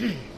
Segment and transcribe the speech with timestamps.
[0.00, 0.30] Ahem.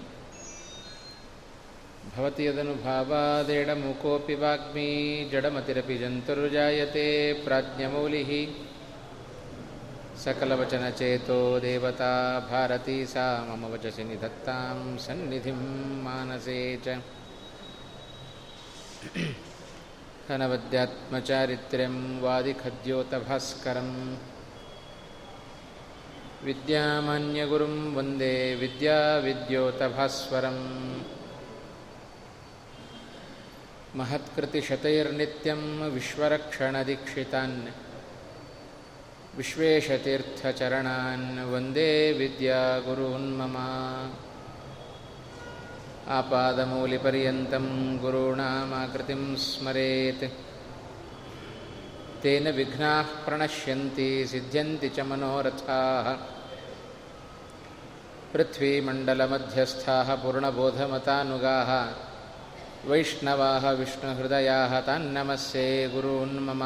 [2.17, 4.91] भवति यदनुभावादेडमुकोऽपि वाग्मी
[5.33, 7.07] जडमतिरपि जन्तुर्जायते
[7.45, 8.31] प्राज्ञमौलिः
[10.25, 12.13] सकलवचनचेतो देवता
[12.51, 14.77] भारती सा मम वचसि निधत्तां
[15.07, 15.61] सन्निधिं
[16.07, 16.89] मानसे च
[20.35, 23.91] अनवद्यात्मचारित्र्यं वादिखद्योतभास्करं
[26.47, 30.65] विद्यामान्यगुरुं वन्दे विद्याविद्योतभास्वरम्
[33.99, 35.63] महत्कृतिशतैर्नित्यं
[35.97, 37.59] विश्वरक्षणदीक्षितान्
[39.39, 43.57] विश्वेशतीर्थचरणान् वन्दे विद्यागुरून्मम
[46.19, 47.67] आपादमूलिपर्यन्तं
[48.03, 50.25] गुरूणामाकृतिं स्मरेत्
[52.23, 56.09] तेन विघ्नाः प्रणश्यन्ति सिद्ध्यन्ति च मनोरथाः
[58.33, 61.71] पृथ्वीमण्डलमध्यस्थाः पूर्णबोधमतानुगाः
[62.91, 66.63] वैष्णवाः विष्णुहृदयाः तान्नमस्ये गुरून्मम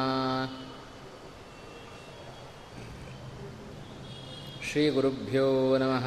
[4.69, 5.47] श्रीगुरुभ्यो
[5.83, 6.07] नमः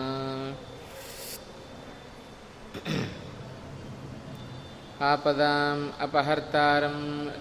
[5.11, 6.97] आपदाम् अपहर्तारं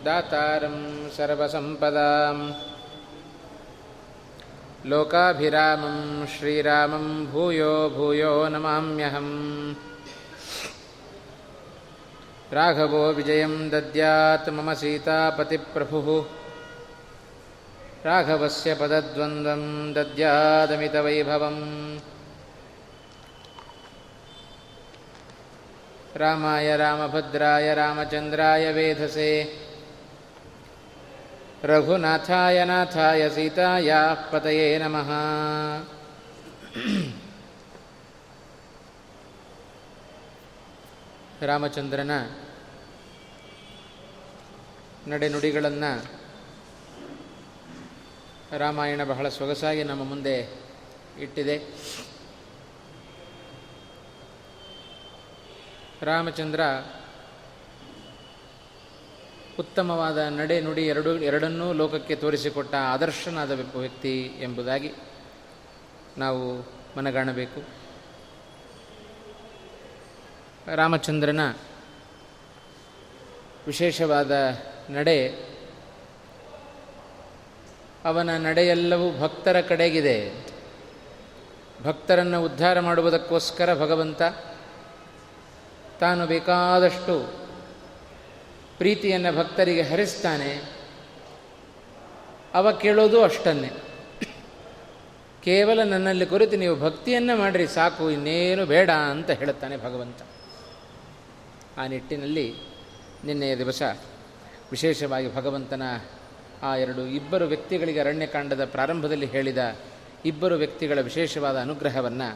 [0.06, 0.76] दातारं
[1.16, 2.42] सर्वसम्पदाम्
[4.90, 5.98] लोकाभिरामं
[6.34, 9.34] श्रीरामं भूयो भूयो नमाम्यहम्
[12.56, 16.08] राघवो विजयं दद्यात् मम सीतापतिप्रभुः
[18.06, 19.62] राघवस्य पदद्वन्द्वं
[19.96, 21.62] दद्यादमितवैभवम्
[26.22, 29.30] रामाय रामभद्राय रामचन्द्राय वेधसे
[31.64, 35.10] रघुनाथाय नाथाय सीतायाः पतये नमः
[41.42, 42.12] ರಾಮಚಂದ್ರನ
[45.08, 45.92] ನಡೆನುಡಿಗಳನ್ನು
[48.58, 50.36] ರಾಮಾಯಣ ಬಹಳ ಸೊಗಸಾಗಿ ನಮ್ಮ ಮುಂದೆ
[51.18, 51.56] ಇಟ್ಟಿದೆ
[56.02, 56.60] ರಾಮಚಂದ್ರ
[59.59, 64.93] ಉತ್ತಮವಾದ ನಡೆ ನುಡಿ ಎರಡು, ಎರಡನ್ನೂ ಲೋಕಕ್ಕೆ ತೋರಿಸಿಕೊಟ್ಟ ಆದರ್ಶನಾದ ವ್ಯಕ್ತಿ ಎಂಬುದಾಗಿ
[66.17, 67.63] ನಾವು ಮನಗಾಣಬೇಕು.
[70.75, 71.53] ರಾಮಚಂದ್ರನ
[73.67, 74.31] ವಿಶೇಷವಾದ
[74.89, 75.49] ನಡೆ,
[78.05, 80.47] ಅವನ ನಡೆಯೆಲ್ಲವೂ ಭಕ್ತರ ಕಡೆಗಿದೆ.
[81.83, 84.21] ಭಕ್ತರನ್ನು ಉದ್ಧಾರ ಮಾಡುವುದಕ್ಕೋಸ್ಕರ ಭಗವಂತ
[85.99, 87.38] ತಾನು ಬೇಕಾದಷ್ಟು
[88.79, 90.51] ಪ್ರೀತಿಯನ್ನು ಭಕ್ತರಿಗೆ ಹರಿಸ್ತಾನೆ,
[92.53, 93.71] ಅವ ಕೇಳೋದು ಅಷ್ಟನ್ನೇ.
[95.43, 100.21] ಕೇವಲ ನನ್ನಲ್ಲಿ ಕುರಿತು ನೀವು ಭಕ್ತಿಯನ್ನು ಮಾಡಿರಿ ಸಾಕು, ಇನ್ನೇನು ಬೇಡ ಅಂತ ಹೇಳುತ್ತಾನೆ ಭಗವಂತ.
[101.77, 102.47] ಆ ನಿಟ್ಟಿನಲ್ಲಿ
[103.25, 103.81] ನಿನ್ನೆಯ ದಿವಸ
[104.71, 105.83] ವಿಶೇಷವಾಗಿ ಭಗವಂತನ
[106.63, 109.61] ಆ ಎರಡು ಇಬ್ಬರು ವ್ಯಕ್ತಿಗಳಿಗೆ ಅರಣ್ಯಕಾಂಡದ ಪ್ರಾರಂಭದಲ್ಲಿ ಹೇಳಿದ
[110.25, 112.29] ಇಬ್ಬರು ವ್ಯಕ್ತಿಗಳ ವಿಶೇಷವಾದ ಅನುಗ್ರಹವನ್ನು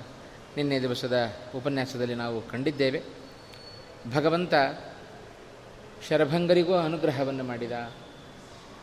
[0.57, 1.17] ನಿನ್ನೆ ದಿವಸದ
[1.55, 3.01] ಉಪನ್ಯಾಸದಲ್ಲಿ ನಾವು ಕಂಡಿದ್ದೇವೆ.
[4.13, 4.53] ಭಗವಂತ
[6.09, 7.71] ಶರಭಂಗರಿಗೂ ಅನುಗ್ರಹವನ್ನು ಮಾಡಿದ.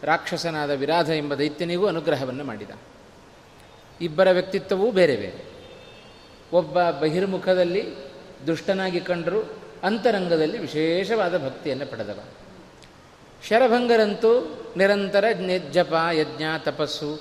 [0.02, 2.70] ರಾಕ್ಷಸನಾದ ವಿರಾಧ ಎಂಬ ದೈತ್ಯನಿಗೂ ಅನುಗ್ರಹವನ್ನು ಮಾಡಿದ.
[4.00, 5.44] ಇಬ್ಬರ ವ್ಯಕ್ತಿತ್ವವೂ ಬೇರೆ ಬೇರೆ.
[6.52, 7.94] ಒಬ್ಬ ಬಹಿರ್ಮುಖದಲ್ಲಿ
[8.46, 9.50] ದುಷ್ಟನಾಗಿ ಕಂಡರೂ
[9.82, 12.20] ಅಂತರಂಗದಲ್ಲಿ ವಿಶೇಷವಾದ ಭಕ್ತಿಯನ್ನು ಪಡೆದವ.
[13.48, 15.24] ಶರಭಂಗರಂತೂ ನಿರಂತರ
[15.70, 17.20] ಜಪ, ಯಜ್ಞ, ತಪಸ್ಸು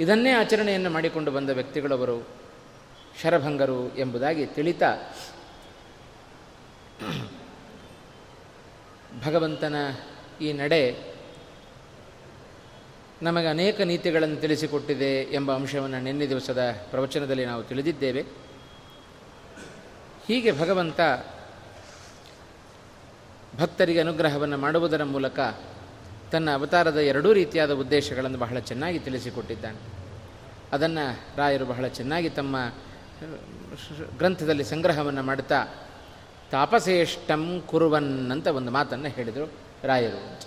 [0.00, 2.28] ಇದನ್ನೇ ಆಚರಣೆಯನ್ನು ಮಾಡಿಕೊಂಡು ಬಂದ ವ್ಯಕ್ತಿಗಳವರು
[3.22, 5.14] ಶರಭಂಗರು ಎಂಬುದಾಗಿ ತಿಳಿತಾ
[9.24, 9.74] ಭಗವಂತನ
[10.40, 11.10] ಈ ನಡೆ
[13.22, 16.60] ನಮಗೆ ಅನೇಕ ನೀತಿಗಳನ್ನು ತಿಳಿಸಿಕೊಟ್ಟಿದೆ ಎಂಬ ಅಂಶವನ್ನು ನಿನ್ನೆ ದಿವಸದ
[16.90, 18.24] ಪ್ರವಚನದಲ್ಲಿ ನಾವು ತಿಳಿದಿದ್ದೇವೆ.
[20.28, 21.00] ಹೀಗೆ ಭಗವಂತ
[23.56, 25.40] ಭಕ್ತರಿಗೆ ಅನುಗ್ರಹವನ್ನು ಮಾಡುವುದರ ಮೂಲಕ
[26.32, 29.78] ತನ್ನ ಅವತಾರದ ಎರಡೂ ರೀತಿಯಾದ ಉದ್ದೇಶಗಳನ್ನು ಬಹಳ ಚೆನ್ನಾಗಿ ತಿಳಿಸಿಕೊಟ್ಟಿದ್ದಾನೆ.
[30.72, 32.56] ಅದನ್ನು ರಾಯರು ಬಹಳ ಚೆನ್ನಾಗಿ ತಮ್ಮ
[34.18, 35.89] ಗ್ರಂಥದಲ್ಲಿ ಸಂಗ್ರಹವನ್ನು ಮಾಡುತ್ತಾ
[36.50, 39.52] ತಾಪಸೇಷ್ಟಂ ಕುರುವನ್ ಅಂತ ಒಂದು ಮಾತನ್ನು ಹೇಳಿದರು
[39.84, 40.40] ರಾಯರು.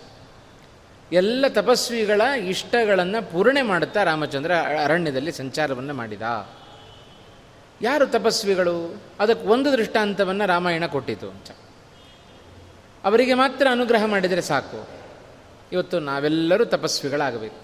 [1.11, 4.51] ಎಲ್ಲ ತಪಸ್ವಿಗಳ ಇಷ್ಟಗಳನ್ನು ಪೂರ್ಣೆ ಮಾಡುತ್ತಾ ರಾಮಚಂದ್ರ
[4.83, 6.21] ಅರಣ್ಯದಲ್ಲಿ ಸಂಚಾರವನ್ನು ಮಾಡಿದ.
[7.81, 9.01] ಯಾರು ತಪಸ್ವಿಗಳು?
[9.19, 11.51] ಅದಕ್ಕೆ ಒಂದು ದೃಷ್ಟಾಂತವನ್ನು ರಾಮಾಯಣ ಕೊಟ್ಟಿತು ಅಂತ.
[13.03, 14.87] ಅವರಿಗೆ ಮಾತ್ರ ಅನುಗ್ರಹ ಮಾಡಿದರೆ ಸಾಕು.
[15.71, 17.55] ಇವತ್ತು ನಾವೆಲ್ಲರೂ ತಪಸ್ವಿಗಳಾಗಬೇಕು.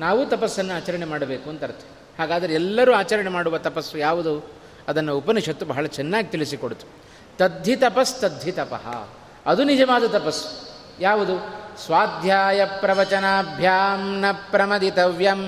[0.00, 1.84] ನಾವು ತಪಸ್ಸನ್ನು ಆಚರಣೆ ಮಾಡಬೇಕು ಅಂತ ಅರ್ಥ.
[2.18, 4.50] ಹಾಗಾದರೆ ಎಲ್ಲರೂ ಆಚರಣೆ ಮಾಡುವ ತಪಸ್ಸು ಯಾವುದು?
[4.88, 7.09] ಅದನ್ನು ಉಪನಿಷತ್ತು ಬಹಳ ಚೆನ್ನಾಗಿ ತಿಳಿಸಿಕೊಡ್ತು.
[7.40, 9.08] ತದ್ಧಿ ತಪಸ್ ತದ್ಧಿ ತಪಃ
[9.46, 10.68] ಅದು ನಿಜವಾದ ತಪಸ್ಸು.
[11.00, 11.38] ಯಾವುದು?
[11.84, 15.42] ಸ್ವಾಧ್ಯಾಯ ಪ್ರವಚನಾಭ್ಯಾಂ ನ ಪ್ರಮದಿತವ್ಯಂ.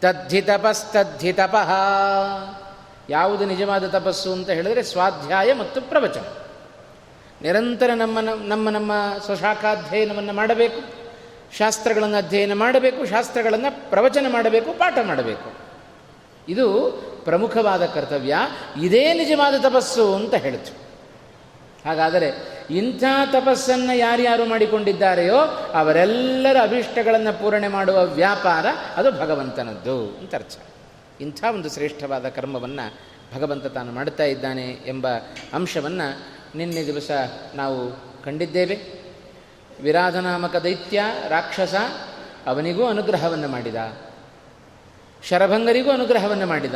[0.00, 1.70] ತದ್ಧಿ ತಪಸ್ತದ್ಧಿ ತಪಃ
[3.10, 6.24] ಯಾವುದು ನಿಜವಾದ ತಪಸ್ಸು ಅಂತ ಹೇಳಿದರೆ ಸ್ವಾಧ್ಯಾಯ ಮತ್ತು ಪ್ರವಚನ.
[7.42, 8.92] ನಿರಂತರ ನಮ್ಮ ನಮ್ಮ ನಮ್ಮ
[9.24, 10.82] ಸ್ವಶಾಖಾಧ್ಯಯನವನ್ನು ಮಾಡಬೇಕು.
[11.56, 15.52] ಶಾಸ್ತ್ರಗಳನ್ನು ಅಧ್ಯಯನ ಮಾಡಬೇಕು, ಶಾಸ್ತ್ರಗಳನ್ನು ಪ್ರವಚನ ಮಾಡಬೇಕು, ಪಾಠ ಮಾಡಬೇಕು.
[16.48, 16.90] ಇದು
[17.24, 18.36] ಪ್ರಮುಖವಾದ ಕರ್ತವ್ಯ.
[18.82, 20.87] ಇದೇ ನಿಜವಾದ ತಪಸ್ಸು ಅಂತ ಹೇಳಿತು
[21.88, 22.30] ಹಾಗಾದರೆ
[22.70, 25.36] ಇಂಥ ತಪಸ್ಸನ್ನು ಯಾರ್ಯಾರು ಮಾಡಿಕೊಂಡಿದ್ದಾರೆಯೋ
[25.74, 30.56] ಅವರೆಲ್ಲರ ಅಭಿಷ್ಟಗಳನ್ನು ಪೂರಣೆ ಮಾಡುವ ವ್ಯಾಪಾರ ಅದು ಭಗವಂತನದ್ದು ಅಂತ ಅರ್ಥ.
[31.20, 32.94] ಇಂಥ ಒಂದು ಶ್ರೇಷ್ಠವಾದ ಕರ್ಮವನ್ನು
[33.36, 35.06] ಭಗವಂತ ತಾನು ಮಾಡುತ್ತಾ ಇದ್ದಾನೆ ಎಂಬ
[35.52, 36.20] ಅಂಶವನ್ನು
[36.56, 37.10] ನಿನ್ನೆ ದಿವಸ
[37.54, 37.90] ನಾವು
[38.24, 38.78] ಕಂಡಿದ್ದೇವೆ.
[39.82, 41.74] ವಿರಾಧನಾಮಕ ದೈತ್ಯ, ರಾಕ್ಷಸ
[42.46, 43.74] ಅವನಿಗೂ ಅನುಗ್ರಹವನ್ನು ಮಾಡಿದ.
[45.22, 46.74] ಶರಭಂಗರಿಗೂ ಅನುಗ್ರಹವನ್ನು ಮಾಡಿದ.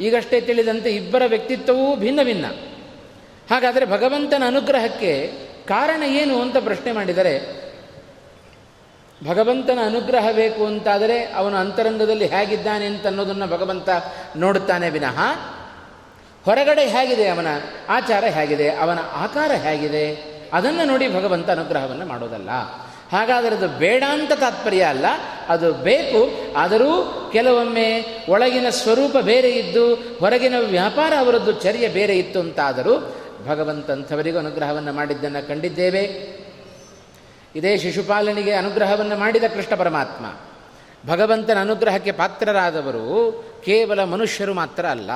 [0.00, 2.73] ಈಗಷ್ಟೇ ತಿಳಿದಂತೆ ಇಬ್ಬರ ವ್ಯಕ್ತಿತ್ವವೂ ಭಿನ್ನ ಭಿನ್ನ.
[3.50, 5.32] ಹಾಗಾದರೆ ಭಗವಂತನ ಅನುಗ್ರಹಕ್ಕೆ
[5.68, 7.64] ಕಾರಣ ಏನು ಅಂತ ಪ್ರಶ್ನೆ ಮಾಡಿದರೆ,
[9.28, 13.88] ಭಗವಂತನ ಅನುಗ್ರಹ ಬೇಕು ಅಂತಾದರೆ ಅವನು ಅಂತರಂಗದಲ್ಲಿ ಹೇಗಿದ್ದಾನೆ ಅಂತ ಅನ್ನೋದನ್ನು ಭಗವಂತ
[14.36, 15.18] ನೋಡುತ್ತಾನೆ ವಿನಃ,
[16.44, 17.46] ಹೊರಗಡೆ ಹೇಗಿದೆ ಅವನ
[17.88, 20.14] ಆಚಾರ ಹೇಗಿದೆ, ಅವನ ಆಕಾರ ಹೇಗಿದೆ,
[20.52, 22.50] ಅದನ್ನು ನೋಡಿ ಭಗವಂತ ಅನುಗ್ರಹವನ್ನು ಮಾಡೋದಲ್ಲ.
[23.12, 25.06] ಹಾಗಾದರೆ ಅದು ಬೇಡ ಅಂತ ತಾತ್ಪರ್ಯ ಅಲ್ಲ,
[25.48, 26.20] ಅದು ಬೇಕು,
[26.56, 26.92] ಆದರೂ
[27.32, 27.88] ಕೆಲವೊಮ್ಮೆ
[28.28, 33.14] ಒಳಗಿನ ಸ್ವರೂಪ ಬೇರೆ ಇದ್ದು, ಹೊರಗಿನ ವ್ಯಾಪಾರ ಅವರದ್ದು ಚರ್ಯ ಬೇರೆ ಇತ್ತು ಅಂತಾದರೂ
[33.46, 36.02] ಭಗವಂತಂಥವರಿಗೂ ಅನುಗ್ರಹವನ್ನು ಮಾಡಿದ್ದನ್ನು ಕಂಡಿದ್ದೇವೆ.
[37.56, 40.26] ಇದೇ ಶಿಶುಪಾಲನಿಗೆ ಅನುಗ್ರಹವನ್ನು ಮಾಡಿದ ಕೃಷ್ಣ ಪರಮಾತ್ಮ.
[41.10, 45.10] ಭಗವಂತನ ಅನುಗ್ರಹಕ್ಕೆ ಪಾತ್ರರಾದವರು ಕೇವಲ ಮನುಷ್ಯರು ಮಾತ್ರ ಅಲ್ಲ.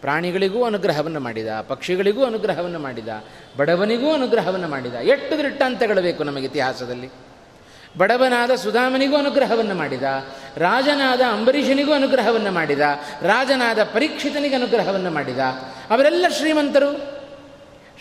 [0.00, 3.08] ಪ್ರಾಣಿಗಳಿಗೂ ಅನುಗ್ರಹವನ್ನು ಮಾಡಿದ, ಪಕ್ಷಿಗಳಿಗೂ ಅನುಗ್ರಹವನ್ನು ಮಾಡಿದ,
[3.56, 7.10] ಬಡವನಿಗೂ ಅನುಗ್ರಹವನ್ನು ಮಾಡಿದ, ಎಷ್ಟು ದೃಷ್ಟಾಂತಗಳು ಬೇಕು ನಮಗೆ ಇತಿಹಾಸದಲ್ಲಿ.
[7.98, 10.02] ಬಡವನಾದ ಸುಧಾಮನಿಗೂ ಅನುಗ್ರಹವನ್ನು ಮಾಡಿದ,
[10.56, 12.80] ರಾಜನಾದ ಅಂಬರೀಷನಿಗೂ ಅನುಗ್ರಹವನ್ನು ಮಾಡಿದ,
[13.22, 15.38] ರಾಜನಾದ ಪರೀಕ್ಷಿತನಿಗೆ ಅನುಗ್ರಹವನ್ನು ಮಾಡಿದ,
[15.90, 17.15] ಅವರೆಲ್ಲ ಶ್ರೀಮಂತರು.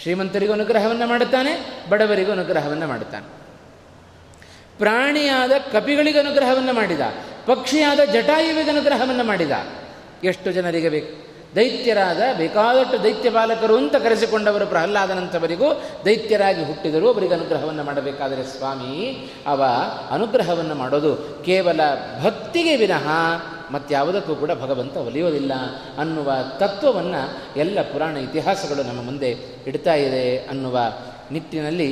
[0.02, 3.26] ಶ್ರೀಮಂತರಿಗೂ ಅನುಗ್ರಹವನ್ನು ಮಾಡುತ್ತಾನೆ, ಬಡವರಿಗೂ ಅನುಗ್ರಹವನ್ನು ಮಾಡುತ್ತಾನೆ.
[4.78, 7.00] ಪ್ರಾಣಿಯಾದ ಕಪಿಗಳಿಗೆ ಅನುಗ್ರಹವನ್ನು ಮಾಡಿದ,
[7.46, 9.52] ಪಕ್ಷಿಯಾದ ಜಟಾಯುವಿಗೆ ಅನುಗ್ರಹವನ್ನು ಮಾಡಿದ,
[10.24, 11.36] ಎಷ್ಟು ಜನರಿಗೆ ಬೇಕು?
[11.56, 19.64] ದೈತ್ಯರಾದ, ಬೇಕಾದಷ್ಟು ದೈತ್ಯ ಬಾಲಕರು ಅಂತ ಕರೆಸಿಕೊಂಡವರು ಪ್ರಹ್ಲಾದನಂತವರಿಗೂ ದೈತ್ಯರಾಗಿ ಹುಟ್ಟಿದರು ಅವರಿಗೆ ಅನುಗ್ರಹವನ್ನು ಮಾಡಬೇಕಾದರೆ ಸ್ವಾಮಿ, ಅವ
[20.12, 21.80] ಅನುಗ್ರಹವನ್ನು ಮಾಡೋದು ಕೇವಲ
[22.24, 23.08] ಭಕ್ತಿಗೆ ವಿನಃ
[23.72, 25.54] ಮತ್ಯಾವುದಕ್ಕೂ ಕೂಡ ಭಗವಂತ ಒಲಿಯೋದಿಲ್ಲ
[25.98, 29.30] ಅನ್ನುವ ತತ್ವವನ್ನು ಎಲ್ಲ ಪುರಾಣ ಇತಿಹಾಸಗಳು ನಮ್ಮ ಮುಂದೆ
[29.68, 30.80] ಇಡ್ತಾ ಇದೆ ಅನ್ನುವ
[31.32, 31.90] ನಿಟ್ಟಿನಲ್ಲಿ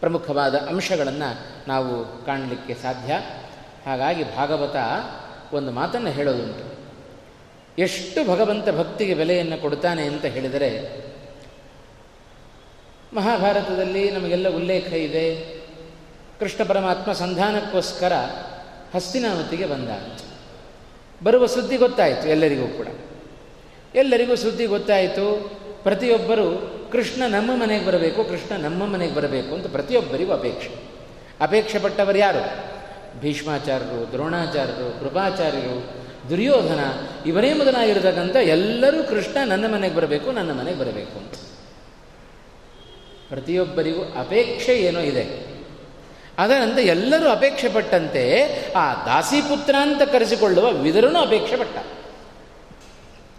[0.00, 3.12] ಪ್ರಮುಖವಾದ ಅಂಶಗಳನ್ನು ನಾವು ಕಾಣಲಿಕ್ಕೆ ಸಾಧ್ಯ.
[3.86, 4.76] ಹಾಗಾಗಿ ಭಾಗವತ
[5.54, 6.76] ಒಂದು ಮಾತನ್ನು ಹೇಳೋದುಂಟು.
[7.78, 11.04] ಎಷ್ಟು ಭಗವಂತ ಭಕ್ತಿಗೆ ಬೆಲೆಯನ್ನು ಕೊಡ್ತಾನೆ ಅಂತ ಹೇಳಿದರೆ,
[13.14, 15.56] ಮಹಾಭಾರತದಲ್ಲಿ ನಮಗೆಲ್ಲ ಉಲ್ಲೇಖ ಇದೆ.
[16.40, 18.12] ಕೃಷ್ಣ ಪರಮಾತ್ಮ ಸಂಧಾನಕ್ಕೋಸ್ಕರ
[18.94, 19.88] ಹಸ್ತಿನಾವತಿಗೆ ಬಂದ.
[21.24, 22.86] ಬರುವ ಸುದ್ದಿ ಗೊತ್ತಾಯಿತು ಎಲ್ಲರಿಗೂ ಕೂಡ.
[23.94, 25.50] ಎಲ್ಲರಿಗೂ ಸುದ್ದಿ ಗೊತ್ತಾಯಿತು.
[25.82, 30.70] ಪ್ರತಿಯೊಬ್ಬರು ಕೃಷ್ಣ ನಮ್ಮ ಮನೆಗೆ ಬರಬೇಕು, ಕೃಷ್ಣ ನಮ್ಮ ಮನೆಗೆ ಬರಬೇಕು ಅಂತ ಪ್ರತಿಯೊಬ್ಬರಿಗೂ ಅಪೇಕ್ಷೆ.
[31.40, 32.76] ಅಪೇಕ್ಷೆ ಪಟ್ಟವರು ಯಾರು?
[33.20, 36.78] ಭೀಷ್ಮಾಚಾರ್ಯರು, ದ್ರೋಣಾಚಾರ್ಯರು, ಕೃಪಾಚಾರ್ಯರು, ದುರ್ಯೋಧನ,
[37.26, 41.34] ಇವರೇ ಮೊದಲಾಗಿರತಕ್ಕಂಥ ಎಲ್ಲರೂ ಕೃಷ್ಣ ನನ್ನ ಮನೆಗೆ ಬರಬೇಕು, ನನ್ನ ಮನೆಗೆ ಬರಬೇಕು ಅಂತ.
[43.28, 45.55] ಪ್ರತಿಯೊಬ್ಬರಿಗೂ ಅಪೇಕ್ಷೆ ಏನೋ ಇದೆ.
[46.38, 51.78] ಅದರಂತೆ ಎಲ್ಲರೂ ಅಪೇಕ್ಷೆ ಪಟ್ಟಂತೆ ಆ ದಾಸಿಪುತ್ರ ಅಂತ ಕರೆಸಿಕೊಳ್ಳುವ ವಿದುರನು ಅಪೇಕ್ಷೆ ಪಟ್ಟ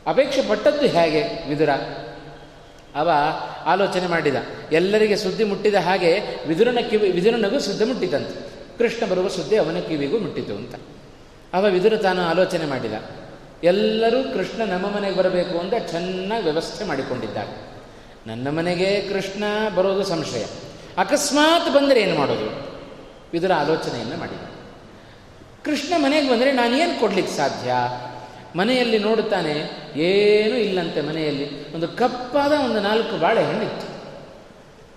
[0.08, 1.70] ಅಪೇಕ್ಷೆ ಪಟ್ಟದ್ದು ಹೇಗೆ ವಿದುರ?
[2.96, 3.12] ಅವ
[3.66, 4.36] ಆಲೋಚನೆ ಮಾಡಿದ.
[4.72, 8.39] ಎಲ್ಲರಿಗೆ ಸುದ್ದಿ ಮುಟ್ಟಿದ ಹಾಗೆ ವಿದುರನ ಕಿವಿ, ವಿದುರನಿಗೂ ಸುದ್ದಿ ಮುಟ್ಟಿತಂತೆ.
[8.77, 10.75] ಕೃಷ್ಣ ಬರುವ ಸುದ್ದಿ ಅವನ ಕಿವಿಗೂ ಮುಟ್ಟಿತು ಅಂತ.
[11.54, 12.94] ಅವ ವಿದುರ ತಾನು ಆಲೋಚನೆ ಮಾಡಿದ.
[13.63, 17.48] ಎಲ್ಲರೂ ಕೃಷ್ಣ ನಮ್ಮ ಮನೆಗೆ ಬರಬೇಕು ಅಂತ ಚೆನ್ನಾಗಿ ವ್ಯವಸ್ಥೆ ಮಾಡಿಕೊಂಡಿದ್ದಾಗ
[18.27, 19.44] ನನ್ನ ಮನೆಗೆ ಕೃಷ್ಣ
[19.75, 20.46] ಬರೋದು ಸಂಶಯ.
[20.98, 22.77] ಅಕಸ್ಮಾತ್ ಬಂದರೆ ಏನು ಮಾಡೋದು?
[23.34, 24.44] ವಿದುರ ಆಲೋಚನೆಯನ್ನು ಮಾಡಿದ.
[25.66, 27.72] ಕೃಷ್ಣ ಮನೆಗೆ ಬಂದರೆ ನಾನೇನು ಕೊಡ್ಲಿಕ್ಕೆ ಸಾಧ್ಯ?
[28.56, 29.54] ಮನೆಯಲ್ಲಿ ನೋಡುತ್ತಾನೆ,
[30.00, 31.74] ಏನೂ ಇಲ್ಲಂತೆ ಮನೆಯಲ್ಲಿ.
[31.76, 33.88] ಒಂದು ಕಪ್ಪಾದ ಒಂದು ನಾಲ್ಕು ಬಾಳೆಹಣ್ಣಿತ್ತು.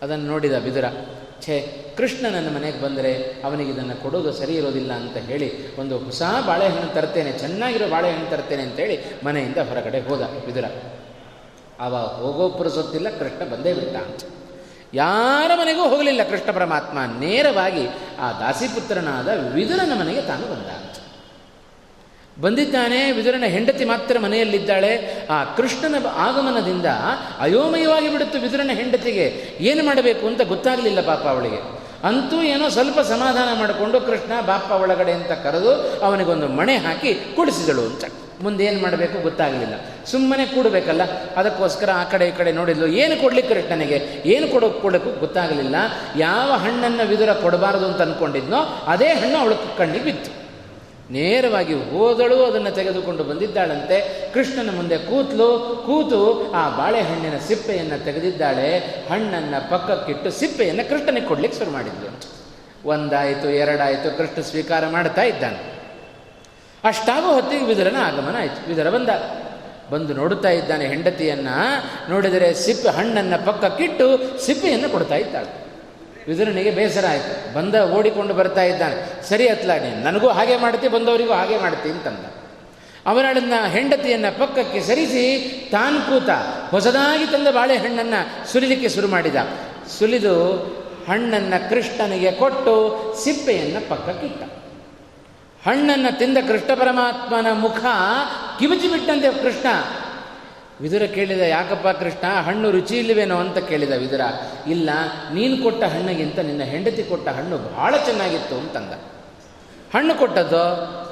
[0.02, 0.84] ಅದನ್ನು ನೋಡಿದ ಬಿದುರ,
[1.42, 3.12] ಛೇ, ಕೃಷ್ಣ ನನ್ನ ಮನೆಗೆ ಬಂದರೆ
[3.44, 9.24] ಅವನಿಗೆ ಇದನ್ನು ಕೊಡೋದು ಸರಿ ಇರೋದಿಲ್ಲ ಅಂತ ಹೇಳಿ ಒಂದು ಹೊಸ ಬಾಳೆಹಣ್ಣು ತರ್ತೇನೆ, ಚೆನ್ನಾಗಿರೋ ಬಾಳೆಹಣ್ಣು ತರ್ತೇನೆ ಅಂತೇಳಿ
[9.24, 10.64] ಮನೆಯಿಂದ ಹೊರಗಡೆ ಹೋದ ಬಿದುರ.
[11.80, 13.96] ಅವ ಹೋಗೋ ಪುರುಸೊತ್ತಿಲ್ಲ ಕೃಷ್ಣ ಬಂದೇ ಬಿಟ್ಟ.
[14.94, 16.98] ಯಾರ ಮನೆಗೂ ಹೋಗಲಿಲ್ಲ ಕೃಷ್ಣ ಪರಮಾತ್ಮ.
[17.20, 17.88] ನೇರವಾಗಿ
[18.20, 20.90] ಆ ದಾಸಿಪುತ್ರನಾದ ವಿದುರನ ಮನೆಗೆ ತಾನು ಬಂದ.
[22.40, 25.26] ಬಂದಿದ್ದಾನೆ, ವಿದುರನ ಹೆಂಡತಿ ಮಾತ್ರ ಮನೆಯಲ್ಲಿದ್ದಾಳೆ.
[25.26, 26.86] ಆ ಕೃಷ್ಣನ ಆಗಮನದಿಂದ
[27.38, 29.56] ಅಯೋಮಯವಾಗಿ ಬಿಡುತ್ತು ವಿದುರನ ಹೆಂಡತಿಗೆ.
[29.60, 31.80] ಏನು ಮಾಡಬೇಕು ಅಂತ ಗೊತ್ತಾಗಲಿಲ್ಲ ಪಾಪ ಅವಳಿಗೆ.
[32.06, 38.04] ಅಂತೂ ಏನೋ ಸ್ವಲ್ಪ ಸಮಾಧಾನ ಮಾಡಿಕೊಂಡು ಕೃಷ್ಣ ಬಾಪ ಒಳಗಡೆ ಅಂತ ಕರೆದು ಅವನಿಗೊಂದು ಮಣೆ ಹಾಕಿ ಕುಡಿಸಿದಳು ಅಂತ.
[38.42, 39.74] ಮುಂದೆ ಏನು ಮಾಡಬೇಕು ಗೊತ್ತಾಗಲಿಲ್ಲ.
[40.06, 41.02] ಸುಮ್ಮನೆ ಕೂಡಬೇಕಲ್ಲ?
[41.36, 44.22] ಅದಕ್ಕೋಸ್ಕರ ಆ ಕಡೆ ಈ ಕಡೆ ನೋಡಿದ್ಲು, ಏನು ಕೊಡ್ಲಿಕ್ಕೆ ನನಗೆ?
[44.26, 45.76] ಏನು ಕೊಡೋ ಕೊಡೋಕ್ಕೂ ಗೊತ್ತಾಗಲಿಲ್ಲ.
[46.16, 50.40] ಯಾವ ಹಣ್ಣನ್ನು ವಿದುರ ಕೊಡಬಾರದು ಅಂತ ಅಂದ್ಕೊಂಡಿದ್ನೋ ಅದೇ ಹಣ್ಣು ಅವಳ ಕಣ್ಣಿಗೆ ಬಿತ್ತು.
[51.12, 54.30] ನೇರವಾಗಿ ಹೋದಳು, ಅದನ್ನು ತೆಗೆದುಕೊಂಡು ಬಂದಿದ್ದಾಳಂತೆ.
[54.34, 58.78] ಕೃಷ್ಣನ ಮುಂದೆ ಕೂತ್ಲು, ಕೂತು ಆ ಬಾಳೆಹಣ್ಣಿನ ಸಿಪ್ಪೆಯನ್ನು ತೆಗೆದಿದ್ದಾಳೆ.
[59.10, 62.40] ಹಣ್ಣನ್ನು ಪಕ್ಕಕ್ಕಿಟ್ಟು ಸಿಪ್ಪೆಯನ್ನು ಕೃಷ್ಣನಿಗೆ ಕೊಡ್ಲಿಕ್ಕೆ ಶುರು ಮಾಡಿದ್ಲು.
[62.88, 65.79] ಒಂದಾಯಿತು, ಎರಡಾಯಿತು, ಕೃಷ್ಣ ಸ್ವೀಕಾರ ಮಾಡ್ತಾ ಇದ್ದಾನೆ.
[66.84, 68.68] ಅಷ್ಟಾಗೋ ಹೊತ್ತಿಗೆ ವಿದುರನ ಆಗಮನ ಆಯಿತು.
[68.68, 69.08] ವಿದುರ ಬಂದ.
[69.90, 71.84] ಬಂದು ನೋಡುತ್ತಾ ಇದ್ದಾನೆ ಹೆಂಡತಿಯನ್ನು.
[72.10, 75.60] ನೋಡಿದರೆ ಸಿಪ್ಪೆ ಹಣ್ಣನ್ನು ಪಕ್ಕಕ್ಕಿಟ್ಟು ಸಿಪ್ಪೆಯನ್ನು ಕೊಡ್ತಾ ಇದ್ದಾಳೆ.
[76.28, 77.54] ವಿದುರನಿಗೆ ಬೇಸರ ಆಯಿತು.
[77.54, 79.28] ಬಂದ, ಓಡಿಕೊಂಡು ಬರ್ತಾ ಇದ್ದಾನೆ.
[79.28, 82.26] ಸರಿ ಅತ್ಲ ನೀನು ನನಗೂ ಹಾಗೆ ಮಾಡ್ತಿ, ಬಂದವರಿಗೂ ಹಾಗೆ ಮಾಡ್ತಿ ಅಂತಂದ.
[83.06, 86.28] ಅವನಳನ್ನ ಹೆಂಡತಿಯನ್ನು ಪಕ್ಕಕ್ಕೆ ಸರಿಸಿ ತಾನು ಕೂತ
[86.70, 89.36] ಹೊಸದಾಗಿ ತಂದ ಬಾಳೆಹಣ್ಣನ್ನು ಸುಲಿಲಿಕ್ಕೆ ಶುರು ಮಾಡಿದ.
[89.98, 90.52] ಸುಲಿದು
[91.08, 94.42] ಹಣ್ಣನ್ನು ಕೃಷ್ಣನಿಗೆ ಕೊಟ್ಟು ಸಿಪ್ಪೆಯನ್ನು ಪಕ್ಕಕ್ಕಿಟ್ಟ.
[95.66, 97.84] ಹಣ್ಣನ್ನು ತಿಂದ ಕೃಷ್ಣ ಪರಮಾತ್ಮನ ಮುಖ
[98.58, 99.66] ಕಿವಿಚಿ ಬಿಟ್ಟಂತೆ ಕೃಷ್ಣ.
[100.80, 104.20] ವಿದುರ ಕೇಳಿದ, ಯಾಕಪ್ಪ ಕೃಷ್ಣ, ಹಣ್ಣು ರುಚಿ ಇಲ್ಲವೇನೋ ಅಂತ ಕೇಳಿದ ವಿದುರ.
[104.68, 104.90] ಇಲ್ಲ,
[105.34, 108.92] ನೀನು ಕೊಟ್ಟ ಹಣ್ಣಿಗಿಂತ ನಿನ್ನ ಹೆಂಡತಿ ಕೊಟ್ಟ ಹಣ್ಣು ಬಹಳ ಚೆನ್ನಾಗಿತ್ತು ಅಂತಂದ.
[109.94, 110.62] ಹಣ್ಣು ಕೊಟ್ಟದ್ದು,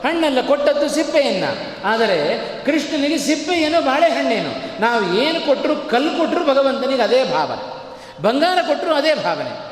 [0.01, 1.83] ಹಣ್ಣೆಲ್ಲ ಕೊಟ್ಟದ್ದು ಸಿಪ್ಪೆಯನ್ನು.
[1.87, 7.79] ಆದರೆ ಕೃಷ್ಣನಿಗೆ ಸಿಪ್ಪೆಯೇನೋ ಬಾಳೆಹಣ್ಣೇನು ನಾವು ಏನು ಕೊಟ್ಟರು ಕಲ್ಲು ಕೊಟ್ಟರು ಭಗವಂತನಿಗೆ ಅದೇ ಭಾವನೆ.
[8.23, 9.69] ಬಂಗಾರ ಕೊಟ್ಟರು ಅದೇ ಭಾವನೆ.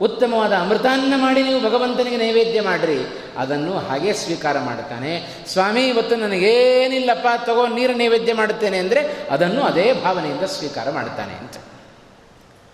[0.00, 2.98] ಉತ್ತಮವಾದ ಅಮೃತಾನ್ನ ಮಾಡಿ ನೀವು ಭಗವಂತನಿಗೆ ನೈವೇದ್ಯ ಮಾಡಿರಿ.
[3.40, 10.42] ಅದನ್ನು ಹಾಗೆ ಸ್ವೀಕಾರ ಮಾಡುತ್ತಾನೆ, ಸ್ವಾಮಿ, ಇವತ್ತು ನನಗೇನಿಲ್ಲಪ್ಪ, ತಗೋ, ನೀರು ನೈವೇದ್ಯ ಮಾಡುತ್ತೇನೆ ಅಂದರೆ ಅದನ್ನು ಅದೇ ಭಾವನೆಯಿಂದ
[10.42, 11.52] ಸ್ವೀಕಾರ ಮಾಡುತ್ತಾನೆ ಅಂತ.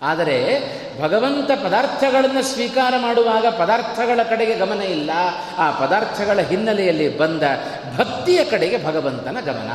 [0.01, 0.59] ಆದರೆ
[1.01, 5.11] ಭಗವಂತ ಪದಾರ್ಥಗಳನ್ನು ಸ್ವೀಕಾರ ಮಾಡುವಾಗ ಪದಾರ್ಥಗಳ ಕಡೆಗೆ ಗಮನ ಇಲ್ಲ.
[5.57, 7.43] ಆ ಪದಾರ್ಥಗಳ ಹಿನ್ನೆಲೆಯಲ್ಲಿ ಬಂದ
[7.97, 9.71] ಭಕ್ತಿಯ ಕಡೆಗೆ ಭಗವಂತನ ಗಮನ.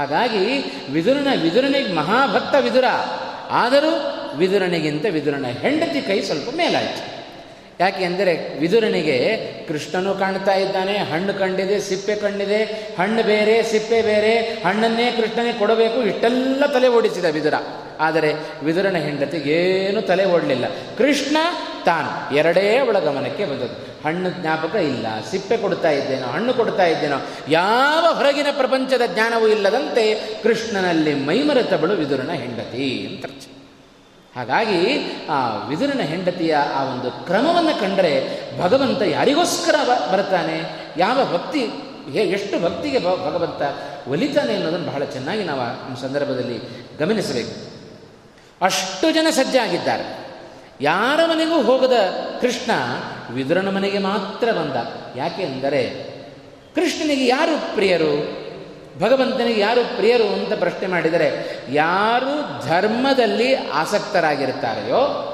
[0.00, 0.58] ಹಾಗಾಗಿ
[0.92, 2.84] ವಿದುರನ ವಿದುರನಿಗೆ ಮಹಾಭಕ್ತ ವಿದುರ.
[3.50, 7.15] ಆದರೂ ವಿದುರನಿಗಿಂತ ವಿದುರನ ಹೆಂಡತಿ ಕೈ ಸ್ವಲ್ಪ ಮೇಲಾಯಿತು.
[7.80, 9.36] ಯಾಕೆ ಅಂದರೆ ವಿದುರನಿಗೆ
[9.68, 12.64] ಕೃಷ್ಣನು ಕಾಣ್ತಾ ಇದ್ದಾನೆ, ಹಣ್ಣು ಕಂಡಿದೆ, ಸಿಪ್ಪೆ ಕಂಡಿದೆ,
[12.98, 17.54] ಹಣ್ಣು ಬೇರೆ, ಸಿಪ್ಪೆ ಬೇರೆ, ಹಣ್ಣನ್ನೇ ಕೃಷ್ಣನೇ ಕೊಡಬೇಕು, ಇಷ್ಟೆಲ್ಲ ತಲೆ ಓಡಿಸಿದ ವಿದುರ.
[18.00, 20.64] ಆದರೆ ವಿದುರನ ಹೆಂಡತಿಗೇನು ತಲೆ ಓಡಲಿಲ್ಲ.
[20.98, 21.36] ಕೃಷ್ಣ
[21.86, 24.04] ತಾನು ಎರಡೇ ಒಳ ಗಮನಕ್ಕೆ ಬಂದದ್ದು.
[24.04, 27.16] ಹಣ್ಣು ಜ್ಞಾಪಕ ಇಲ್ಲ, ಸಿಪ್ಪೆ ಕೊಡ್ತಾ ಇದ್ದೇನೋ, ಹಣ್ಣು ಕೊಡ್ತಾ ಇದ್ದೇನೋ,
[27.48, 33.24] ಯಾವ ಹೊರಗಿನ ಪ್ರಪಂಚದ ಜ್ಞಾನವೂ ಇಲ್ಲದಂತೆ ಕೃಷ್ಣನಲ್ಲಿ ಮೈಮರೆತಬಳು ವಿದುರನ ಹೆಂಡತಿ ಅಂತ
[34.36, 34.98] ಹಾಗಾಗಿ
[35.30, 39.74] ಆ ವಿದುರನ ಹೆಂಡತಿಯ ಆ ಒಂದು ಕ್ರಮವನ್ನು ಕಂಡರೆ ಭಗವಂತ ಯಾರಿಗೋಸ್ಕರ
[40.12, 41.70] ಬರ್ತಾನೆ ಯಾವ ಭಕ್ತಿ
[42.14, 43.62] ಎಷ್ಟು ಭಕ್ತಿಗೆ ಭಗವಂತ
[44.08, 46.58] ಒಲಿತಾನೆ ಅನ್ನೋದನ್ನು ಬಹಳ ಚೆನ್ನಾಗಿ ನಾವು ಆ ಸಂದರ್ಭದಲ್ಲಿ
[46.98, 47.76] ಗಮನಿಸಬೇಕು.
[48.64, 50.26] ಅಷ್ಟು ಜನ ಸಜ್ಜಾಗಿದ್ದಾರೆ
[50.80, 51.92] ಯಾರ ಮನೆಗೂ ಹೋಗದ
[52.40, 52.70] ಕೃಷ್ಣ
[53.32, 54.76] ವಿದುರನ ಮನೆಗೆ ಮಾತ್ರ ಬಂದ.
[55.18, 55.82] ಯಾಕೆ ಅಂದರೆ
[56.74, 58.45] ಕೃಷ್ಣನಿಗೆ ಯಾರು ಪ್ರಿಯರು?
[59.00, 65.32] ಭಗವಂತನಿಗೆ ಯಾರು ಪ್ರಿಯರು ಅಂತ ಪ್ರಶ್ನೆ ಮಾಡಿದರೆ, ಯಾರು ಧರ್ಮದಲ್ಲಿ ಆಸಕ್ತರಾಗಿರ್ತಾರೆಯೋ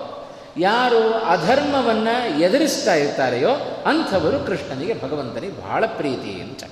[0.59, 3.51] ಯಾರು ಅಧರ್ಮವನ್ನು ಎದುರಿಸ್ತಾ ಇರ್ತಾರೆಯೋ,
[3.87, 6.65] ಅಂಥವರು ಕೃಷ್ಣನಿಗೆ ಭಗವಂತನಿಗೆ ಬಹಳ ಪ್ರೀತಿ ಅಂತ.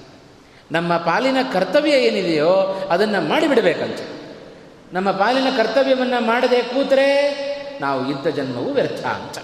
[0.73, 2.51] ನಮ್ಮ ಪಾಲಿನ ಕರ್ತವ್ಯ ಏನಿದೆಯೋ
[2.91, 3.99] ಅದನ್ನು ಮಾಡಿಬಿಡಬೇಕಂತ.
[4.93, 9.39] ನಮ್ಮ ಪಾಲಿನ ಕರ್ತವ್ಯವನ್ನು ಮಾಡದೆ ಕೂತರೆ ನಾವು ಇದ್ದ ಜನ್ಮವು ವ್ಯರ್ಥ ಅಂತ.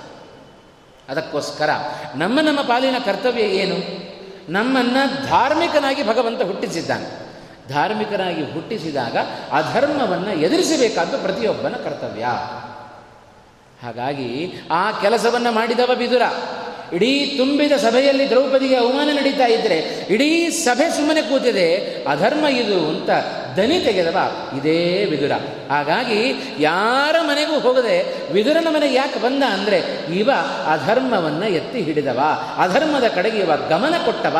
[1.08, 1.70] ಅದಕ್ಕೋಸ್ಕರ
[2.16, 4.06] ನಮ್ಮ ನಮ್ಮ ಪಾಲಿನ ಕರ್ತವ್ಯ ಏನು?
[4.52, 7.25] ನಮ್ಮನ್ನು ಧಾರ್ಮಿಕನಾಗಿ ಭಗವಂತ ಹುಟ್ಟಿಸಿದ್ದಾನೆ.
[7.68, 9.16] ಧಾರ್ಮಿಕನಾಗಿ ಹುಟ್ಟಿಸಿದಾಗ
[9.52, 12.26] ಅಧರ್ಮವನ್ನು ಎದುರಿಸಬೇಕಾದ್ದು ಪ್ರತಿಯೊಬ್ಬನ ಕರ್ತವ್ಯ.
[13.82, 16.22] ಹಾಗಾಗಿ ಆ ಕೆಲಸವನ್ನು ಮಾಡಿದವ ಬಿದುರ.
[16.92, 21.76] ಇಡೀ ತುಂಬಿದ ಸಭೆಯಲ್ಲಿ ದ್ರೌಪದಿಗೆ ಅವಮಾನ ನಡೀತಾ ಇದ್ದರೆ ಇಡೀ ಸಭೆ ಸುಮ್ಮನೆ ಕೂತಿದೆ,
[22.08, 23.10] ಅಧರ್ಮ ಇದು ಅಂತ
[23.56, 24.18] ದನಿ ತೆಗೆದವ
[24.56, 25.32] ಇದೇ ವಿದುರ.
[25.70, 27.96] ಹಾಗಾಗಿ ಯಾರ ಮನೆಗೂ ಹೋಗದೆ
[28.32, 29.78] ವಿದುರನ ಮನೆಗೆ ಯಾಕೆ ಬಂದ ಅಂದರೆ
[30.14, 30.30] ಇವ
[30.66, 32.20] ಅಧರ್ಮವನ್ನು ಎತ್ತಿ ಹಿಡಿದವ.
[32.58, 34.36] ಅಧರ್ಮದ ಕಡೆಗೆ ಇವ ಗಮನ ಕೊಟ್ಟವ.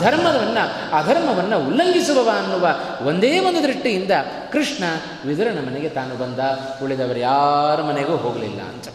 [0.00, 2.68] ಧರ್ಮವನ್ನು, ಅಧರ್ಮವನ್ನು ಉಲ್ಲಂಘಿಸುವವ ಅನ್ನುವ
[3.08, 4.10] ಒಂದೇ ಒಂದು ದೃಷ್ಟಿಯಿಂದ
[4.52, 4.84] ಕೃಷ್ಣ
[5.26, 6.40] ವಿದುರನ ಮನೆಗೆ ತಾನು ಬಂದ.
[6.84, 8.88] ಉಳಿದವರು ಯಾರ ಮನೆಗೂ ಹೋಗಲಿಲ್ಲ ಅಂತ.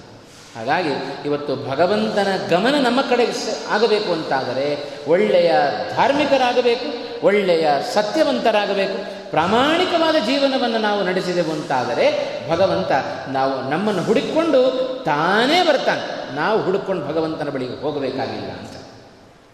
[0.55, 0.89] ಹಾಗಾಗಿ
[1.25, 3.27] ಇವತ್ತು ಭಗವಂತನ ಗಮನ ನಮ್ಮ ಕಡೆ
[3.69, 4.67] ಆಗಬೇಕು ಅಂತಾದರೆ
[5.07, 5.51] ಒಳ್ಳೆಯ
[5.95, 6.87] ಧಾರ್ಮಿಕರಾಗಬೇಕು,
[7.25, 12.07] ಒಳ್ಳೆಯ ಸತ್ಯವಂತರಾಗಬೇಕು ಪ್ರಾಮಾಣಿಕವಾದ ಜೀವನವನ್ನು ನಾವು ನಡೆಸಿದೆವು ಅಂತಾದರೆ
[12.51, 12.91] ಭಗವಂತ
[13.29, 14.69] ನಾವು ನಮ್ಮನ್ನು ಹುಡುಕಿಕೊಂಡು
[15.05, 16.35] ತಾನೇ ಬರ್ತಾನೆ.
[16.35, 18.71] ನಾವು ಹುಡುಕೊಂಡು ಭಗವಂತನ ಬಳಿಗೆ ಹೋಗಬೇಕಾಗಿಲ್ಲ ಅಂತ.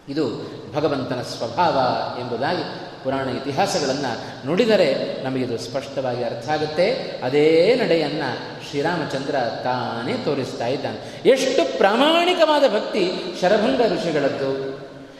[0.09, 1.79] ಇದು ಭಗವಂತನ ಸ್ವಭಾವ
[2.19, 2.63] ಎಂಬುದಾಗಿ
[3.03, 6.93] ಪುರಾಣ ಇತಿಹಾಸಗಳನ್ನು ನುಡಿದರೆ ನಮಗಿದು ಸ್ಪಷ್ಟವಾಗಿ ಅರ್ಥ ಆಗುತ್ತೆ.
[7.23, 8.37] ಅದೇ ನಡೆಯನ್ನು
[8.69, 11.29] ಶ್ರೀರಾಮಚಂದ್ರ ತಾನೇ ತೋರಿಸ್ತಾ ಇದ್ದಾನೆ.
[11.29, 14.79] ಎಷ್ಟು ಪ್ರಾಮಾಣಿಕವಾದ ಭಕ್ತಿ ಶರಭಂಗ ಋಷಿಗಳದ್ದು.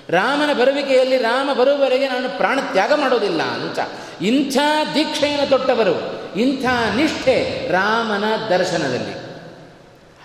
[0.10, 3.80] ರಾಮನ ಬರುವಿಕೆಯಲ್ಲಿ ರಾಮ ಬರುವವರೆಗೆ ನಾನು ಪ್ರಾಣ ತ್ಯಾಗ ಮಾಡೋದಿಲ್ಲ ಅಂತ.
[4.22, 4.58] ಇಂಥ
[4.94, 5.96] ದೀಕ್ಷೆಯನ್ನು ತೊಟ್ಟವರು,
[6.40, 9.14] ಇಂಥ ನಿಷ್ಠೆ ರಾಮನ ದರ್ಶನದಲ್ಲಿ.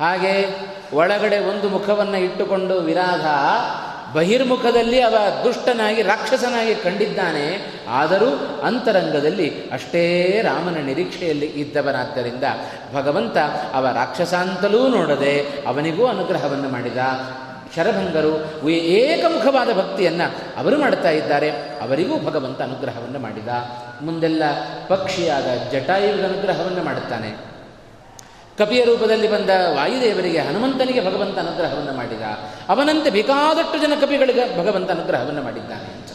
[0.00, 0.56] ಹಾಗೆ
[0.94, 3.26] ಒಳಗಡೆ ಒಂದು ಮುಖವನ್ನು ಇಟ್ಟುಕೊಂಡು ವಿರಾಧ
[4.16, 7.74] ಬಹಿರ್ಮುಖದಲ್ಲಿ ಅವ ದುಷ್ಟನಾಗಿ, ರಾಕ್ಷಸನಾಗಿ ಕಂಡಿದ್ದಾನೆ.
[7.88, 12.44] ಆದರೂ ಅಂತರಂಗದಲ್ಲಿ ಅಷ್ಟೇ ರಾಮನ ನಿರೀಕ್ಷೆಯಲ್ಲಿ ಇದ್ದವನಾದ್ದರಿಂದ
[12.94, 13.36] ಭಗವಂತ
[13.74, 16.98] ಅವ ರಾಕ್ಷಸ ಅಂತಲೂ ನೋಡದೆ ಅವನಿಗೂ ಅನುಗ್ರಹವನ್ನು ಮಾಡಿದ
[17.76, 21.50] ಶರಭಂಗರು ಏಕಮುಖವಾದ ಭಕ್ತಿಯನ್ನು ಅವರು ಮಾಡ್ತಾ ಇದ್ದಾರೆ.
[21.50, 23.48] ಅವರಿಗೂ ಭಗವಂತ ಅನುಗ್ರಹವನ್ನು ಮಾಡಿದ.
[24.02, 24.42] ಮುಂದೆಲ್ಲ
[24.88, 27.54] ಪಕ್ಷಿಯಾದ ಜಟಾಯುವಿಗೆ ಅನುಗ್ರಹವನ್ನು ಮಾಡುತ್ತಾನೆ.
[28.58, 32.22] ಕಪಿಯ ರೂಪದಲ್ಲಿ ಬಂದ ವಾಯುದೇವರಿಗೆ ಹನುಮಂತನಿಗೆ ಭಗವಂತ ಅನುಗ್ರಹವನ್ನು ಮಾಡಿದ.
[32.68, 36.10] ಅವನಂತೆ ಬೇಕಾದಷ್ಟು ಜನ ಕಪಿಗಳಿಗೆ ಭಗವಂತ ಅನುಗ್ರಹವನ್ನು ಮಾಡಿದ್ದಾನೆ ಅಂತ.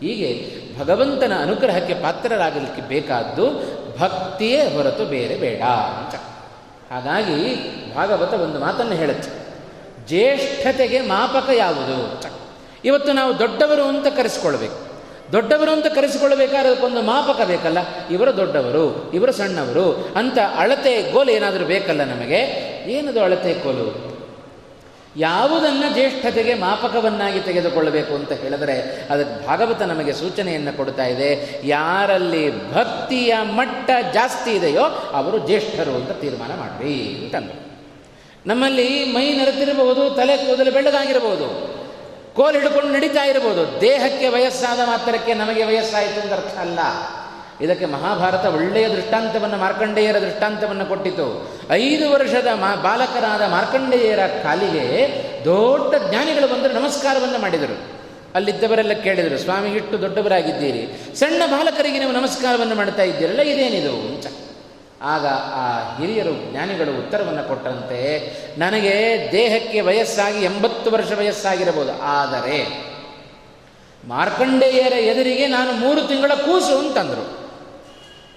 [0.00, 3.46] ಹೀಗೆ ಭಗವಂತನ ಅನುಗ್ರಹಕ್ಕೆ ಪಾತ್ರರಾಗಲಿಕ್ಕೆ ಬೇಕಾದ್ದು
[3.98, 6.14] ಭಕ್ತಿಯೇ ಹೊರತು ಬೇರೆ ಬೇಡ ಅಂತ.
[6.92, 7.54] ಹಾಗಾಗಿ
[7.94, 9.47] ಭಾಗವತ ಒಂದು ಮಾತನ್ನು ಹೇಳುತ್ತೆ.
[10.08, 12.28] ಜ್ಯೇಷ್ಠತೆಗೆ ಮಾಪಕ ಯಾವುದು
[12.84, 14.88] ಇವತ್ತು ನಾವು ದೊಡ್ಡವರು ಅಂತ ಕರೆಸಿಕೊಳ್ಬೇಕು.
[15.32, 17.78] ದೊಡ್ಡವರು ಅಂತ ಕರೆಸಿಕೊಳ್ಳಬೇಕಾದ್ರೆ ಅದಕ್ಕೊಂದು ಮಾಪಕ ಬೇಕಲ್ಲ?
[18.10, 22.40] ಇವರು ದೊಡ್ಡವರು, ಇವರು ಸಣ್ಣವರು ಅಂತ ಅಳತೆ ಗೋಲು ಏನಾದರೂ ಬೇಕಲ್ಲ ನಮಗೆ?
[22.86, 24.08] ಏನದು ಅಳತೆ ಕೋಲು
[25.16, 31.60] ಯಾವುದನ್ನು ಜ್ಯೇಷ್ಠತೆಗೆ ಮಾಪಕವನ್ನಾಗಿ ತೆಗೆದುಕೊಳ್ಳಬೇಕು ಅಂತ ಹೇಳಿದರೆ ಅದಕ್ಕೆ ಭಾಗವತ ನಮಗೆ ಸೂಚನೆಯನ್ನು ಕೊಡ್ತಾ ಇದೆ.
[31.64, 37.67] ಯಾರಲ್ಲಿ ಭಕ್ತಿಯ ಮಟ್ಟ ಜಾಸ್ತಿ ಇದೆಯೋ ಅವರು ಜ್ಯೇಷ್ಠರು ಅಂತ ತೀರ್ಮಾನ ಮಾಡ್ರಿ ಅಂತಂದರು.
[38.48, 41.48] ನಮ್ಮಲ್ಲಿ ಮೈ ನೆರೆತಿರಬಹುದು, ತಲೆ ಕೂದಲು ಬೆಳ್ಳಗಾಗಿರಬಹುದು,
[42.34, 43.80] ಕೋಲ್ ಹಿಡ್ಕೊಂಡು ನಡೀತಾ ಇರಬಹುದು.
[43.80, 46.78] ದೇಹಕ್ಕೆ ವಯಸ್ಸಾದ ಮಾತ್ರಕ್ಕೆ ನಮಗೆ ವಯಸ್ಸಾಯಿತು ಅಂತ ಅರ್ಥ ಅಲ್ಲ.
[47.60, 51.26] ಇದಕ್ಕೆ ಮಹಾಭಾರತ ಒಳ್ಳೆಯ ದೃಷ್ಟಾಂತವನ್ನು ಮಾರ್ಕಂಡೇಯರ ದೃಷ್ಟಾಂತವನ್ನು ಕೊಟ್ಟಿತು.
[51.70, 54.84] ಐದು ವರ್ಷದ ಮಾ ಬಾಲಕರಾದ ಮಾರ್ಕಂಡೇಯರ ಕಾಲಿಗೆ
[55.44, 57.76] ದೊಡ್ಡ ಜ್ಞಾನಿಗಳು ಬಂದರೆ ನಮಸ್ಕಾರವನ್ನು ಮಾಡಿದರು.
[58.34, 60.82] ಅಲ್ಲಿದ್ದವರೆಲ್ಲ ಕೇಳಿದರು, ಸ್ವಾಮಿ ಇಟ್ಟು ದೊಡ್ಡವರಾಗಿದ್ದೀರಿ.
[61.14, 63.94] ಸಣ್ಣ ಬಾಲಕರಿಗೆ ನೀವು ನಮಸ್ಕಾರವನ್ನು ಮಾಡ್ತಾ ಇದ್ದೀರಲ್ಲ, ಇದೇನಿದು?
[64.08, 64.26] ಅಂತ
[65.02, 68.18] ಆಗ ಆ ಹಿರಿಯರು ಜ್ಞಾನಿಗಳು ಉತ್ತರವನ್ನು ಕೊಟ್ಟಂತೆ,
[68.58, 72.88] ನನಗೆ ದೇಹಕ್ಕೆ ವಯಸ್ಸಾಗಿ ಎಂಬತ್ತು ವರ್ಷ ವಯಸ್ಸಾಗಿರಬಹುದು, ಆದರೆ
[74.08, 77.54] ಮಾರ್ಕಂಡೇಯರ ಎದುರಿಗೆ ನಾನು ಮೂರು ತಿಂಗಳ ಕೂಸು ಅಂತಂದರು.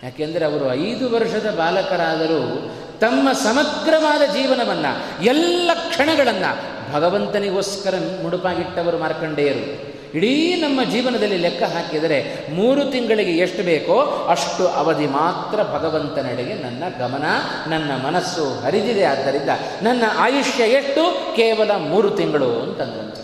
[0.04, 9.91] ಯಾಕೆಂದರೆ ಅವರು ಐದು ವರ್ಷದ ಬಾಲಕರಾದರೂ ತಮ್ಮ ಸಮಗ್ರವಾದ ಜೀವನವನ್ನು, ಎಲ್ಲ ಕ್ಷಣಗಳನ್ನು ಭಗವಂತನಿಗೋಸ್ಕರ ಮುಡುಪಾಗಿಟ್ಟವರು ಮಾರ್ಕಂಡೇಯರು.
[10.16, 17.24] ಇಡೀ ನಮ್ಮ ಜೀವನದಲ್ಲಿ ಲೆಕ್ಕ ಹಾಕಿದರೆ ಮೂರು ತಿಂಗಳಿಗೆ ಎಷ್ಟು ಬೇಕೋ ಅಷ್ಟು ಅವಧಿ ಮಾತ್ರ ಭಗವಂತನೆಡೆಗೆ ನನ್ನ ಗಮನ,
[17.70, 19.04] ನನ್ನ ಮನಸ್ಸು ಹರಿದಿದೆ.
[19.04, 19.50] ಆದ್ದರಿಂದ
[19.82, 21.36] ನನ್ನ ಆಯುಷ್ಯ ಎಷ್ಟು?
[21.36, 23.22] ಕೇವಲ ಮೂರು ತಿಂಗಳು ಅಂತಂದಂತೆ.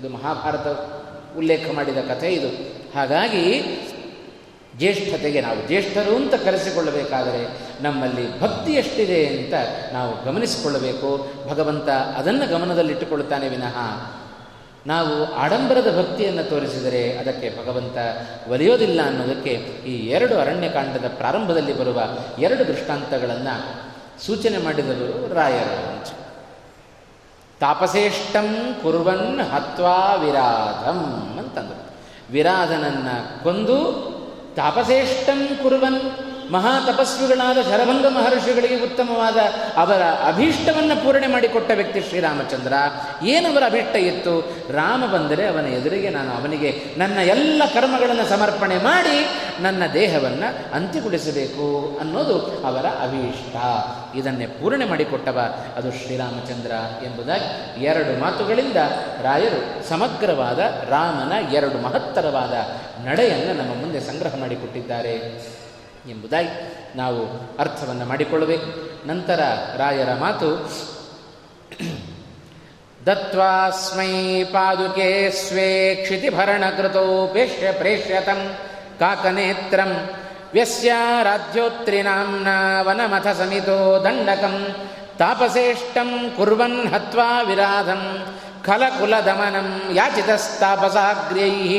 [0.00, 0.66] ಇದು ಮಹಾಭಾರತ
[1.38, 2.48] ಉಲ್ಲೇಖ ಮಾಡಿದ ಕಥೆ ಇದು.
[2.94, 3.62] ಹಾಗಾಗಿ
[4.76, 9.54] ಜ್ಯೇಷ್ಠತೆಗೆ ನಾವು ಜ್ಯೇಷ್ಠರು ಅಂತ ಕರೆಸಿಕೊಳ್ಳಬೇಕಾದರೆ ನಮ್ಮಲ್ಲಿ ಭಕ್ತಿ ಎಷ್ಟಿದೆ ಅಂತ
[9.92, 11.32] ನಾವು ಗಮನಿಸಿಕೊಳ್ಳಬೇಕು.
[11.50, 13.76] ಭಗವಂತ ಅದನ್ನು ಗಮನದಲ್ಲಿಟ್ಟುಕೊಳ್ಳುತ್ತಾನೆ ವಿನಃ
[14.86, 17.96] ನಾವು ಆಡಂಬರದ ಭಕ್ತಿಯನ್ನು ತೋರಿಸಿದರೆ ಅದಕ್ಕೆ ಭಗವಂತ
[18.50, 19.50] ಒಲಿಯೋದಿಲ್ಲ ಅನ್ನೋದಕ್ಕೆ
[19.86, 22.02] ಈ ಎರಡು ಅರಣ್ಯಕಾಂಡದ ಪ್ರಾರಂಭದಲ್ಲಿ ಬರುವ
[22.38, 23.90] ಎರಡು ದೃಷ್ಟಾಂತಗಳನ್ನು
[24.26, 26.04] ಸೂಚನೆ ಮಾಡಿದರು ರಾಯರ.
[27.60, 31.00] ತಾಪಸೇಷ್ಟಂ ಕುರ್ವನ್ ಹತ್ವಾ ವಿರಾಧಂ
[31.38, 31.90] ಅಂತಂದರು.
[32.32, 34.10] ವಿರಾಧನನ್ನು ಕೊಂದು
[34.56, 36.00] ತಾಪಸೇಷ್ಟಂ ಕುರುವನ್
[36.50, 39.36] ಮಹಾ ತಪಸ್ವಿಗಳಾದ ಶರಭಂಗ ಮಹರ್ಷಿಗಳಿಗೆ ಉತ್ತಮವಾದ
[39.76, 42.72] ಅವರ ಅಭೀಷ್ಟವನ್ನು ಪೂರಣೆ ಮಾಡಿಕೊಟ್ಟ ವ್ಯಕ್ತಿ ಶ್ರೀರಾಮಚಂದ್ರ.
[43.24, 44.40] ಏನವರ ಅಭಿಷ್ಟ ಇತ್ತು?
[44.72, 49.26] ರಾಮ ಬಂದರೆ ಅವನ ಎದುರಿಗೆ ನಾನು ಅವನಿಗೆ ನನ್ನ ಎಲ್ಲ ಕರ್ಮಗಳನ್ನು ಸಮರ್ಪಣೆ ಮಾಡಿ
[49.62, 53.56] ನನ್ನ ದೇಹವನ್ನು ಅಂತ್ಯಗೊಳಿಸಬೇಕು ಅನ್ನೋದು ಅವರ ಅಭೀಷ್ಟ.
[54.16, 56.72] ಇದನ್ನೇ ಪೂರಣೆ ಮಾಡಿಕೊಟ್ಟವ ಅದು ಶ್ರೀರಾಮಚಂದ್ರ
[57.04, 58.76] ಎಂಬುದಾಗಿ ಎರಡು ಮಾತುಗಳಿಂದ
[59.22, 60.58] ರಾಯರು ಸಮಗ್ರವಾದ
[60.88, 62.52] ರಾಮನ ಎರಡು ಮಹತ್ತರವಾದ
[63.06, 65.59] ನಡೆಯನ್ನು ನಮ್ಮ ಮುಂದೆ ಸಂಗ್ರಹ ಮಾಡಿಕೊಟ್ಟಿದ್ದಾರೆ.
[66.08, 66.48] ಎಂಬುದಾಗಿ
[66.96, 69.40] ನಾವು ಅರ್ಥವನ್ನು ಮಾಡಿಕೊಳ್ಳಬೇಕು ನಂತರ
[69.76, 70.68] ರಾಯರ ಮಾತು
[73.06, 78.56] ದತ್ವಾಸ್ಮೈ ಪಾದುಕೆ ಸ್ವೇ ಕ್ಷಿತಿಭರಣಕೃತೋಪೇಷ್ಯ ಪ್ರೇಷ್ಯತಂ
[79.00, 80.08] ಕಾಕನೇತ್ರಂ
[80.54, 84.66] ವ್ಯಸ್ಯಾರಾಧ್ಯೋತ್ರಿನಾಂನಾ ವನಮಥ ಸಮಿತೋ ದಂಡಕಂ
[85.18, 88.28] ತಾಪಸೇಷ್ಟಂ ಕುರ್ವನ್ ಹತ್ವಾ ವಿರಾಧಂ
[88.66, 91.78] ಖಲಕುಲದಮನಂ ಯಾಚಿತಸ್ತಾಪಸಾಗ್ರ್ಯೈ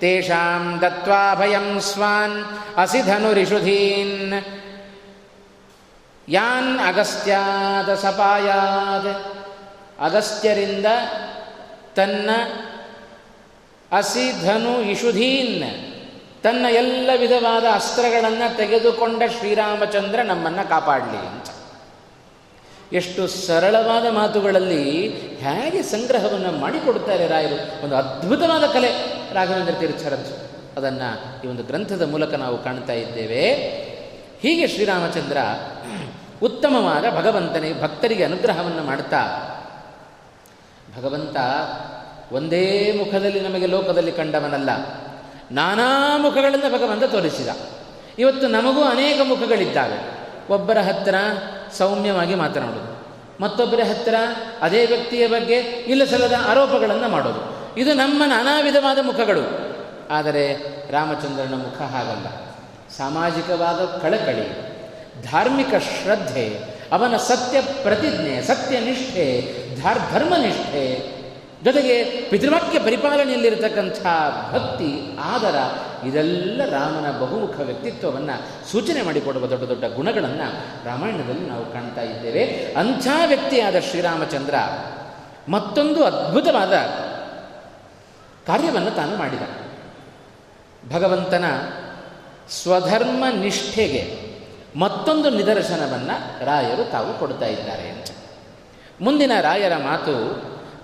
[0.00, 2.44] ತೇಷಾಂ ದತ್ವಾ ಸ್ವಾನ್ ಸ್ವಾನ್
[2.76, 4.32] ಅಸಿಧನುರಿಷುಧೀನ್
[6.28, 9.06] ಯಾನ್ ಅಗಸ್ತ್ಯಾದ ಸಪಾಯಾದ
[10.04, 10.86] ಅಗಸ್ತ್ಯರಿಂದ
[11.96, 12.30] ತನ್ನ
[13.92, 15.86] ಅಸಿಧನು ಇಷುಧೀನ್
[16.42, 21.46] ತನ್ನ ಎಲ್ಲ ವಿಧವಾದ ಅಸ್ತ್ರಗಳನ್ನು ತೆಗೆದುಕೊಂಡ ಶ್ರೀರಾಮಚಂದ್ರ ನಮ್ಮನ್ನು ಕಾಪಾಡಲಿ ಅಂತ.
[22.92, 27.84] ಎಷ್ಟು ಸರಳವಾದ ಮಾತುಗಳಲ್ಲಿ ಹೇಗೆ ಸಂಗ್ರಹವನ್ನು ಮಾಡಿಕೊಡುತ್ತಾರೆ ರಾಯರು.
[27.84, 29.15] ಒಂದು ಅದ್ಭುತವಾದ ಕಲೆ.
[29.34, 33.52] ರಾಘವೇಂದ್ರ ತೀರ್ಥರದ್ದು ಅದನ್ನು ಈ ಒಂದು ಗ್ರಂಥದ ಮೂಲಕ ನಾವು ಕಾಣ್ತಾ ಇದ್ದೇವೆ.
[34.42, 35.36] ಹೀಗೆ ಶ್ರೀರಾಮಚಂದ್ರ
[36.42, 39.22] ಉತ್ತಮವಾದ ಭಗವಂತನಿಗೆ ಭಕ್ತರಿಗೆ ಅನುಗ್ರಹವನ್ನು ಮಾಡ್ತಾ,
[40.98, 41.36] ಭಗವಂತ
[42.32, 44.70] ಒಂದೇ ಮುಖದಲ್ಲಿ ನಮಗೆ ಲೋಕದಲ್ಲಿ ಕಂಡವನಲ್ಲ,
[45.50, 47.48] ನಾನಾ ಮುಖಗಳನ್ನು ಭಗವಂತ ತೋರಿಸಿದ.
[48.18, 50.16] ಇವತ್ತು ನಮಗೂ ಅನೇಕ ಮುಖಗಳಿದ್ದಾವೆ.
[50.52, 51.14] ಒಬ್ಬರ ಹತ್ತಿರ
[51.72, 52.96] ಸೌಮ್ಯವಾಗಿ ಮಾತನಾಡೋದು
[53.40, 54.14] ಮತ್ತೊಬ್ಬರ ಹತ್ತಿರ
[54.62, 57.55] ಅದೇ ವ್ಯಕ್ತಿಯ ಬಗ್ಗೆ ಇಲ್ಲಸಲ್ಲದ ಆರೋಪಗಳನ್ನು ಮಾಡೋದು.
[57.76, 59.76] ಇದು ನಮ್ಮ ನಾನಾ ವಿಧವಾದ ಮುಖಗಳು.
[60.10, 60.54] ಆದರೆ
[60.90, 62.26] ರಾಮಚಂದ್ರನ ಮುಖ ಹಾಗಲ್ಲ.
[62.96, 64.76] ಸಾಮಾಜಿಕವಾದ ಕಳಕಳಿ,
[65.22, 66.58] ಧಾರ್ಮಿಕ ಶ್ರದ್ಧೆ,
[66.92, 71.16] ಅವನ ಸತ್ಯ ಪ್ರತಿಜ್ಞೆ ಸತ್ಯನಿಷ್ಠೆ ಧಾರ್, ಧರ್ಮನಿಷ್ಠೆ
[71.64, 74.06] ಜೊತೆಗೆ ಪಿತೃವಾಕ್ಯ ಪರಿಪಾಲನೆಯಲ್ಲಿರತಕ್ಕಂಥ
[74.52, 75.56] ಭಕ್ತಿ, ಆದರ
[76.06, 80.48] ಇದೆಲ್ಲ ರಾಮನ ಬಹುಮುಖ ವ್ಯಕ್ತಿತ್ವವನ್ನು ಸೂಚನೆ ಮಾಡಿಕೊಡುವ ದೊಡ್ಡ ದೊಡ್ಡ ಗುಣಗಳನ್ನು
[80.86, 82.74] ರಾಮಾಯಣದಲ್ಲಿ ನಾವು ಕಾಣ್ತಾ ಇದ್ದೇವೆ.
[82.76, 84.54] ಅಂಥ ವ್ಯಕ್ತಿಯಾದ ಶ್ರೀರಾಮಚಂದ್ರ
[85.48, 86.72] ಮತ್ತೊಂದು ಅದ್ಭುತವಾದ
[88.46, 89.42] ಕಾರ್ಯವನ್ನು ತಾನು ಮಾಡಿದ.
[90.92, 91.44] ಭಗವಂತನ
[92.50, 94.26] ಸ್ವಧರ್ಮ ನಿಷ್ಠೆಗೆ
[94.78, 98.06] ಮತ್ತೊಂದು ನಿದರ್ಶನವನ್ನು ರಾಯರು ತಾವು ಕೊಡ್ತಾ ಇದ್ದಾರೆ ಅಂತ.
[99.00, 100.42] ಮುಂದಿನ ರಾಯರ ಮಾತು,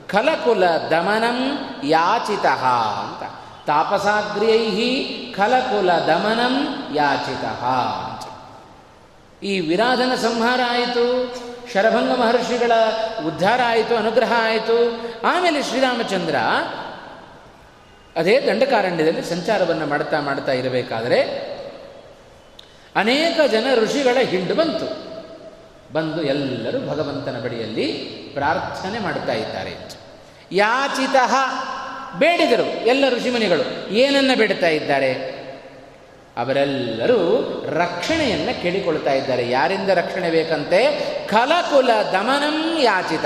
[0.09, 3.33] ಕಲಕುಲ ದಮನಂ ಯಾಚಿತ ಅಂತ.
[3.67, 8.33] ತಾಪಸಾಗ್ರ್ಯೈ ಕಲಕುಲ ದಮನಂ ಯಾಚಿತ ಅಂತ.
[9.45, 11.35] ಈ ವಿರಾಧನ ಸಂಹಾರ ಆಯಿತು,
[11.73, 12.73] ಶರಭಂಗ ಮಹರ್ಷಿಗಳ
[13.27, 15.01] ಉದ್ಧಾರ ಆಯಿತು, ಅನುಗ್ರಹ ಆಯಿತು.
[15.27, 16.35] ಆಮೇಲೆ ಶ್ರೀರಾಮಚಂದ್ರ
[18.17, 21.21] ಅದೇ ದಂಡಕಾರಣ್ಯದಲ್ಲಿ ಸಂಚಾರವನ್ನು ಮಾಡ್ತಾ ಮಾಡ್ತಾ ಇರಬೇಕಾದರೆ
[22.97, 25.13] ಅನೇಕ ಜನ ಋಷಿಗಳ ಹಿಂಡು ಬಂತು.
[25.93, 27.87] ಬಂದು ಎಲ್ಲರೂ ಭಗವಂತನ ಬಳಿಯಲ್ಲಿ
[28.35, 29.77] ಪ್ರಾರ್ಥನೆ ಮಾಡ್ತಾ ಇದ್ದಾರೆ.
[30.53, 31.17] ಯಾಚಿತ
[32.19, 35.32] ಬೇಡಿದರು ಎಲ್ಲ ಋಷಿಮುನಿಗಳು ಏನನ್ನ ಬೇಡ್ತಾ ಇದ್ದಾರೆ?
[36.37, 37.19] ಅವರೆಲ್ಲರೂ
[37.69, 39.51] ರಕ್ಷಣೆಯನ್ನು ಕೇಳಿಕೊಳ್ತಾ ಇದ್ದಾರೆ.
[39.51, 41.01] ಯಾರಿಂದ ರಕ್ಷಣೆ ಬೇಕಂತೆ?
[41.27, 43.25] ಕಲಕುಲ ದಮನಂ ಯಾಚಿತ.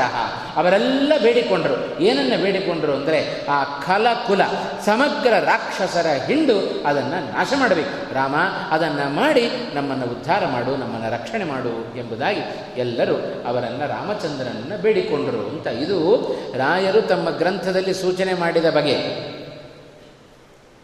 [0.57, 2.01] ಅವರೆಲ್ಲ ಬೇಡಿಕೊಂಡರು.
[2.01, 4.43] ಏನನ್ನ ಬೇಡಿಕೊಂಡರು ಅಂದರೆ ಆ ಕಲಕುಲ,
[4.85, 8.15] ಸಮಗ್ರ ರಾಕ್ಷಸರ ಹಿಂಡು ಅದನ್ನು ನಾಶ ಮಾಡಬೇಕು.
[8.15, 8.37] ರಾಮ,
[8.71, 12.41] ಅದನ್ನು ಮಾಡಿ ನಮ್ಮನ್ನು ಉದ್ಧಾರ ಮಾಡು, ನಮ್ಮನ್ನು ರಕ್ಷಣೆ ಮಾಡು ಎಂಬುದಾಗಿ
[12.77, 19.37] ಎಲ್ಲರೂ ಅವರನ್ನು ರಾಮಚಂದ್ರನನ್ನು ಬೇಡಿಕೊಂಡರು ಅಂತ ಇದು ರಾಯರು ತಮ್ಮ ಗ್ರಂಥದಲ್ಲಿ ಸೂಚನೆ ಮಾಡಿದ ಬಗೆ.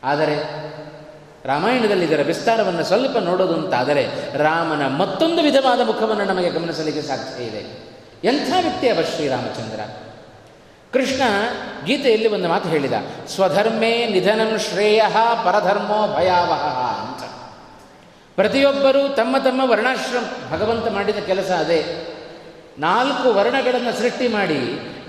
[0.05, 0.63] ಆದರೆ
[1.45, 4.05] ರಾಮಾಯಣದಲ್ಲಿ ಇದರ ವಿಸ್ತಾರವನ್ನು ಸ್ವಲ್ಪ ನೋಡೋದು ಅಂತಾದರೆ
[4.39, 7.63] ರಾಮನ ಮತ್ತೊಂದು ವಿಧವಾದ ಮುಖವನ್ನು ನಮಗೆ ಗಮನಿಸಲಿಕ್ಕೆ ಸಾಧ್ಯ ಇದೆ.
[8.25, 9.81] ಎಂಥ ವ್ಯಕ್ತಿ ಅವ ಶ್ರೀರಾಮಚಂದ್ರ?
[10.93, 11.23] ಕೃಷ್ಣ
[11.87, 12.93] ಗೀತೆಯಲ್ಲಿ ಒಂದು ಮಾತು ಹೇಳಿದ,
[13.29, 15.03] ಸ್ವಧರ್ಮೇ ನಿಧನಂ ಶ್ರೇಯ
[15.45, 16.65] ಪರಧರ್ಮೋ ಭಯಾವಹ
[17.03, 17.23] ಅಂತ.
[18.35, 21.81] ಪ್ರತಿಯೊಬ್ಬರೂ ತಮ್ಮ ತಮ್ಮ ವರ್ಣಾಶ್ರಮ, ಭಗವಂತ ಮಾಡಿದ ಕೆಲಸ ಅದೇ.
[22.79, 24.61] ನಾಲ್ಕು ವರ್ಣಗಳನ್ನು ಸೃಷ್ಟಿ ಮಾಡಿ,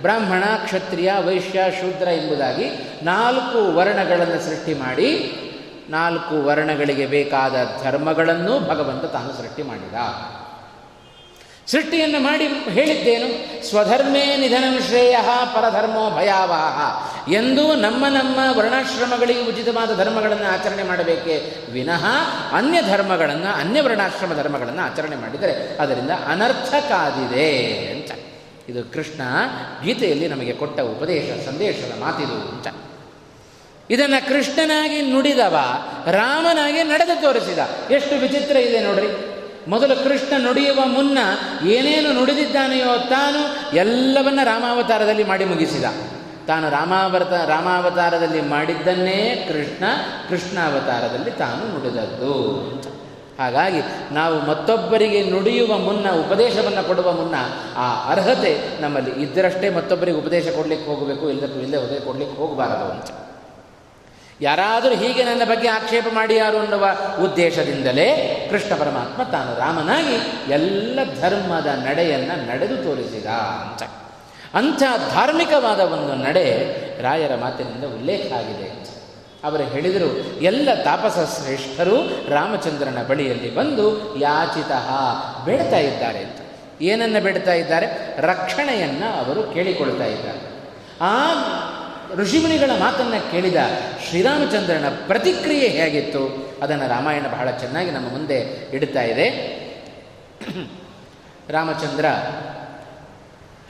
[0.02, 2.67] ಬ್ರಾಹ್ಮಣ, ಕ್ಷತ್ರಿಯ, ವೈಶ್ಯ, ಶೂದ್ರ ಎಂಬುದಾಗಿ
[3.04, 5.10] ನಾಲ್ಕು ವರ್ಣಗಳನ್ನು ಸೃಷ್ಟಿ ಮಾಡಿ
[5.89, 9.93] ನಾಲ್ಕು ವರ್ಣಗಳಿಗೆ ಬೇಕಾದ ಧರ್ಮಗಳನ್ನು ಭಗವಂತ ತಾನು ಸೃಷ್ಟಿ ಮಾಡಿದ.
[11.67, 13.63] ಸೃಷ್ಟಿಯನ್ನು ಮಾಡಿ ಹೇಳಿದ್ದೇನು?
[13.69, 15.17] ಸ್ವಧರ್ಮೇ ನಿಧನಂ ಶ್ರೇಯ
[15.56, 17.04] ಪರಧರ್ಮೋ ಭಯಾವಹ.
[17.32, 21.67] ಎಂದು ನಮ್ಮ ನಮ್ಮ ವರ್ಣಾಶ್ರಮಗಳಿಗೆ ಉಚಿತವಾದ ಧರ್ಮಗಳನ್ನು ಆಚರಣೆ ಮಾಡಬೇಕೇ?
[21.72, 22.06] ವಿನಃ
[22.52, 28.12] ಅನ್ಯ ಧರ್ಮಗಳನ್ನು, ಅನ್ಯ ವರ್ಣಾಶ್ರಮ ಧರ್ಮಗಳನ್ನು ಆಚರಣೆ ಮಾಡಿದರೆ ಅದರಿಂದ ಅನರ್ಥಕಾದಿದೆ ಅಂತ.
[28.69, 29.22] ಇದು ಕೃಷ್ಣ
[29.84, 32.67] ಗೀತೆಯಲ್ಲಿ ನಮಗೆ ಕೊಟ್ಟ ಉಪದೇಶ, ಸಂದೇಶದ ಮಾತಿದು ಅಂತ.
[33.89, 35.56] ಇದನ್ನು ಕೃಷ್ಣನಾಗಿ ನುಡಿದವ,
[36.06, 37.60] ರಾಮನಾಗಿ ನಡೆದು ತೋರಿಸಿದ.
[37.91, 39.08] ಎಷ್ಟು ವಿಚಿತ್ರ ಇದೆ ನೋಡ್ರಿ.
[39.67, 41.17] ಮೊದಲು ಕೃಷ್ಣ ನುಡಿಯುವ ಮುನ್ನ
[41.67, 45.84] ಏನೇನು ನುಡಿದಿದ್ದಾನೆಯೋ ತಾನು ಎಲ್ಲವನ್ನ ರಾಮಾವತಾರದಲ್ಲಿ ಮಾಡಿ ಮುಗಿಸಿದ.
[46.48, 49.84] ತಾನು ರಾಮಾವತ, ರಾಮಾವತಾರದಲ್ಲಿ ಮಾಡಿದ್ದನ್ನೇ ಕೃಷ್ಣ
[50.30, 52.54] ಕೃಷ್ಣಾವತಾರದಲ್ಲಿ ತಾನು ನುಡಿದದ್ದು.
[53.39, 57.36] ಹಾಗಾಗಿ ನಾವು ಮತ್ತೊಬ್ಬರಿಗೆ ನುಡಿಯುವ ಮುನ್ನ, ಉಪದೇಶವನ್ನು ಕೊಡುವ ಮುನ್ನ
[57.76, 63.22] ಆ ಅರ್ಹತೆ ನಮ್ಮಲ್ಲಿ ಇದ್ದರಷ್ಟೇ ಮತ್ತೊಬ್ಬರಿಗೆ ಉಪದೇಶ ಕೊಡಲಿಕ್ಕೆ ಹೋಗಬೇಕು ಇಲ್ಲದಕ್ಕೂ ಇಲ್ಲೇ ಉದಯ ಕೊಡಲಿಕ್ಕೆ ಹೋಗಬಾರದು ಅಂತ.
[64.43, 66.86] ಯಾರಾದರೂ ಹೀಗೆ ನನ್ನ ಬಗ್ಗೆ ಆಕ್ಷೇಪ ಮಾಡಿ ಯಾರು ಅನ್ನುವ
[67.23, 68.08] ಉದ್ದೇಶದಿಂದಲೇ
[68.49, 70.15] ಕೃಷ್ಣ ಪರಮಾತ್ಮ ತಾನು ರಾಮನಾಗಿ
[70.53, 73.25] ಎಲ್ಲ ಧರ್ಮದ ನಡೆಯನ್ನು ನಡೆದು ತೋರಿಸಿದ
[73.65, 73.84] ಅಂತ.
[74.56, 76.45] ಅಂಥ ಧಾರ್ಮಿಕವಾದ ಒಂದು ನಡೆ
[77.01, 78.67] ರಾಯರ ಮಾತಿನಿಂದ ಉಲ್ಲೇಖ ಆಗಿದೆ
[79.43, 80.10] ಅವರು ಹೇಳಿದರು,
[80.41, 81.95] ಎಲ್ಲ ತಾಪಸ ಶ್ರೇಷ್ಠರು
[82.29, 83.86] ರಾಮಚಂದ್ರನ ಬಳಿಯಲ್ಲಿ ಬಂದು
[84.19, 84.71] ಯಾಚಿತ
[85.45, 86.39] ಬೇಡ್ತಾ ಇದ್ದಾರೆ ಅಂತ.
[86.82, 87.88] ಏನನ್ನು ಬೇಡ್ತಾ ಇದ್ದಾರೆ?
[88.27, 90.41] ರಕ್ಷಣೆಯನ್ನು ಅವರು ಕೇಳಿಕೊಳ್ತಾ ಇದ್ದಾರೆ.
[91.01, 91.13] ಆ
[92.15, 93.56] ಋಷಿಮುನಿಗಳ ಮಾತನ್ನು ಕೇಳಿದ
[94.10, 96.54] ಶ್ರೀರಾಮಚಂದ್ರನ ಪ್ರತಿಕ್ರಿಯೆ ಹೇಗಿತ್ತು?
[96.62, 99.30] ಅದನ್ನು ರಾಮಾಯಣ ಬಹಳ ಚೆನ್ನಾಗಿ ನಮ್ಮ ಮುಂದೆ ಇಡುತ್ತಾ ಇದೆ.
[101.49, 102.06] ರಾಮಚಂದ್ರ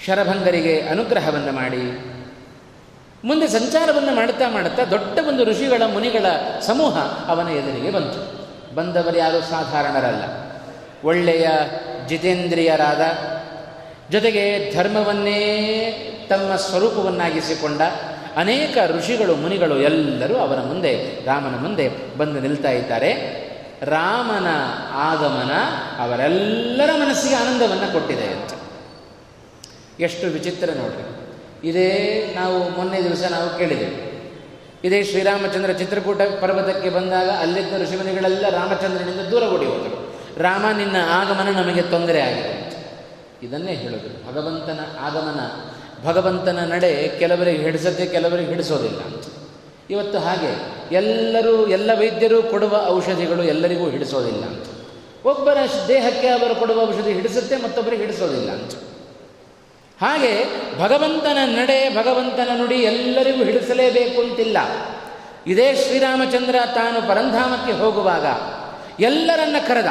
[0.06, 2.14] ಶರಭಂಗರಿಗೆ ಅನುಗ್ರಹವನ್ನು ಮಾಡಿ,
[3.28, 6.26] ಮುಂದೆ ಸಂಚಾರವನ್ನು ಮಾಡುತ್ತಾ ಮಾಡುತ್ತಾ ದೊಡ್ಡ ಒಂದು ಋಷಿಗಳ ಮುನಿಗಳ
[6.62, 8.44] ಸಮೂಹ ಅವನ ಎದುರಿಗೆ ಬಂತು.
[8.76, 10.24] ಬಂದವರು ಯಾರು ಸಾಧಾರಣರಲ್ಲ.
[11.04, 11.50] ಒಳ್ಳೆಯ
[12.08, 13.02] ಜಿತೇಂದ್ರಿಯರಾದ,
[14.12, 15.40] ಜೊತೆಗೆ ಧರ್ಮವನ್ನೇ
[16.30, 17.82] ತಮ್ಮ ಸ್ವರೂಪವನ್ನಾಗಿಸಿಕೊಂಡ
[18.36, 23.44] ಅನೇಕ ಋಷಿಗಳು, ಮುನಿಗಳು ಎಲ್ಲರೂ ಅವರ ಮುಂದೆ, ರಾಮನ ಮುಂದೆ ಬಂದು ನಿಲ್ತಾ ಇದ್ದಾರೆ.
[23.82, 24.48] ರಾಮನ
[24.92, 25.52] ಆಗಮನ
[26.00, 28.52] ಅವರೆಲ್ಲರ ಮನಸ್ಸಿಗೆ ಆನಂದವನ್ನು ಕೊಟ್ಟಿದೆ ಅಂತ.
[30.00, 31.34] ಎಷ್ಟು ವಿಚಿತ್ರ ನೋಡ್ರಿ.
[31.70, 34.14] ಇದೇ ನಾವು ಮೊನ್ನೆ ದಿವಸ ನಾವು ಕೇಳಿದೆವು.
[34.84, 40.14] ಇದೇ ಶ್ರೀರಾಮಚಂದ್ರ ಚಿತ್ರಕೂಟ ಪರ್ವತಕ್ಕೆ ಬಂದಾಗ ಅಲ್ಲಿದ್ದ ಋಷಿಮುನಿಗಳೆಲ್ಲ ರಾಮಚಂದ್ರನಿಂದ ದೂರ ಓಡಿ ಹೋದರು.
[40.38, 42.64] ರಾಮ, ನಿನ್ನ ಆಗಮನ ನಮಗೆ ತೊಂದರೆ ಆಗಿದೆ
[43.44, 45.40] ಇದನ್ನೇ ಹೇಳಿದರು ಭಗವಂತನ ಆಗಮನ
[46.04, 49.00] ಭಗವಂತನ ನಡೆ ಕೆಲವರಿಗೆ ಹಿಡಿಸುತ್ತೆ ಕೆಲವರಿಗೆ ಹಿಡಿಸೋದಿಲ್ಲ.
[49.90, 54.44] ಇವತ್ತು ಹಾಗೆ ಎಲ್ಲರೂ, ಎಲ್ಲ ವೈದ್ಯರು ಕೊಡುವ ಔಷಧಿಗಳು ಎಲ್ಲರಿಗೂ ಹಿಡಿಸೋದಿಲ್ಲ.
[55.26, 58.50] ಒಬ್ಬರ ದೇಹಕ್ಕೆ ಅವರು ಕೊಡುವ ಔಷಧಿ ಹಿಡಿಸುತ್ತೆ, ಮತ್ತೊಬ್ಬರಿಗೆ ಹಿಡಿಸೋದಿಲ್ಲ.
[60.02, 60.44] ಹಾಗೆ
[60.80, 64.58] ಭಗವಂತನ ನಡೆ, ಭಗವಂತನ ನುಡಿ ಎಲ್ಲರಿಗೂ ಹಿಡಿಸಲೇಬೇಕು ಅಂತಿಲ್ಲ.
[65.48, 68.26] ಇದೇ ಶ್ರೀರಾಮಚಂದ್ರ ತಾನು ಪರಂಧಾಮಕ್ಕೆ ಹೋಗುವಾಗ
[69.02, 69.86] ಎಲ್ಲರನ್ನ ಕರೆದ.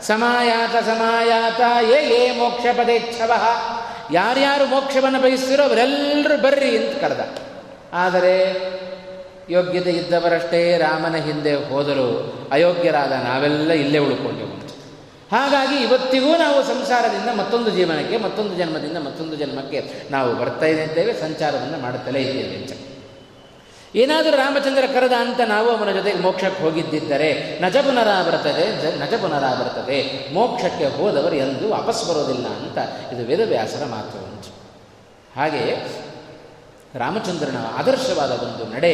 [0.00, 3.32] ಸಮಾಯಾತ ಸಮಾಯಾತ, ಏ ಏ, ಮೋಕ್ಷ ಪದೇಚ್ಛವ
[4.12, 7.28] ಯಾರ್ಯಾರು ಮೋಕ್ಷವನ್ನು ಬಯಸ್ತಿರೋ ಅವರೆಲ್ಲರೂ ಬರ್ರಿ ಅಂತ ಕರೆದ.
[7.92, 8.34] ಆದರೆ
[9.50, 14.54] ಯೋಗ್ಯತೆ ಇದ್ದವರಷ್ಟೇ ರಾಮನ ಹಿಂದೆ ಹೋದರು ಅಯೋಗ್ಯರಾದ ನಾವೆಲ್ಲ ಇಲ್ಲೇ ಉಳ್ಕೊಂಡೆವು.
[15.32, 22.20] ಹಾಗಾಗಿ ಇವತ್ತಿಗೂ ನಾವು ಸಂಸಾರದಿಂದ ಮತ್ತೊಂದು ಜೀವನಕ್ಕೆ, ಮತ್ತೊಂದು ಜನ್ಮದಿಂದ ಮತ್ತೊಂದು ಜನ್ಮಕ್ಕೆ ನಾವು ಬರ್ತಾ ಇದ್ದೇವೆ, ಸಂಚಾರವನ್ನು ಮಾಡುತ್ತಲೇ
[22.20, 22.93] ಇದ್ದೇವೆ
[23.94, 31.34] ಏನಾದರೂ ರಾಮಚಂದ್ರ ಕರೆದ ಅಂತ ನಾವು ಅವನ ಜೊತೆಗೆ ಮೋಕ್ಷಕ್ಕೆ ಹೋಗಿದ್ದಿದ್ದರೆ ನಜ ಪುನರಾವರ್ತದೆ ನಜ ಪುನರಾವರ್ತದೆ ಮೋಕ್ಷಕ್ಕೆ ಹೋದವರು
[31.34, 32.78] ಎಂದೂ ವಾಪಸ್ ಬರೋದಿಲ್ಲ ಅಂತ
[33.12, 34.54] ಇದು ವೇದವ್ಯಾಸರ ಮಾತು ಉಂಟು
[35.40, 36.04] ಹಾಗೆ
[36.98, 38.92] ರಾಮಚಂದ್ರನ ಆದರ್ಶವಾದ ಒಂದು ನಡೆ,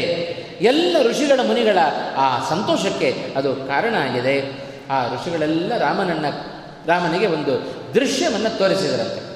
[0.61, 1.79] ಎಲ್ಲ ಋಷಿಗಳ ಮುನಿಗಳ
[2.17, 4.53] ಆ ಸಂತೋಷಕ್ಕೆ ಅದು ಕಾರಣ ಆಗಿದೆ.
[4.91, 6.27] ಆ ಋಷಿಗಳೆಲ್ಲ ರಾಮನನ್ನ,
[6.87, 7.55] ರಾಮನಿಗೆ ಒಂದು
[7.95, 9.31] ದೃಶ್ಯವನ್ನು ತೋರಿಸಿದರಂತೆ.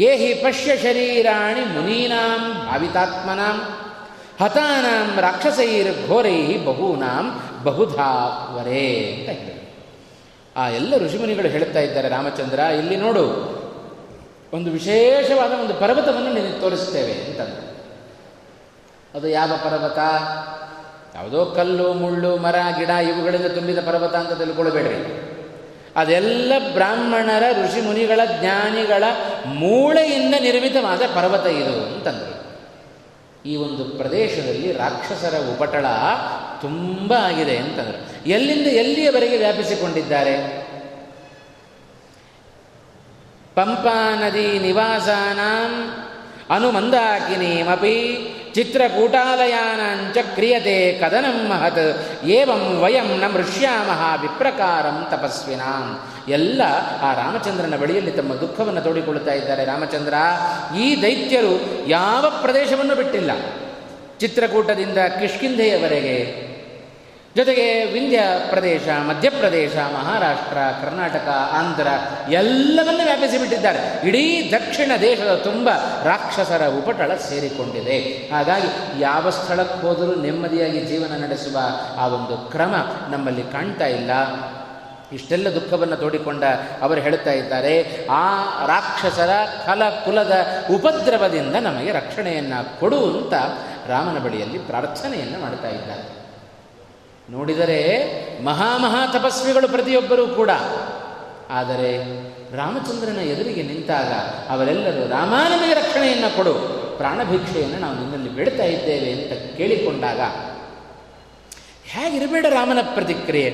[0.00, 3.75] ಏಹಿ ಪಶ್ಯ ಶರೀರಾಣಿ ಮುನೀನಾಂ ಭಾವಿತಾತ್ಮನಾಂ.
[4.40, 7.26] ಹತಾನಾಂ ರಾಕ್ಷಸೈರ್ ಘೋರೈ ಬಹೂನಾಂ
[7.64, 8.10] ಬಹುಧಾ
[8.54, 8.86] ವರೇ
[9.18, 9.62] ಅಂತ ಹೇಳಿದರು.
[10.56, 13.24] ಆ ಎಲ್ಲ ಋಷಿಮುನಿಗಳು ಹೇಳುತ್ತಾ ಇದ್ದಾರೆ ರಾಮಚಂದ್ರ, ಇಲ್ಲಿ ನೋಡು,
[14.52, 17.62] ಒಂದು ವಿಶೇಷವಾದ ಒಂದು ಪರ್ವತವನ್ನು ನಿನಗೆ ತೋರಿಸ್ತೇವೆ ಅಂತಂದು
[19.18, 19.98] ಅದು ಯಾವ ಪರ್ವತ?
[21.14, 25.00] ಯಾವುದೋ ಕಲ್ಲು, ಮುಳ್ಳು, ಮರ, ಗಿಡ, ಇವುಗಳಿಂದ ತುಂಬಿದ ಪರ್ವತ ಅಂತ ತಿಳ್ಕೊಳ್ಬೇಡ್ರಿ.
[25.96, 29.04] ಅದೆಲ್ಲ ಬ್ರಾಹ್ಮಣರ ಋಷಿ ಮುನಿಗಳ ಜ್ಞಾನಿಗಳ
[29.46, 32.35] ಮೂಳೆಯಿಂದ ನಿರ್ಮಿತವಾದ ಪರ್ವತ ಇದು ಅಂತಂದರು.
[33.46, 35.86] ಈ ಒಂದು ಪ್ರದೇಶದಲ್ಲಿ ರಾಕ್ಷಸರ ಉಪಟಳ
[36.60, 38.28] ತುಂಬ ಆಗಿದೆ ಅಂತಂದರು.
[38.28, 40.66] ಎಲ್ಲಿಂದ ಎಲ್ಲಿಯವರೆಗೆ ವ್ಯಾಪಿಸಿಕೊಂಡಿದ್ದಾರೆ?
[43.54, 45.72] ಪಂಪಾ ನದಿ ನಿವಾಸಾನಾಂ
[46.54, 47.96] ಅನುಮಂದಾಕಿನೀಮಪಿ
[48.56, 52.24] ಚಿತ್ರಕೂಟಾಲಯಾನಾಂಚ ಕ್ರಿಯತೆ ಕದನಂ ಮಹತ್.
[52.24, 56.00] ಏವಂ ವಯಂ ನ ಮೃಷ್ಯಾಮಹ ವಿಪ್ರಕಾರಂ ತಪಸ್ವಿನಾಂ.
[56.28, 56.62] ಎಲ್ಲ
[57.02, 59.64] ಆ ರಾಮಚಂದ್ರನ ಬಳಿಯಲ್ಲಿ ತಮ್ಮ ದುಃಖವನ್ನು ತೋಡಿಕೊಳ್ಳುತ್ತಾ ಇದ್ದಾರೆ.
[59.64, 60.14] ರಾಮಚಂದ್ರ,
[60.76, 63.30] ಈ ದೈತ್ಯರು ಯಾವ ಪ್ರದೇಶವನ್ನು ಬಿಟ್ಟಿಲ್ಲ?
[64.20, 66.45] ಚಿತ್ರಕೂಟದಿಂದ ಕಿಷ್ಕಿಂಧೆಯವರೆಗೆ
[67.36, 68.20] ಜೊತೆಗೆ ವಿಂಧ್ಯ
[68.50, 71.88] ಪ್ರದೇಶ ಮಧ್ಯಪ್ರದೇಶ ಮಹಾರಾಷ್ಟ್ರ, ಕರ್ನಾಟಕ, ಆಂಧ್ರ
[72.30, 75.68] ಎಲ್ಲವನ್ನೂ ವ್ಯಾಪಿಸಿಬಿಟ್ಟಿದ್ದಾರೆ ಇಡೀ ದಕ್ಷಿಣ ದೇಶದ ತುಂಬ
[76.04, 77.98] ರಾಕ್ಷಸರ ಉಪಟಳ ಸೇರಿಕೊಂಡಿದೆ.
[78.34, 81.58] ಹಾಗಾಗಿ ಯಾವ ಸ್ಥಳಕ್ಕೆ ಹೋದರೂ ನೆಮ್ಮದಿಯಾಗಿ ಜೀವನ ನಡೆಸುವ
[81.98, 82.74] ಆ ಒಂದು ಕ್ರಮ
[83.10, 84.10] ನಮ್ಮಲ್ಲಿ ಕಾಣ್ತಾ ಇಲ್ಲ.
[85.12, 86.44] ಇಷ್ಟೆಲ್ಲ ದುಃಖವನ್ನು ತೋಡಿಕೊಂಡ
[86.82, 88.26] ಅವರು ಹೇಳ್ತಾ ಇದ್ದಾರೆ, ಆ
[88.66, 89.30] ರಾಕ್ಷಸರ
[89.66, 90.32] ಕಲ ಕುಲದ
[90.74, 93.34] ಉಪದ್ರವದಿಂದ ನಮಗೆ ರಕ್ಷಣೆಯನ್ನು ಕೊಡು ಅಂತ
[93.88, 96.15] ರಾಮನ ಬಳಿಯಲ್ಲಿ ಪ್ರಾರ್ಥನೆಯನ್ನು ಮಾಡ್ತಾ ಇದ್ದಾರೆ.
[97.30, 97.80] ನೋಡಿದರೆ
[98.44, 100.50] ಮಹಾಮಹಾ ತಪಸ್ವಿಗಳು ಪ್ರತಿಯೊಬ್ಬರೂ ಕೂಡ.
[101.50, 101.90] ಆದರೆ
[102.56, 104.10] ರಾಮಚಂದ್ರನ ಎದುರಿಗೆ ನಿಂತಾಗ
[104.52, 106.54] ಅವರೆಲ್ಲರೂ ರಾಮಾನಂದಿಗೆ ರಕ್ಷಣೆಯನ್ನು ಕೊಡು,
[106.96, 110.20] ಪ್ರಾಣಭಿಕ್ಷೆಯನ್ನು ನಾವು ನಿನ್ನಲ್ಲಿ ಬಿಡ್ತಾ ಇದ್ದೇವೆ ಅಂತ ಕೇಳಿಕೊಂಡಾಗ,
[111.88, 113.50] ಹೇಗಿರಬೇಡ ರಾಮನ ಪ್ರತಿಕ್ರಿಯೆ?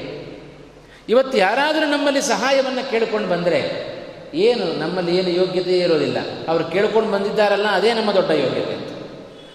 [1.09, 3.61] ಇವತ್ತು ಯಾರಾದರೂ ನಮ್ಮಲ್ಲಿ ಸಹಾಯವನ್ನು ಕೇಳಿಕೊಂಡು ಬಂದರೆ,
[4.35, 6.19] ಏನು ನಮ್ಮಲ್ಲಿ ಏನು ಯೋಗ್ಯತೆ ಇರೋದಿಲ್ಲ.
[6.49, 8.77] ಅವರು ಕೇಳ್ಕೊಂಡು ಬಂದಿದ್ದಾರಲ್ಲ, ಅದೇ ನಮ್ಮ ದೊಡ್ಡ ಯೋಗ್ಯತೆ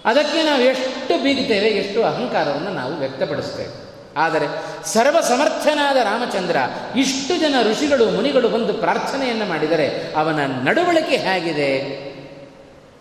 [0.04, 3.87] ಅದಕ್ಕೆ ನಾವು ಎಷ್ಟು ಬೀಗುತ್ತೇವೆ ಎಷ್ಟು ಅಹಂಕಾರವನ್ನು ನಾವು ವ್ಯಕ್ತಪಡಿಸ್ತೇವೆ.
[4.18, 4.46] ಆದರೆ
[4.92, 6.56] ಸರ್ವ ಸಮರ್ಥನಾದ ರಾಮಚಂದ್ರ
[6.96, 12.08] ಇಷ್ಟು ಜನ ಋಷಿಗಳು ಮುನಿಗಳು ಬಂದು ಪ್ರಾರ್ಥನೆಯನ್ನು ಮಾಡಿದರೆ ಅವನ ನಡವಳಿಕೆ ಹೇಗಿದೆ?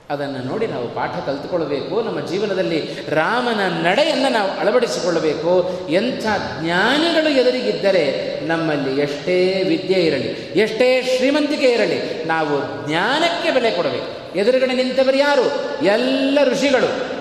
[0.09, 2.01] ಅದನ್ನು ನೋಡಿ ನಾವು ಪಾಠ ಕಲಿತುಕೊಳ್ಳಬೇಕು.
[2.01, 5.69] ನಮ್ಮ ಜೀವನದಲ್ಲಿ ರಾಮನ ನಡೆಯನ್ನು ನಾವು ಅಳವಡಿಸಿಕೊಳ್ಳಬೇಕು.
[5.89, 6.25] ಎಂಥ
[6.61, 14.37] ಜ್ಞಾನಿಗಳು ಎದುರಿಗಿದ್ದರೆ ನಮ್ಮಲ್ಲಿ ಎಷ್ಟೇ ವಿದ್ಯೆ ಇರಲಿ, ಎಷ್ಟೇ ಶ್ರೀಮಂತಿಕೆ ಇರಲಿ, ನಾವು ಜ್ಞಾನಕ್ಕೆ ಬೆಲೆ ಕೊಡಬೇಕು.
[14.37, 15.45] ಎದುರುಗಡೆ ನಿಂತವರು ಯಾರು?
[15.85, 17.17] ಎಲ್ಲ ಋಷಿಗಳು.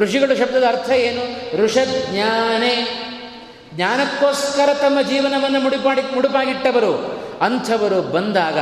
[0.00, 1.56] ಋಷಿಗಳು ಶಬ್ದದ ಅರ್ಥ ಏನು?
[1.64, 3.02] ಋಷಜ್ಞಾನೇ.
[3.76, 7.22] ಜ್ಞಾನಕ್ಕೋಸ್ಕರ ತಮ್ಮ ಜೀವನವನ್ನು ಮುಡಿಪಾಡಿ ಮುಡುಪಾಗಿಟ್ಟವರು.
[7.42, 8.58] ಅಂಥವರು ಬಂದಾಗ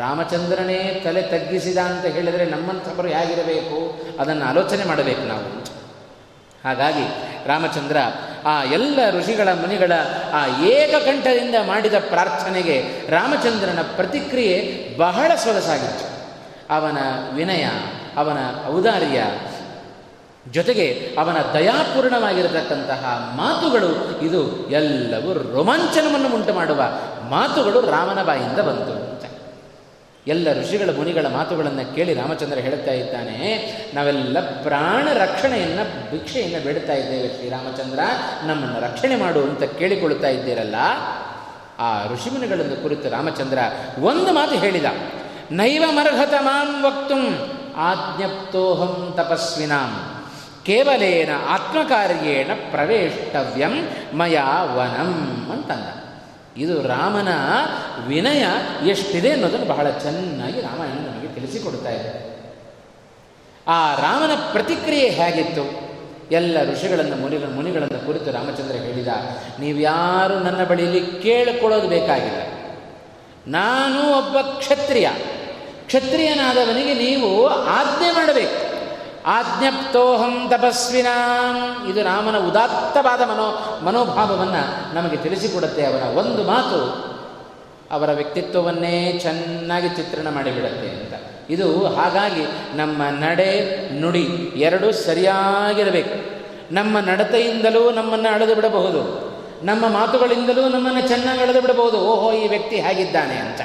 [0.00, 5.60] ರಾಮಚಂದ್ರನೇ ತಲೆ ತಗ್ಗಿಸಿದ ಅಂತ ಹೇಳಿದರೆ ನಮ್ಮಂಥವರು ಹೇಗಿರಬೇಕು ಅದನ್ನು ಆಲೋಚನೆ ಮಾಡಬೇಕು ನಾವು.
[6.64, 7.04] ಹಾಗಾಗಿ
[7.46, 7.96] ರಾಮಚಂದ್ರ
[8.46, 9.92] ಆ ಎಲ್ಲ ಋಷಿಗಳ ಮುನಿಗಳ
[10.32, 16.10] ಆ ಏಕಕಂಠದಿಂದ ಮಾಡಿದ ಪ್ರಾರ್ಥನೆಗೆ ರಾಮಚಂದ್ರನ ಪ್ರತಿಕ್ರಿಯೆ ಬಹಳ ಸೊಗಸಾಗಿತ್ತು.
[16.74, 16.98] ಅವನ
[17.34, 17.64] ವಿನಯ,
[18.16, 19.22] ಅವನ ಔದಾರ್ಯ
[20.52, 26.82] ಜೊತೆಗೆ ಅವನ ದಯಾಪೂರ್ಣವಾಗಿರತಕ್ಕಂತಹ ಮಾತುಗಳು, ಇದು ಎಲ್ಲವೂ ರೋಮಾಂಚನವನ್ನು ಉಂಟು ಮಾಡುವ
[27.28, 29.24] ಮಾತುಗಳು ರಾಮನ ಬಾಯಿಂದ ಬಂತು ಅಂತ.
[30.26, 33.38] ಎಲ್ಲ ಋಷಿಗಳ ಮುನಿಗಳ ಮಾತುಗಳನ್ನು ಕೇಳಿ ರಾಮಚಂದ್ರ ಹೇಳುತ್ತಾ ಇದ್ದಾನೆ,
[33.94, 37.98] ನಾವೆಲ್ಲ ಪ್ರಾಣ ರಕ್ಷಣೆಯನ್ನು, ಭಿಕ್ಷೆಯನ್ನು ಬೇಡುತ್ತಾ ಇದ್ದೇವೆ ಶ್ರೀರಾಮಚಂದ್ರ.
[38.46, 40.74] ನಮ್ಮನ್ನು ರಕ್ಷಣೆ ಮಾಡು ಅಂತ ಕೇಳಿಕೊಳ್ಳುತ್ತಾ ಇದ್ದೀರಲ್ಲ?
[41.78, 43.58] ಆ ಋಷಿಮುನಿಗಳನ್ನು ಕುರಿತು ರಾಮಚಂದ್ರ
[44.02, 44.84] ಒಂದು ಮಾತು ಹೇಳಿದ
[45.50, 47.16] ನೈವ ಮರ್ಹತ ಮಾಂ ವಕ್ತು,
[47.76, 50.19] ಆಜ್ಞಪ್ತೋಹಂ ತಪಸ್ವಿನಾಂ.
[50.66, 56.10] ಕೇವಲೇನ ಆತ್ಮಕಾರ್ಯೇಣ ಪ್ರವೇಷ್ಟವ್ಯಂ ಮಯಾ ವನಂ ಅಂತಂದ.
[56.56, 57.28] ಇದು ರಾಮನ
[58.06, 58.46] ವಿನಯ
[58.86, 62.30] ಎಷ್ಟಿದೆ ಅನ್ನೋದನ್ನು ಬಹಳ ಚೆನ್ನಾಗಿ ರಾಮಾಯಣ ನಮಗೆ ತಿಳಿಸಿಕೊಡ್ತಾ ಇದೆ.
[63.68, 65.90] ಆ ರಾಮನ ಪ್ರತಿಕ್ರಿಯೆ ಹೇಗಿತ್ತು?
[66.30, 69.08] ಎಲ್ಲ ಋಷಿಗಳನ್ನು, ಮುನಿಗಳ, ಮುನಿಗಳನ್ನು ಕುರಿತು ರಾಮಚಂದ್ರ ಹೇಳಿದ
[69.58, 72.42] ನೀವ್ಯಾರು ನನ್ನ ಬಳಿಯಲ್ಲಿ ಕೇಳಿಕೊಳ್ಳೋದು ಬೇಕಾಗಿಲ್ಲ.
[73.46, 75.08] ನಾನು ಒಬ್ಬ ಕ್ಷತ್ರಿಯ.
[75.86, 78.79] ಕ್ಷತ್ರಿಯನಾದವನಿಗೆ ನೀವು ಆಜ್ಞೆ ಮಾಡಬೇಕು.
[79.26, 81.90] ಆಜ್ಞಪ್ತೋಹಂ ತಪಸ್ವಿನಾಂ.
[81.90, 85.86] ಇದು ರಾಮನ ಉದಾತ್ತವಾದ ಮನೋ ಮನೋಭಾವವನ್ನು ನಮಗೆ ತಿಳಿಸಿಕೊಡುತ್ತೆ.
[85.86, 87.10] ಅವರ ಒಂದು ಮಾತು
[87.94, 91.14] ಅವರ ವ್ಯಕ್ತಿತ್ವವನ್ನೇ ಚೆನ್ನಾಗಿ ಚಿತ್ರಣ ಮಾಡಿಬಿಡುತ್ತೆ ಅಂತ.
[91.50, 93.60] ಇದು ಹಾಗಾಗಿ ನಮ್ಮ ನಡೆ
[94.00, 96.40] ನುಡಿ ಎರಡೂ ಸರಿಯಾಗಿರಬೇಕು.
[96.74, 99.30] ನಮ್ಮ ನಡತೆಯಿಂದಲೂ ನಮ್ಮನ್ನು ಅಳೆದು ಬಿಡಬಹುದು.
[99.66, 101.98] ನಮ್ಮ ಮಾತುಗಳಿಂದಲೂ ನಮ್ಮನ್ನು ಚೆನ್ನಾಗಿ ಅಳೆದು ಬಿಡಬಹುದು.
[101.98, 103.60] ಓಹೋ, ಈ ವ್ಯಕ್ತಿ ಹೇಗಿದ್ದಾನೆ ಅಂತ.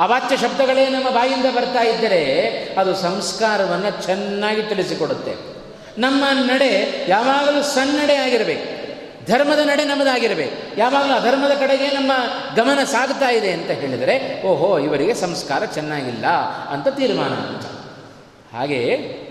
[0.00, 2.34] ಅವಾಚ್ಯ ಶಬ್ದಗಳೇ ನಮ್ಮ ಬಾಯಿಂದ ಬರ್ತಾ ಇದ್ದರೆ
[2.78, 5.34] ಅದು ಸಂಸ್ಕಾರವನ್ನು ಚೆನ್ನಾಗಿ ತಿಳಿಸಿಕೊಡುತ್ತೆ.
[6.00, 8.82] ನಮ್ಮ ನಡೆ ಯಾವಾಗಲೂ ಸನ್ನಡೆ ಆಗಿರಬೇಕು.
[9.26, 10.80] ಧರ್ಮದ ನಡೆ ನಮ್ಮದಾಗಿರಬೇಕು.
[10.80, 12.12] ಯಾವಾಗಲೂ ಅಧರ್ಮದ ಕಡೆಗೆ ನಮ್ಮ
[12.56, 16.26] ಗಮನ ಸಾಗ್ತಾ ಇದೆ ಅಂತ ಹೇಳಿದರೆ, ಓಹೋ, ಇವರಿಗೆ ಸಂಸ್ಕಾರ ಚೆನ್ನಾಗಿಲ್ಲ
[16.70, 17.32] ಅಂತ ತೀರ್ಮಾನ
[18.56, 19.22] ಹಾಗೆಯೇ ಹಾಗೆ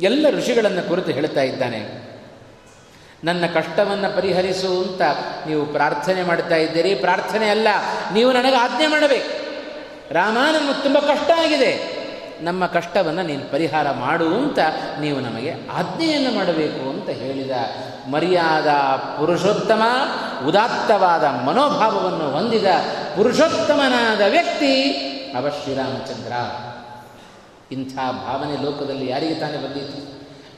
[0.00, 2.10] ಎಲ್ಲ ಋಷಿಗಳನ್ನು ಕುರಿತು ಹೇಳ್ತಾ ಇದ್ದಾನೆ.
[3.24, 5.02] ನನ್ನ ಕಷ್ಟವನ್ನು ಪರಿಹರಿಸು ಅಂತ
[5.46, 6.94] ನೀವು ಪ್ರಾರ್ಥನೆ ಮಾಡ್ತಾ ಇದ್ದೀರಿ.
[6.94, 7.68] ಪ್ರಾರ್ಥನೆ ಅಲ್ಲ,
[8.12, 9.39] ನೀವು ನನಗೆ ಆಜ್ಞೆ ಮಾಡಬೇಕು.
[10.12, 12.00] ರಾಮ ನಮಗೆ ತುಂಬ ಕಷ್ಟ ಆಗಿದೆ.
[12.42, 14.58] ನಮ್ಮ ಕಷ್ಟವನ್ನು ನೀನು ಪರಿಹಾರ ಮಾಡು ಅಂತ
[15.00, 17.50] ನೀವು ನಮಗೆ ಆಜ್ಞೆಯನ್ನು ಮಾಡಬೇಕು ಅಂತ ಹೇಳಿದ
[18.10, 18.68] ಮರ್ಯಾದ
[19.18, 19.82] ಪುರುಷೋತ್ತಮ,
[20.48, 22.64] ಉದಾತ್ತವಾದ ಮನೋಭಾವವನ್ನು ಹೊಂದಿದ
[23.16, 24.72] ಪುರುಷೋತ್ತಮನಾದ ವ್ಯಕ್ತಿ
[25.36, 26.32] ಅವ ಶ್ರೀರಾಮಚಂದ್ರ.
[27.72, 30.09] ಇಂಥ ಭಾವನೆ ಲೋಕದಲ್ಲಿ ಯಾರಿಗೆ ತಾನೇ ಬಂದಿತ್ತು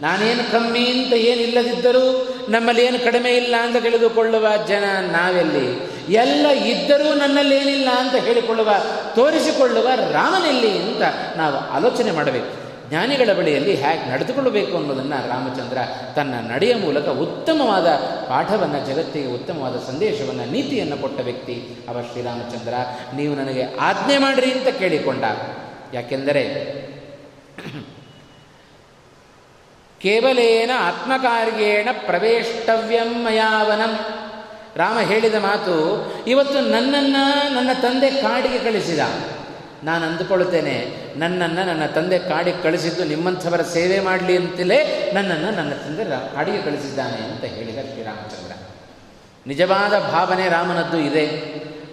[0.03, 5.93] ನಾನೇನು ಕಮ್ಮಿ ಅಂತ ಏನಿಲ್ಲದಿದ್ದರೂ ನಮ್ಮಲ್ಲಿ ಏನು ಕಡಿಮೆ ಇಲ್ಲ ಅಂತ ತಿಳಿದುಕೊಳ್ಳುವ ಜನ ನಾವೆಲ್ಲಿ?
[6.13, 8.71] ಎಲ್ಲ ಇದ್ದರೂ ನನ್ನಲ್ಲಿ ಏನಿಲ್ಲ ಅಂತ ಹೇಳಿಕೊಳ್ಳುವ,
[9.15, 11.03] ತೋರಿಸಿಕೊಳ್ಳುವ ರಾಮನೆಲ್ಲಿ ಅಂತ
[11.37, 12.63] ನಾವು ಆಲೋಚನೆ ಮಾಡಬೇಕು.
[12.89, 15.79] ಜ್ಞಾನಿಗಳ ಬಳಿಯಲ್ಲಿ ಹೇಗೆ ನಡೆದುಕೊಳ್ಳಬೇಕು ಅನ್ನೋದನ್ನು ರಾಮಚಂದ್ರ
[16.17, 17.87] ತನ್ನ ನಡೆಯ ಮೂಲಕ ಉತ್ತಮವಾದ
[18.29, 22.75] ಪಾಠವನ್ನು, ಜಗತ್ತಿಗೆ ಉತ್ತಮವಾದ ಸಂದೇಶವನ್ನು, ನೀತಿಯನ್ನು ಕೊಟ್ಟ ವ್ಯಕ್ತಿ ಅವ ಶ್ರೀರಾಮಚಂದ್ರ.
[23.17, 25.25] ನೀವು ನನಗೆ ಆಜ್ಞೆ ಮಾಡಿರಿ ಅಂತ ಕೇಳಿಕೊಂಡ.
[25.95, 26.43] ಯಾಕೆಂದರೆ
[30.03, 33.99] ಕೇವಲೇನ ಆತ್ಮಕಾರ್ಯೇಣ ಪ್ರವೇಷ್ಟವ್ಯಂ ಮಯಾವನಂ.
[34.77, 35.75] ರಾಮ ಹೇಳಿದ ಮಾತು,
[36.27, 38.99] ಇವತ್ತು ನನ್ನನ್ನು ನನ್ನ ತಂದೆ ಕಾಡಿಗೆ ಕಳಿಸಿದ.
[39.85, 46.63] ನಾನು ಅಂದುಕೊಳ್ಳುತ್ತೇನೆ, ನನ್ನನ್ನು ನನ್ನ ತಂದೆ ಕಾಡಿಗೆ ಕಳಿಸಿದ್ದು ನಿಮ್ಮಂಥವರ ಸೇವೆ ಮಾಡಲಿ ಅಂತಲೇ ನನ್ನನ್ನು ನನ್ನ ತಂದೆ ಕಾಡಿಗೆ
[46.63, 48.53] ಕಳಿಸಿದ್ದಾನೆ ಅಂತ ಹೇಳಿದ ಶ್ರೀರಾಮಚಂದ್ರ.
[49.47, 51.27] ನಿಜವಾದ ಭಾವನೆ ರಾಮನದ್ದು ಇದೆ.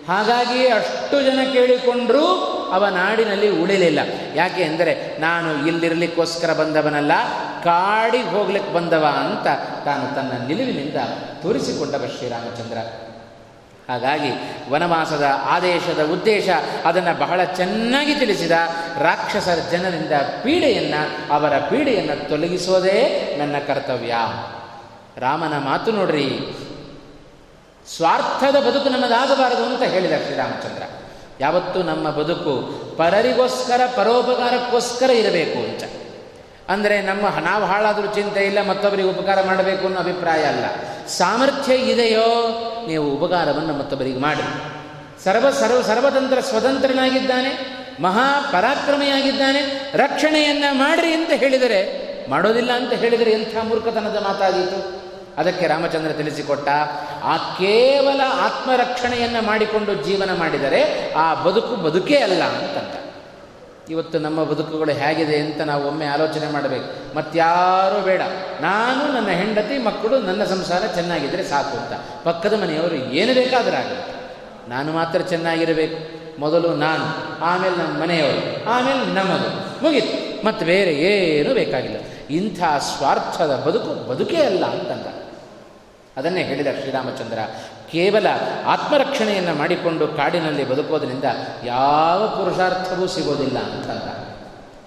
[0.09, 2.25] ಹಾಗಾಗಿ ಅಷ್ಟು ಜನ ಕೇಳಿಕೊಂಡರೂ
[2.73, 3.99] ಅವ ನಾಡಿನಲ್ಲಿ ಉಳಿಲಿಲ್ಲ.
[4.35, 7.11] ಯಾಕೆ ಅಂದರೆ ನಾನು ಇಲ್ಲಿರಲಿಕ್ಕೋಸ್ಕರ ಬಂದವನಲ್ಲ,
[7.63, 9.47] ಕಾಡಿಗೆ ಹೋಗ್ಲಿಕ್ಕೆ ಬಂದವ ಅಂತ
[9.85, 10.95] ತಾನು ತನ್ನ ನಿಲುವಿನಿಂದ
[11.41, 12.77] ತೋರಿಸಿಕೊಂಡವ ಶ್ರೀರಾಮಚಂದ್ರ.
[13.89, 14.31] ಹಾಗಾಗಿ
[14.71, 16.49] ವನವಾಸದ ಆದೇಶದ ಉದ್ದೇಶ
[16.85, 18.51] ಅದನ್ನು ಬಹಳ ಚೆನ್ನಾಗಿ ತಿಳಿಸಿದ
[19.01, 22.99] ರಾಕ್ಷಸರ ಜನರಿಂದ ಪೀಡೆಯನ್ನು, ಅವರ ಪೀಡೆಯನ್ನು ತೊಲಗಿಸೋದೇ
[23.39, 24.15] ನನ್ನ ಕರ್ತವ್ಯ.
[25.19, 26.27] ರಾಮನ ಮಾತು ನೋಡ್ರಿ
[27.95, 30.83] ಸ್ವಾರ್ಥದ ಬದುಕು ನಮ್ಮದಾಗಬಾರದು ಅಂತ ಹೇಳಿದ ಶ್ರೀರಾಮಚಂದ್ರ.
[31.39, 32.53] ಯಾವತ್ತೂ ನಮ್ಮ ಬದುಕು
[32.97, 35.83] ಪರರಿಗೋಸ್ಕರ, ಪರೋಪಕಾರಕ್ಕೋಸ್ಕರ ಇರಬೇಕು ಅಂತ.
[36.69, 40.65] ಅಂದರೆ ನಮ್ಮ ನಾವು ಹಾಳಾದರೂ ಚಿಂತೆ ಇಲ್ಲ, ಮತ್ತೊಬ್ಬರಿಗೆ ಉಪಕಾರ ಮಾಡಬೇಕು ಅನ್ನೋ ಅಭಿಪ್ರಾಯ ಅಲ್ಲ.
[41.07, 42.27] ಸಾಮರ್ಥ್ಯ ಇದೆಯೋ,
[42.87, 44.41] ನೀವು ಉಪಕಾರವನ್ನು ಮತ್ತೊಬ್ಬರಿಗೆ ಮಾಡಿ.
[45.23, 54.23] ಸರ್ವ ಸರ್ವ, ಸರ್ವತಂತ್ರ ಸ್ವತಂತ್ರನಾಗಿದ್ದಾನೆ, ಮಹಾ ಪರಾಕ್ರಮಿಯಾಗಿದ್ದಾನೆ, ರಕ್ಷಣೆಯನ್ನು ಮಾಡ್ರಿ ಅಂತ ಹೇಳಿದರೆ, ಮಾಡೋದಿಲ್ಲ ಅಂತ ಹೇಳಿದರೆ ಎಂಥ ಮೂರ್ಖತನದ
[54.23, 54.98] ಮಾತಾದೀತು?
[55.39, 56.69] ಅದಕ್ಕೆ ರಾಮಚಂದ್ರ ತಿಳಿಸಿಕೊಟ್ಟ,
[57.23, 63.13] ಆ ಕೇವಲ ಆತ್ಮರಕ್ಷಣೆಯನ್ನು ಮಾಡಿಕೊಂಡು ಜೀವನ ಮಾಡಿದರೆ ಆ ಬದುಕು ಬದುಕೇ ಅಲ್ಲ ಅಂತಂತ.
[63.89, 67.15] ಇವತ್ತು ನಮ್ಮ ಬದುಕುಗಳು ಹೇಗಿದೆ ಅಂತ ನಾವು ಒಮ್ಮೆ ಆಲೋಚನೆ ಮಾಡಬೇಕು.
[67.15, 68.21] ಮತ್ತಾರೂ ಬೇಡ.
[68.61, 71.91] ನಾನು ನನ್ನ ಹೆಂಡತಿ ಮಕ್ಕಳು ನನ್ನ ಸಂಸಾರ ಚೆನ್ನಾಗಿದ್ದರೆ ಸಾಕು ಅಂತ.
[72.23, 74.19] ಪಕ್ಕದ ಮನೆಯವರು ಏನು ಬೇಕಾದರೂ ಆಗಲಿ.
[74.69, 76.19] ನಾನು ಮಾತ್ರ ಚೆನ್ನಾಗಿರಬೇಕು.
[76.39, 77.05] ಮೊದಲು ನಾನು,
[77.43, 79.83] ಆಮೇಲೆ ನಮ್ಮ ಮನೆಯವರು, ಆಮೇಲೆ ನಮ್ಮದು.
[79.83, 80.45] ಮುಗೀತು.
[80.45, 81.97] ಮತ್ತು ಬೇರೆ ಏನೂ ಬೇಕಾಗಿಲ್ಲ.
[82.29, 85.18] ಇಂಥ ಸ್ವಾರ್ಥದ ಬದುಕು ಬದುಕೇ ಅಲ್ಲ ಅಂತಂದ.
[86.17, 87.39] ಅದನ್ನೇ ಹೇಳಿದ ಶ್ರೀರಾಮಚಂದ್ರ,
[87.91, 88.27] ಕೇವಲ
[88.65, 91.23] ಆತ್ಮರಕ್ಷಣೆಯನ್ನು ಮಾಡಿಕೊಂಡು ಕಾಡಿನಲ್ಲಿ ಬದುಕೋದ್ರಿಂದ
[91.65, 94.29] ಯಾವ ಪುರುಷಾರ್ಥವೂ ಸಿಗೋದಿಲ್ಲ ಅಂತಂದ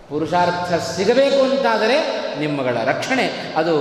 [0.08, 1.96] ಪುರುಷಾರ್ಥ ಸಿಗಬೇಕು ಅಂತಾದರೆ
[2.38, 3.54] ನಿಮ್ಮಗಳ ರಕ್ಷಣೆ.
[3.56, 3.74] ಅದು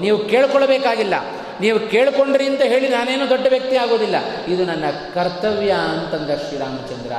[0.00, 1.14] ನೀವು ಕೇಳ್ಕೊಳ್ಬೇಕಾಗಿಲ್ಲ.
[1.60, 4.14] ನೀವು ಕೇಳ್ಕೊಂಡ್ರಿ ಅಂತ ಹೇಳಿ ನಾನೇನು ದೊಡ್ಡ ವ್ಯಕ್ತಿ ಆಗೋದಿಲ್ಲ.
[4.48, 7.12] ಇದು ನನ್ನ ಕರ್ತವ್ಯ ಅಂತಂದ ಶ್ರೀರಾಮಚಂದ್ರ.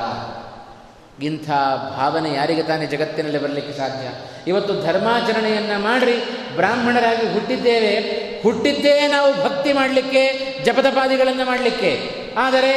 [1.22, 1.50] ಇಂಥ
[1.96, 4.08] ಭಾವನೆ ಯಾರಿಗೆ ತಾನೇ ಜಗತ್ತಿನಲ್ಲಿ ಬರಲಿಕ್ಕೆ ಸಾಧ್ಯ?
[4.50, 6.24] ಇವತ್ತು ಧರ್ಮಾಚರಣೆಯನ್ನು ಮಾಡಿ
[6.56, 7.98] ಬ್ರಾಹ್ಮಣರಾಗಿ ಹುಟ್ಟಿದ್ದೇವೆ,
[8.42, 12.10] ಹುಟ್ಟಿದ್ದೇ ನಾವು ಭಕ್ತಿ ಮಾಡಲಿಕ್ಕೆ, ಜಪದಪಾದಿಗಳನ್ನು ಮಾಡಲಿಕ್ಕೆ.
[12.38, 12.72] ಆದರೆ,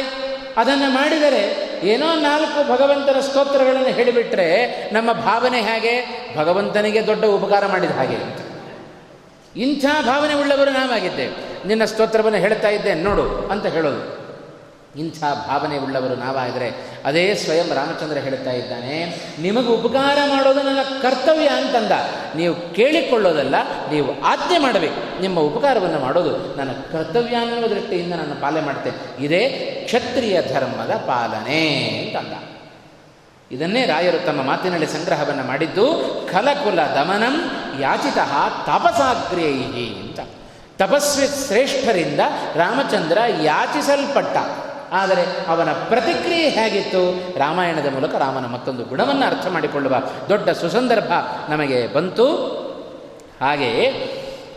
[0.56, 6.22] ಅದನ್ನು ಮಾಡಿದರೆ ಏನೋ ನಾಲ್ಕು ಭಗವಂತನ ಸ್ತೋತ್ರಗಳನ್ನು ಹೇಳಿಬಿಟ್ರೆ ನಮ್ಮ ಭಾವನೆ ಹೇಗೆ?
[6.36, 8.42] ಭಗವಂತನಿಗೆ ದೊಡ್ಡ ಉಪಕಾರ ಮಾಡಿದ ಹಾಗೆ
[9.56, 11.66] ಇಂಥ ಭಾವನೆ ಉಳ್ಳವರು ನಾವಾಗಿದ್ದೇವೆ.
[11.68, 14.21] ನಿನ್ನ ಸ್ತೋತ್ರವನ್ನು ಹೇಳ್ತಾ ಇದ್ದೇನೆ, ನೋಡು ಅಂತ ಹೇಳೋದು.
[14.96, 15.18] ಇಂಥ
[15.48, 16.68] ಭಾವನೆ ಉಳ್ಳವರು ನಾವಾದರೆ
[17.04, 18.96] ಅದೇ ಸ್ವಯಂ ರಾಮಚಂದ್ರ ಹೇಳ್ತಾ ಇದ್ದಾನೆ,
[19.38, 21.92] ನಿಮಗೆ ಉಪಕಾರ ಮಾಡೋದು ನನ್ನ ಕರ್ತವ್ಯ ಅಂತಂದ.
[22.36, 23.54] ನೀವು ಕೇಳಿಕೊಳ್ಳೋದಲ್ಲ,
[23.90, 25.20] ನೀವು ಆಜ್ಞೆ ಮಾಡಬೇಕು.
[25.20, 29.42] ನಿಮ್ಮ ಉಪಕಾರವನ್ನು ಮಾಡೋದು ನನ್ನ ಕರ್ತವ್ಯ ಅನ್ನೋ ದೃಷ್ಟಿಯಿಂದ ನಾನು ಪಾಲನೆ ಮಾಡ್ತೇನೆ ಇದೇ
[29.84, 31.62] ಕ್ಷತ್ರಿಯ ಧರ್ಮದ ಪಾಲನೆ
[32.02, 32.34] ಅಂತಂದ.
[33.52, 35.86] ಇದನ್ನೇ ರಾಯರು ತಮ್ಮ ಮಾತಿನಲ್ಲಿ ಸಂಗ್ರಹವನ್ನು ಮಾಡಿದ್ದು
[36.32, 37.34] ಖಲಕುಲ ದಮನಂ
[37.80, 38.18] ಯಾಚಿತ
[38.66, 40.20] ತಪಸಾಗ್ರೇಹಿ ಅಂತ.
[40.78, 42.20] ತಪಸ್ವಿ ಶ್ರೇಷ್ಠರಿಂದ
[42.56, 44.36] ರಾಮಚಂದ್ರ ಯಾಚಿಸಲ್ಪಟ್ಟ.
[44.92, 47.02] ಆದರೆ ಅವನ ಪ್ರತಿಕ್ರಿಯೆ ಹೇಗಿತ್ತು?
[47.38, 49.94] ರಾಮಾಯಣದ ಮೂಲಕ ರಾಮನ ಮತ್ತೊಂದು ಗುಣವನ್ನು ಅರ್ಥ ಮಾಡಿಕೊಳ್ಳುವ
[50.28, 51.12] ದೊಡ್ಡ ಸುಸಂದರ್ಭ
[51.48, 52.26] ನಮಗೆ ಬಂತು.
[53.40, 53.86] ಹಾಗೆಯೇ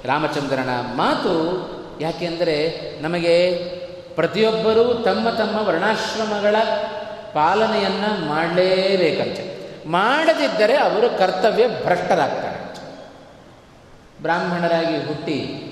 [0.05, 1.33] ರಾಮಚಂದ್ರನ ಮಾತು
[2.01, 2.57] ಯಾಕೆಂದರೆ
[3.01, 3.55] ನಮಗೆ
[4.15, 6.55] ಪ್ರತಿಯೊಬ್ಬರೂ ತಮ್ಮ ತಮ್ಮ ವರ್ಣಾಶ್ರಮಗಳ
[7.33, 9.55] ಪಾಲನೆಯನ್ನು ಮಾಡಲೇಬೇಕಂತೆ.
[9.89, 12.65] ಮಾಡದಿದ್ದರೆ ಅವರು ಕರ್ತವ್ಯ ಭ್ರಷ್ಟರಾಗ್ತಾರೆ
[14.21, 15.64] ಬ್ರಾಹ್ಮಣರಾಗಿ ಹುಟ್ಟಿ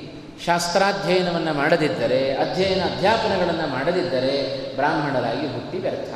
[0.45, 4.33] ಶಾಸ್ತ್ರಾಧ್ಯಯನವನ್ನು ಮಾಡದಿದ್ದರೆ, ಅಧ್ಯಯನ ಅಧ್ಯಾಪನಗಳನ್ನು ಮಾಡದಿದ್ದರೆ
[4.75, 6.13] ಬ್ರಾಹ್ಮಣರಾಗಿ ಹುಟ್ಟಿ ವ್ಯರ್ಥ.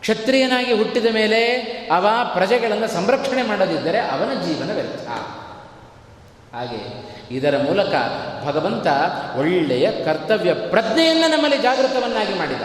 [0.00, 1.54] ಕ್ಷತ್ರಿಯನಾಗಿ ಹುಟ್ಟಿದ ಮೇಲೆ
[1.92, 5.08] ಅವ ಪ್ರಜೆಗಳನ್ನು ಸಂರಕ್ಷಣೆ ಮಾಡದಿದ್ದರೆ ಅವನ ಜೀವನ ವ್ಯರ್ಥ.
[6.54, 7.04] ಹಾಗೆ
[7.36, 7.92] ಇದರ ಮೂಲಕ
[8.44, 8.86] ಭಗವಂತ
[9.36, 12.62] ಒಳ್ಳೆಯ ಕರ್ತವ್ಯ ಪ್ರಜ್ಞೆಯನ್ನು ನಮ್ಮಲ್ಲಿ ಜಾಗೃತವನ್ನಾಗಿ ಮಾಡಿದ.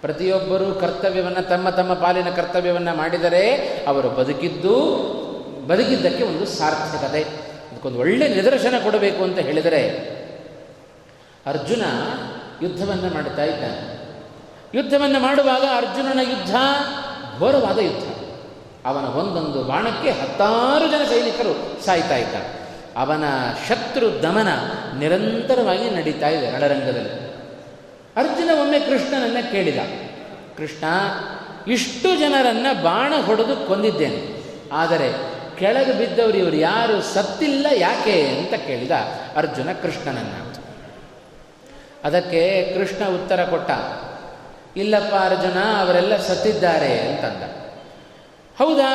[0.00, 3.50] ಪ್ರತಿಯೊಬ್ಬರೂ ಕರ್ತವ್ಯವನ್ನು ತಮ್ಮ ತಮ್ಮ ಪಾಲಿನ ಕರ್ತವ್ಯವನ್ನು ಮಾಡಿದರೆ
[3.88, 4.74] ಅವರು ಬದುಕಿದ್ದು,
[5.68, 7.43] ಬದುಕಿದ್ದಕ್ಕೆ ಒಂದು ಸಾರ್ಥಕತೆ.
[7.84, 9.88] ಅದಕ್ಕೊಂದು ಒಳ್ಳೆ ನಿದರ್ಶನ ಕೊಡಬೇಕು ಅಂತ ಹೇಳಿದರೆ
[11.46, 11.82] ಅರ್ಜುನ
[12.62, 13.98] ಯುದ್ಧವನ್ನು ಮಾಡುತ್ತಾ ಇದ್ದಾನೆ.
[14.74, 16.54] ಯುದ್ಧವನ್ನು ಮಾಡುವಾಗ ಅರ್ಜುನನ ಯುದ್ಧ
[17.38, 18.02] ಘೋರವಾದ ಯುದ್ಧ.
[18.86, 22.48] ಅವನ ಒಂದೊಂದು ಬಾಣಕ್ಕೆ ಹತ್ತಾರು ಜನ ಸೈನಿಕರು ಸಾಯ್ತಾ ಇದ್ದಾರೆ.
[22.96, 23.24] ಅವನ
[23.68, 24.48] ಶತ್ರು ದಮನ
[24.98, 27.34] ನಿರಂತರವಾಗಿ ನಡೀತಾ ಇದೆ ರಣರಂಗದಲ್ಲಿ.
[28.16, 29.78] ಅರ್ಜುನ ಒಮ್ಮೆ ಕೃಷ್ಣನನ್ನು ಕೇಳಿದ.
[30.56, 30.84] ಕೃಷ್ಣ,
[31.72, 34.42] ಇಷ್ಟು ಜನರನ್ನು ಬಾಣ ಹೊಡೆದು ಕೊಂದಿದ್ದೇನೆ.
[34.72, 36.96] ಆದರೆ ಕೆಳಗೆ ಬಿದ್ದವರು ಇವರು ಯಾರು?
[37.14, 38.94] ಸತ್ತಿಲ್ಲ ಯಾಕೆ ಅಂತ ಕೇಳಿದ
[39.36, 40.40] ಅರ್ಜುನ ಕೃಷ್ಣನನ್ನು
[42.04, 42.40] ಅದಕ್ಕೆ
[42.74, 43.70] ಕೃಷ್ಣ ಉತ್ತರ ಕೊಟ್ಟ,
[44.76, 47.42] ಇಲ್ಲಪ್ಪ ಅರ್ಜುನ, ಅವರೆಲ್ಲ ಸತ್ತಿದ್ದಾರೆ ಅಂತಂದ.
[48.58, 48.90] ಹೌದಾ?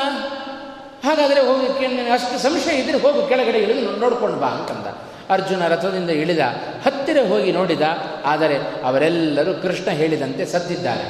[1.03, 1.67] ಹಾಗಾದರೆ ಹೋಗಿ
[2.09, 4.87] ಅಷ್ಟು ಸಂಶಯ ಇದ್ರೆ ಹೋಗು, ಕೆಳಗಡೆ ಇಳಿದು ನೋಡ್ಕೊಂಡು ಬಾ ಅಂತಂದ.
[5.29, 6.43] ಅರ್ಜುನ ರಥದಿಂದ ಇಳಿದ,
[6.85, 7.85] ಹತ್ತಿರ ಹೋಗಿ ನೋಡಿದ,
[8.25, 11.07] ಆದರೆ ಅವರೆಲ್ಲರೂ ಕೃಷ್ಣ ಹೇಳಿದಂತೆ ಸತ್ತಿದ್ದಾರೆ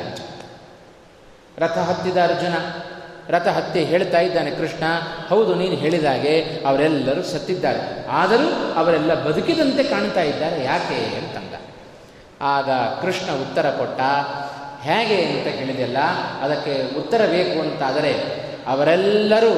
[1.57, 2.55] ರಥ ಹತ್ತಿದ ಅರ್ಜುನ
[3.29, 4.83] ರಥ ಹತ್ತಿ ಹೇಳ್ತಾ ಇದ್ದಾನೆ ಕೃಷ್ಣ,
[5.29, 8.09] ಹೌದು, ನೀನು ಹೇಳಿದಾಗೆ ಅವರೆಲ್ಲರೂ ಸತ್ತಿದ್ದಾರೆ.
[8.09, 11.17] ಆದರೂ ಅವರೆಲ್ಲ ಬದುಕಿದಂತೆ ಕಾಣ್ತಾ ಇದ್ದಾರೆ, ಯಾಕೆ?
[11.17, 11.53] ಅಂತಂದ.
[12.41, 12.69] ಆಗ
[13.01, 14.01] ಕೃಷ್ಣ ಉತ್ತರ ಕೊಟ್ಟ,
[14.81, 15.97] ಹೇಗೆ ಅಂತ ಕೇಳಿದೆಲ್ಲ
[16.41, 18.13] ಅದಕ್ಕೆ ಉತ್ತರ ಬೇಕು ಅಂತಾದರೆ,
[18.67, 19.53] ಅವರೆಲ್ಲರೂ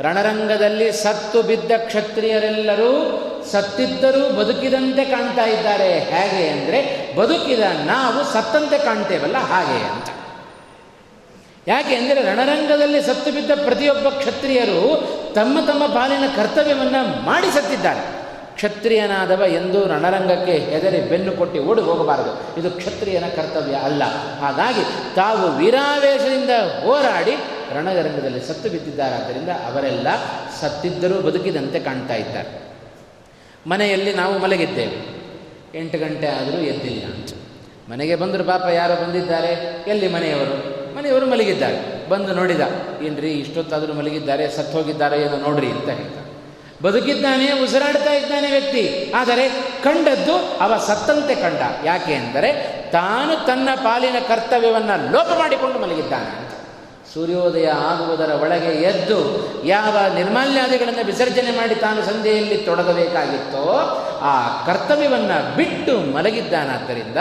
[0.00, 2.92] ರಣರಂಗದಲ್ಲಿ ಸತ್ತು ಬಿದ್ದ ಕ್ಷತ್ರಿಯರೆಲ್ಲರೂ
[3.50, 5.98] ಸತ್ತಿದ್ದರೂ ಬದುಕಿದಂತೆ ಕಾಣ್ತಾ ಇದ್ದಾರೆ.
[5.98, 6.80] ಹೇಗೆ ಅಂದರೆ,
[7.16, 10.08] ಬದುಕಿದ ನಾವು ಸತ್ತಂತೆ ಕಾಣ್ತೇವಲ್ಲ, ಹಾಗೆ ಅಂತ.
[11.66, 18.20] ಯಾಕೆ ಅಂದರೆ ರಣರಂಗದಲ್ಲಿ ಸತ್ತು ಬಿದ್ದ ಪ್ರತಿಯೊಬ್ಬ ಕ್ಷತ್ರಿಯರು ತಮ್ಮ ತಮ್ಮ ಪಾಲಿನ ಕರ್ತವ್ಯವನ್ನು ಮಾಡಿ ಸತ್ತಿದ್ದಾರೆ.
[18.54, 22.60] ಕ್ಷತ್ರಿಯನಾದವ ಎಂದು ರಣರಂಗಕ್ಕೆ ಹೆದರಿ ಬೆನ್ನು ಕೊಟ್ಟು ಓಡಿ ಹೋಗಬಾರದು.
[22.60, 24.02] ಇದು ಕ್ಷತ್ರಿಯನ ಕರ್ತವ್ಯ ಅಲ್ಲ.
[24.40, 26.50] ಹಾಗಾಗಿ ತಾವು ವೀರಾವೇಶದಿಂದ
[26.84, 27.36] ಹೋರಾಡಿ
[27.76, 29.14] ರಣರಂಗದಲ್ಲಿ ಸತ್ತು ಬಿದ್ದಿದ್ದಾರೆ.
[29.14, 30.08] ಆದ್ದರಿಂದ ಅವರೆಲ್ಲ
[30.60, 32.62] ಸತ್ತಿದ್ದರೂ ಬದುಕಿದಂತೆ ಕಾಣ್ತಾ ಇದ್ದಾರೆ.
[33.66, 35.20] ಮನೆಯಲ್ಲಿ ನಾವು ಮಲಗಿದ್ದೇವೆ.
[35.78, 37.04] ಎಂಟು ಗಂಟೆ ಆದರೂ ಎದ್ದಿಲ್ಲ.
[37.92, 39.84] ಮನೆಗೆ ಬಂದರು ಪಾಪ ಯಾರೋ ಬಂದಿದ್ದಾರೆ.
[39.86, 40.79] ಎಲ್ಲಿ ಮನೆಯವರು?
[41.00, 41.76] ಮನೆಯವರು ಮಲಗಿದ್ದಾರೆ.
[42.08, 42.62] ಬಂದು ನೋಡಿದ,
[43.02, 46.18] ಏನ್ರಿ ಇಷ್ಟೊತ್ತಾದರೂ ಮಲಗಿದ್ದಾರೆ ಸತ್ತು ಹೋಗಿದ್ದಾರೆ ಏನೋ ನೋಡ್ರಿ ಅಂತ ಹೇಳ್ತ
[46.84, 49.12] ಬದುಕಿದ್ದಾನೆ, ಉಸಿರಾಡ್ತಾ ಇದ್ದಾನೆ ವ್ಯಕ್ತಿ.
[49.16, 49.44] ಆದರೆ
[49.84, 50.34] ಕಂಡದ್ದು
[50.64, 51.62] ಅವ ಸತ್ತಂತೆ ಕಂಡ.
[51.84, 52.50] ಯಾಕೆ ಅಂದರೆ
[52.92, 56.30] ತಾನು ತನ್ನ ಪಾಲಿನ ಕರ್ತವ್ಯವನ್ನು ಲೋಪ ಮಾಡಿಕೊಂಡು ಮಲಗಿದ್ದಾನೆ
[57.14, 59.18] ಸೂರ್ಯೋದಯ ಆಗುವುದರ ಒಳಗೆ ಎದ್ದು
[59.66, 63.64] ಯಾವ ನಿರ್ಮಾಲ್ಯಾದಿಗಳನ್ನು ವಿಸರ್ಜನೆ ಮಾಡಿ ತಾನು ಸಂಧೆಯಲ್ಲಿ ತೊಡಗಬೇಕಾಗಿತ್ತೋ
[64.22, 67.16] ಆ ಕರ್ತವ್ಯವನ್ನು ಬಿಟ್ಟು ಮಲಗಿದ್ದಾನಾದ್ದರಿಂದ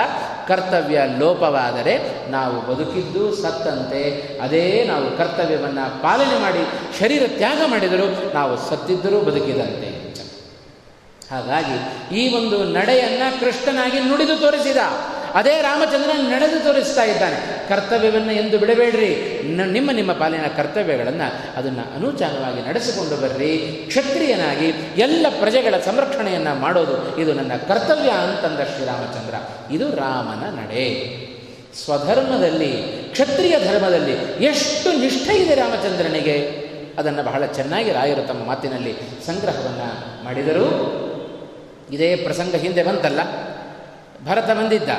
[0.47, 1.97] ಕರ್ತವ್ಯ ಲೋಪವಾದರೆ
[2.31, 4.03] ನಾವು ಬದುಕಿದ್ದು ಸತ್ತಂತೆ.
[4.41, 6.63] ಅದೇ ನಾವು ಕರ್ತವ್ಯವನ್ನು ಪಾಲನೆ ಮಾಡಿ
[6.99, 9.99] ಶರೀರ ತ್ಯಾಗ ಮಾಡಿದರೂ ನಾವು ಸತ್ತಿದ್ದರೂ ಬದುಕಿದಂತೆ.
[11.31, 11.77] ಹಾಗಾಗಿ
[12.17, 14.77] ಈ ಒಂದು ನಡೆಯನ್ನು ಕೃಷ್ಣನಾಗಿ ನುಡಿದು ತೋರಿಸಿದ.
[15.33, 17.69] ಅದೇ ರಾಮಚಂದ್ರ ನಡೆದು ತೋರಿಸ್ತಾ ಇದ್ದಾನೆ.
[17.69, 19.41] ಕರ್ತವ್ಯವನ್ನು ಎಂದು ಬಿಡಬೇಡ್ರಿ.
[19.71, 23.57] ನಿಮ್ಮ ನಿಮ್ಮ ಪಾಲಿನ ಕರ್ತವ್ಯಗಳನ್ನು ಅದನ್ನು ಅನುಚಾನವಾಗಿ ನಡೆಸಿಕೊಂಡು ಬರ್ರಿ.
[23.87, 29.33] ಕ್ಷತ್ರಿಯನಾಗಿ ಎಲ್ಲ ಪ್ರಜೆಗಳ ಸಂರಕ್ಷಣೆಯನ್ನು ಮಾಡೋದು ಇದು ನನ್ನ ಕರ್ತವ್ಯ ಅಂತಂದ ಶ್ರೀರಾಮಚಂದ್ರ.
[29.73, 31.19] ಇದು ರಾಮನ ನಡೆ.
[31.85, 32.71] ಸ್ವಧರ್ಮದಲ್ಲಿ,
[33.11, 36.69] ಕ್ಷತ್ರಿಯ ಧರ್ಮದಲ್ಲಿ ಎಷ್ಟು ನಿಷ್ಠೆ ಇದೆ ರಾಮಚಂದ್ರನಿಗೆ.
[36.97, 40.65] ಅದನ್ನು ಬಹಳ ಚೆನ್ನಾಗಿ ರಾಯರು ತಮ್ಮ ಮಾತಿನಲ್ಲಿ ಸಂಗ್ರಹವನ್ನು ಮಾಡಿದರು.
[41.91, 43.19] ಇದೇ ಪ್ರಸಂಗ ಹಿಂದೆ ಬಂತಲ್ಲ.
[44.25, 44.89] ಭರತ ಬಂದಿದ್ದ.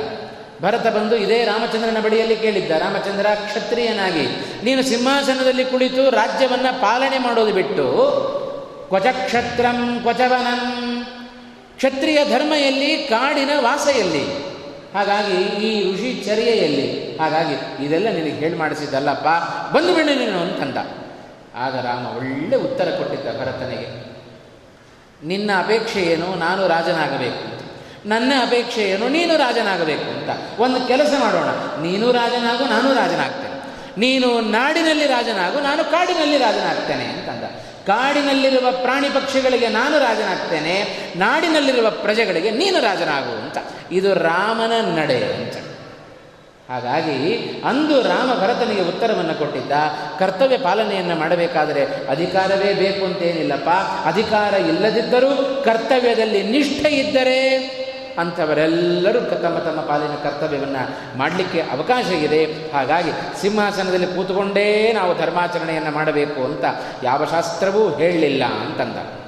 [0.61, 4.25] ಭರತ ಬಂದು ಇದೇ ರಾಮಚಂದ್ರನ ಬಳಿಯಲ್ಲಿ ಕೇಳಿದ್ದ, ರಾಮಚಂದ್ರ ಕ್ಷತ್ರಿಯನಾಗಿ,
[4.63, 7.85] ನೀನು ಸಿಂಹಾಸನದಲ್ಲಿ ಕುಳಿತು ರಾಜ್ಯವನ್ನು ಪಾಲನೆ ಮಾಡೋದು ಬಿಟ್ಟು
[8.87, 10.61] ಕ್ವಚಕ್ಷತ್ರಂ ಕ್ವಚವನಂ
[11.75, 14.51] ಕ್ಷತ್ರಿಯ ಧರ್ಮ ಎಲ್ಲಿ ಕಾಡಿನ ವಾಸ ಎಲ್ಲಿ
[14.93, 19.27] ಹಾಗಾಗಿ ಈ ಋಷಿ ಚರ್ಯೆಯಲ್ಲಿ, ಹಾಗಾಗಿ ಇದೆಲ್ಲ ನಿನಗೆ ಹೇಳಿ ಮಾಡಿಸಿದ್ದಲ್ಲಪ್ಪ,
[19.75, 20.77] ಬಂದು ಬಿಡು ನೀನು ಅಂತಂದ.
[21.55, 24.11] ಆಗ ರಾಮ ಒಳ್ಳೆ ಉತ್ತರ ಕೊಟ್ಟಿದ್ದ ಭರತನಿಗೆ.
[25.27, 26.35] ನಿನ್ನ ಅಪೇಕ್ಷೆ ಏನು?
[26.35, 27.60] ನಾನು ರಾಜನಾಗಬೇಕು.
[28.05, 30.61] ನನ್ನ ಅಪೇಕ್ಷೆ ಏನು ನೀನು ರಾಜನಾಗಬೇಕು ಅಂತ.
[30.61, 31.49] ಒಂದು ಕೆಲಸ ಮಾಡೋಣ.
[31.81, 33.51] ನೀನು ರಾಜನಾಗು, ನಾನು ರಾಜನಾಗ್ತೇನೆ.
[33.97, 37.43] ನೀನು ನಾಡಿನಲ್ಲಿ ರಾಜನಾಗು, ನಾನು ಕಾಡಿನಲ್ಲಿ ರಾಜನಾಗ್ತೇನೆ ಅಂತಂದ.
[37.87, 43.57] ಕಾಡಿನಲ್ಲಿರುವ ಪ್ರಾಣಿ ಪಕ್ಷಿಗಳಿಗೆ ನಾನು ರಾಜನಾಗ್ತೇನೆ, ನಾಡಿನಲ್ಲಿರುವ ಪ್ರಜೆಗಳಿಗೆ ನೀನು ರಾಜನಾಗು ಅಂತ.
[43.91, 45.55] ಇದು ರಾಮನ ನಡೆ ಅಂತ.
[46.71, 47.35] ಹಾಗಾಗಿ
[47.65, 49.71] ಅಂದು ರಾಮ ಭರತನಿಗೆ ಉತ್ತರವನ್ನು ಕೊಟ್ಟಿದ್ದ,
[50.19, 53.69] ಕರ್ತವ್ಯ ಪಾಲನೆಯನ್ನು ಮಾಡಬೇಕಾದರೆ ಅಧಿಕಾರವೇ ಬೇಕು ಅಂತೇನಿಲ್ಲಪ್ಪ.
[54.07, 57.80] ಅಧಿಕಾರ ಇಲ್ಲದಿದ್ದರೂ ಕರ್ತವ್ಯದಲ್ಲಿ ನಿಷ್ಠೆ ಇದ್ದರೆ
[58.19, 62.45] ಅಂಥವರೆಲ್ಲರೂ ತಮ್ಮ ತಮ್ಮ ಪಾಲಿನ ಕರ್ತವ್ಯವನ್ನು ಮಾಡಲಿಕ್ಕೆ ಅವಕಾಶ ಇದೆ.
[62.45, 66.65] ಹಾಗಾಗಿ ಸಿಂಹಾಸನದಲ್ಲಿ ಕೂತುಕೊಂಡೇ ನಾವು ಧರ್ಮಾಚರಣೆಯನ್ನು ಮಾಡಬೇಕು ಅಂತ
[67.03, 69.21] ಯಾವ ಶಾಸ್ತ್ರವೂ ಹೇಳಲಿಲ್ಲ ಅಂತಂದ.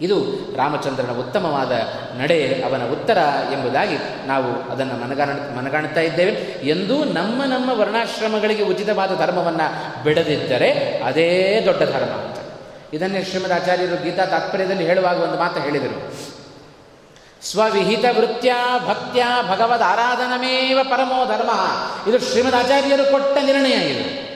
[0.00, 0.24] ಇದು
[0.56, 1.72] ರಾಮಚಂದ್ರನ ಉತ್ತಮವಾದ
[2.20, 3.18] ನಡೆ, ಅವನ ಉತ್ತರ
[3.52, 3.96] ಎಂಬುದಾಗಿ
[4.26, 6.30] ನಾವು ಅದನ್ನು ಮನಗಾಣ ಮನಗಾಣುತ್ತಾ ಇದ್ದೇವೆ.
[6.68, 12.36] ಎಂದೂ ನಮ್ಮ ನಮ್ಮ ವರ್ಣಾಶ್ರಮಗಳಿಗೆ ಉಚಿತವಾದ ಧರ್ಮವನ್ನು ಬಿಡದಿದ್ದರೆ ಅದೇ ದೊಡ್ಡ ಧರ್ಮ ಅಂತ.
[12.94, 16.12] ಇದನ್ನೇ ಶ್ರೀಮದ್ ಆಚಾರ್ಯರು ಗೀತಾ ತಾತ್ಪರ್ಯದಲ್ಲಿ ಹೇಳುವಾಗ ಒಂದು ಮಾತು ಹೇಳಿದರು.
[17.42, 18.54] ಸ್ವವಿಹಿತ ವೃತ್ಯ
[18.86, 21.50] ಭಕ್ತ್ಯ ಭಗವದ್ ಆರಾಧನಮೇವ ಪರಮೋ ಧರ್ಮ.
[22.10, 24.26] ಇದು ಶ್ರೀಮದ್ ಆಚಾರ್ಯರು ಕೊಟ್ಟ ನಿರ್ಣಯ ಇದು.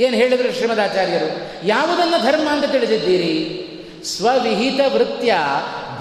[0.00, 3.64] ಏನು ಹೇಳಿದರು ಶ್ರೀಮದ್ ಆಚಾರ್ಯರು ಯಾವುದನ್ನು ಧರ್ಮ ಅಂತ ತಿಳಿದಿದ್ದೀರಿ?
[4.04, 5.34] ಸ್ವವಿಹಿತ ವೃತ್ಯ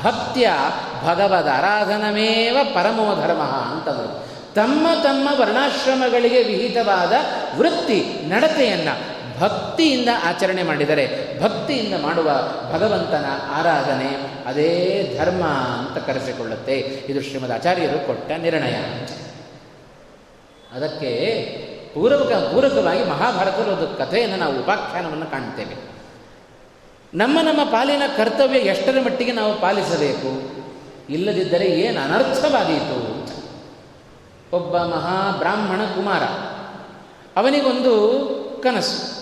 [0.04, 0.50] ಭಕ್ತ್ಯ
[1.06, 4.28] ಭಗವದ್ ಆರಾಧನಮೇವ ಪರಮೋ ಧರ್ಮ ಅಂತಂದರು.
[4.56, 7.14] ತಮ್ಮ ತಮ್ಮ ವರ್ಣಾಶ್ರಮಗಳಿಗೆ ವಿಹಿತವಾದ
[7.58, 12.26] ವೃತ್ತಿ, ನಡತೆಯನ್ನು ಭಕ್ತಿಯಿಂದ ಆಚರಣೆ ಮಾಡಿದರೆ, ಭಕ್ತಿಯಿಂದ ಮಾಡುವ
[12.74, 14.10] ಭಗವಂತನ ಆರಾಧನೆ
[14.46, 16.78] ಅದೇ ಧರ್ಮ ಅಂತ ಕರೆಸಿಕೊಳ್ಳುತ್ತೆ.
[17.10, 18.76] ಇದು ಶ್ರೀಮದ್ ಆಚಾರ್ಯರು ಕೊಟ್ಟ ನಿರ್ಣಯ.
[20.74, 21.42] ಅದಕ್ಕೆ
[21.94, 25.76] ಪೂರ್ವಕ, ಪೂರಕವಾಗಿ ಮಹಾಭಾರತದ ಒಂದು ಕಥೆಯನ್ನು ನಾವು ಉಪಾಖ್ಯಾನವನ್ನು ಕಾಣ್ತೇವೆ.
[27.14, 30.58] ನಮ್ಮ ನಮ್ಮ ಪಾಲಿನ ಕರ್ತವ್ಯ ಎಷ್ಟರ ಮಟ್ಟಿಗೆ ನಾವು ಪಾಲಿಸಬೇಕು?
[31.10, 33.18] ಇಲ್ಲದಿದ್ದರೆ ಏನು ಅನರ್ಥವಾದೀತು?
[34.58, 36.24] ಒಬ್ಬ ಮಹಾಬ್ರಾಹ್ಮಣ ಕುಮಾರ,
[37.40, 37.94] ಅವನಿಗೊಂದು
[38.64, 39.17] ಕನಸು.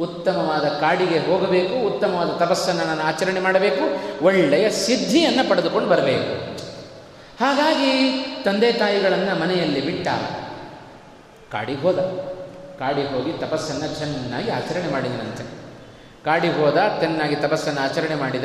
[0.00, 3.84] ಉತ್ತಮವಾದ ಕಾಡಿಗೆ ಹೋಗಬೇಕು, ಉತ್ತಮವಾದ ತಪಸ್ಸನ್ನು ನಾನು ಆಚರಣೆ ಮಾಡಬೇಕು,
[4.24, 6.58] ಒಳ್ಳೆಯ ಸಿದ್ಧಿಯನ್ನು ಪಡೆದುಕೊಂಡು ಬರಬೇಕು.
[7.40, 7.92] ಹಾಗಾಗಿ
[8.44, 10.08] ತಂದೆ ತಾಯಿಗಳನ್ನು ಮನೆಯಲ್ಲಿ ಬಿಟ್ಟ
[11.52, 11.98] ಕಾಡಿಗೆ ಹೋದ.
[12.78, 15.44] ಕಾಡಿಗೆ ಹೋಗಿ ತಪಸ್ಸನ್ನು ಚೆನ್ನಾಗಿ ಆಚರಣೆ ಮಾಡಿದನಂತೆ
[16.24, 18.44] ಕಾಡಿಗೆ ಹೋದ ಚೆನ್ನಾಗಿ ತಪಸ್ಸನ್ನು ಆಚರಣೆ ಮಾಡಿದ,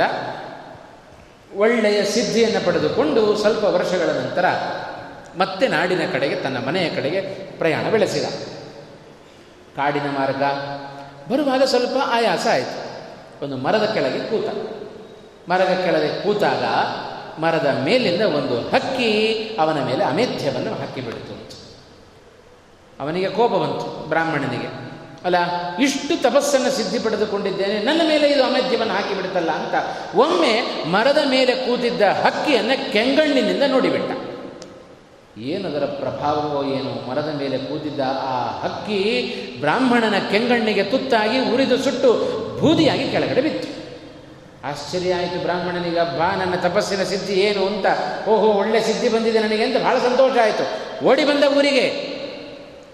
[1.56, 4.46] ಒಳ್ಳೆಯ ಸಿದ್ಧಿಯನ್ನು ಪಡೆದುಕೊಂಡು ಸ್ವಲ್ಪ ವರ್ಷಗಳ ನಂತರ
[5.38, 7.22] ಮತ್ತೆ ನಾಡಿನ ಕಡೆಗೆ ತನ್ನ ಮನೆಯ ಕಡೆಗೆ
[7.58, 8.26] ಪ್ರಯಾಣ ಬೆಳೆಸಿದ.
[9.76, 10.44] ಕಾಡಿನ ಮಾರ್ಗ
[11.30, 12.84] ಬರುವಾಗ ಸ್ವಲ್ಪ ಆಯಾಸ ಆಯಿತು.
[13.46, 14.50] ಒಂದು ಮರದ ಕೆಳಗೆ ಕೂತ.
[15.50, 16.64] ಮರದ ಕೆಳಗೆ ಕೂತಾಗ
[17.42, 21.34] ಮರದ ಮೇಲಿಂದ ಒಂದು ಹಕ್ಕಿ ಅವನ ಮೇಲೆ ಅಮೇಧ್ಯವನ್ನು ಹಾಕಿಬಿಡಿತು
[23.00, 24.84] ಅವನಿಗೆ ಕೋಪ ಬಂತು ಬ್ರಾಹ್ಮಣನಿಗೆ.
[25.26, 25.36] ಅಲ್ಲ,
[25.78, 27.80] ಇಷ್ಟು ತಪಸ್ಸನ್ನು ಸಿದ್ಧಿ ಪಡೆದುಕೊಂಡಿದ್ದೇನೆ.
[27.80, 29.74] ನನ್ನ ಮೇಲೆ ಇದು ಅಮೇಧ್ಯವನ್ನು ಹಾಕಿಬಿಡುತ್ತಲ್ಲ ಅಂತ
[30.16, 34.33] ಒಮ್ಮೆ ಮರದ ಮೇಲೆ ಕೂತಿದ್ದ ಹಕ್ಕಿಯನ್ನು ಕೆಂಗಣ್ಣಿನಿಂದ ನೋಡಿಬಿಟ್ಟ.
[35.38, 42.14] ಏನದರ ಪ್ರಭಾವವೋ ಏನು ಮರದ ಮೇಲೆ ಕೂತಿದ್ದ ಆ ಹಕ್ಕಿ ಬ್ರಾಹ್ಮಣನ ಕೆಂಗಣ್ಣಿಗೆ ತುತ್ತಾಗಿ ಉರಿದು ಸುಟ್ಟು
[42.62, 43.84] ಬೂದಿಯಾಗಿ ಕೆಳಗಡೆ ಬಿತ್ತು.
[44.64, 47.86] ಆಶ್ಚರ್ಯ ಆಯಿತು ಬ್ರಾಹ್ಮಣನಿಗೆ, ಬಾ ನನ್ನ ತಪಸ್ಸಿನ ಸಿದ್ಧಿ ಏನು ಅಂತ.
[48.28, 51.06] ಓಹೋ, ಒಳ್ಳೆ ಸಿದ್ಧಿ ಬಂದಿದೆ ನನಗೆ ಅಂತ ಬಹಳ ಸಂತೋಷ ಆಯಿತು.
[51.06, 52.14] ಓಡಿ ಬಂದ ಊರಿಗೆ.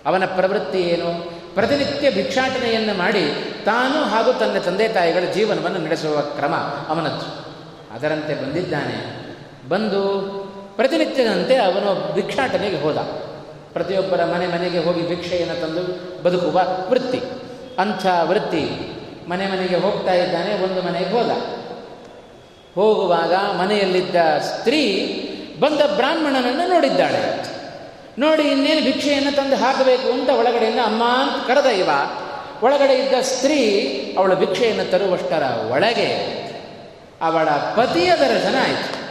[0.05, 1.39] ಅವನ ಪ್ರವೃತ್ತಿ ಏನು?
[1.53, 6.55] ಪ್ರತಿನಿತ್ಯ ಭಿಕ್ಷಾಟನೆಯನ್ನು ಮಾಡಿ ತಾನು ಹಾಗೂ ತನ್ನ ತಂದೆ ತಾಯಿಗಳ ಜೀವನವನ್ನು ನಡೆಸುವ ಕ್ರಮ
[6.89, 7.49] ಅವನದ್ದು.
[7.95, 9.19] ಅದರಂತೆ ಬಂದಿದ್ದಾನೆ.
[9.69, 10.38] ಬಂದು
[10.79, 12.97] ಪ್ರತಿನಿತ್ಯದಂತೆ ಅವನು ಭಿಕ್ಷಾಟನೆಗೆ ಹೋದ.
[13.73, 15.83] ಪ್ರತಿಯೊಬ್ಬರ ಮನೆ ಮನೆಗೆ ಹೋಗಿ ಭಿಕ್ಷೆಯನ್ನು ತಂದು
[16.23, 17.21] ಬದುಕುವ ವೃತ್ತಿ.
[17.79, 18.63] ಅಂಥ ವೃತ್ತಿ
[19.29, 21.31] ಮನೆ ಮನೆಗೆ ಹೋಗ್ತಾ ಇದ್ದಾನೆ, ಒಂದು ಮನೆಗೆ ಹೋದ.
[22.75, 24.81] ಹೋಗುವಾಗ ಮನೆಯಲ್ಲಿದ್ದ ಸ್ತ್ರೀ
[25.59, 27.21] ಬಂದ ಬ್ರಾಹ್ಮಣನನ್ನು ನೋಡಿದ್ದಾಳೆ.
[28.19, 31.89] ನೋಡಿ, ಇನ್ನೇನು ಭಿಕ್ಷೆಯನ್ನು ತಂದು ಹಾಕಬೇಕು ಅಂತ ಒಳಗಡೆಯಿಂದ ಅಮ್ಮ ಅಂತ ಕರೆದ ಇವ
[32.63, 33.59] ಒಳಗಡೆ ಇದ್ದ ಸ್ತ್ರೀ
[34.17, 36.09] ಅವಳ ಭಿಕ್ಷೆಯನ್ನು ತರುವಷ್ಟರ ಒಳಗೆ
[37.21, 39.08] ಅವಳ ಪತಿಯ ದರ್ಶನ ಆಯಿತು.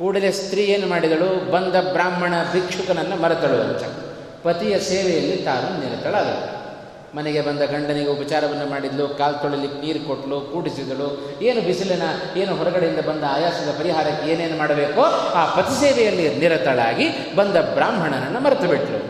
[0.00, 1.50] ಕೂಡಲೇ ಸ್ತ್ರೀ ಏನು ಮಾಡಿದಳು?
[1.50, 3.82] ಬಂದ ಬ್ರಾಹ್ಮಣ ಭಿಕ್ಷುಕನನ್ನು ಮರೆತಳು ಅಂತ
[4.46, 6.60] ಪತಿಯ ಸೇವೆಯಲ್ಲಿ ತಾನು ನಿರತಳಾದಳು.
[7.16, 11.38] ಮನೆಗೆ ಬಂದ ಗಂಡನಿಗೆ ಉಪಚಾರವನ್ನು ಮಾಡಿದ್ಲು, ಕಾಲು ತೊಳಲಿಕ್ಕೆ ನೀರು ಕೊಟ್ಟಲು ಕೂಡಿಸಿದಳು.
[11.42, 12.02] ಏನು ಬಿಸಿಲಿನ,
[12.36, 15.02] ಏನು ಹೊರಗಡೆಯಿಂದ ಬಂದ ಆಯಾಸದ ಪರಿಹಾರಕ್ಕೆ ಏನೇನು ಮಾಡಬೇಕೋ
[15.34, 19.00] ಆ ಪತಿ ಸೇವೆಯಲ್ಲಿ ನಿರತಳಾಗಿ ಬಂದ ಬ್ರಾಹ್ಮಣನನ್ನು ಮರೆತು ಬಿಟ್ಟಳು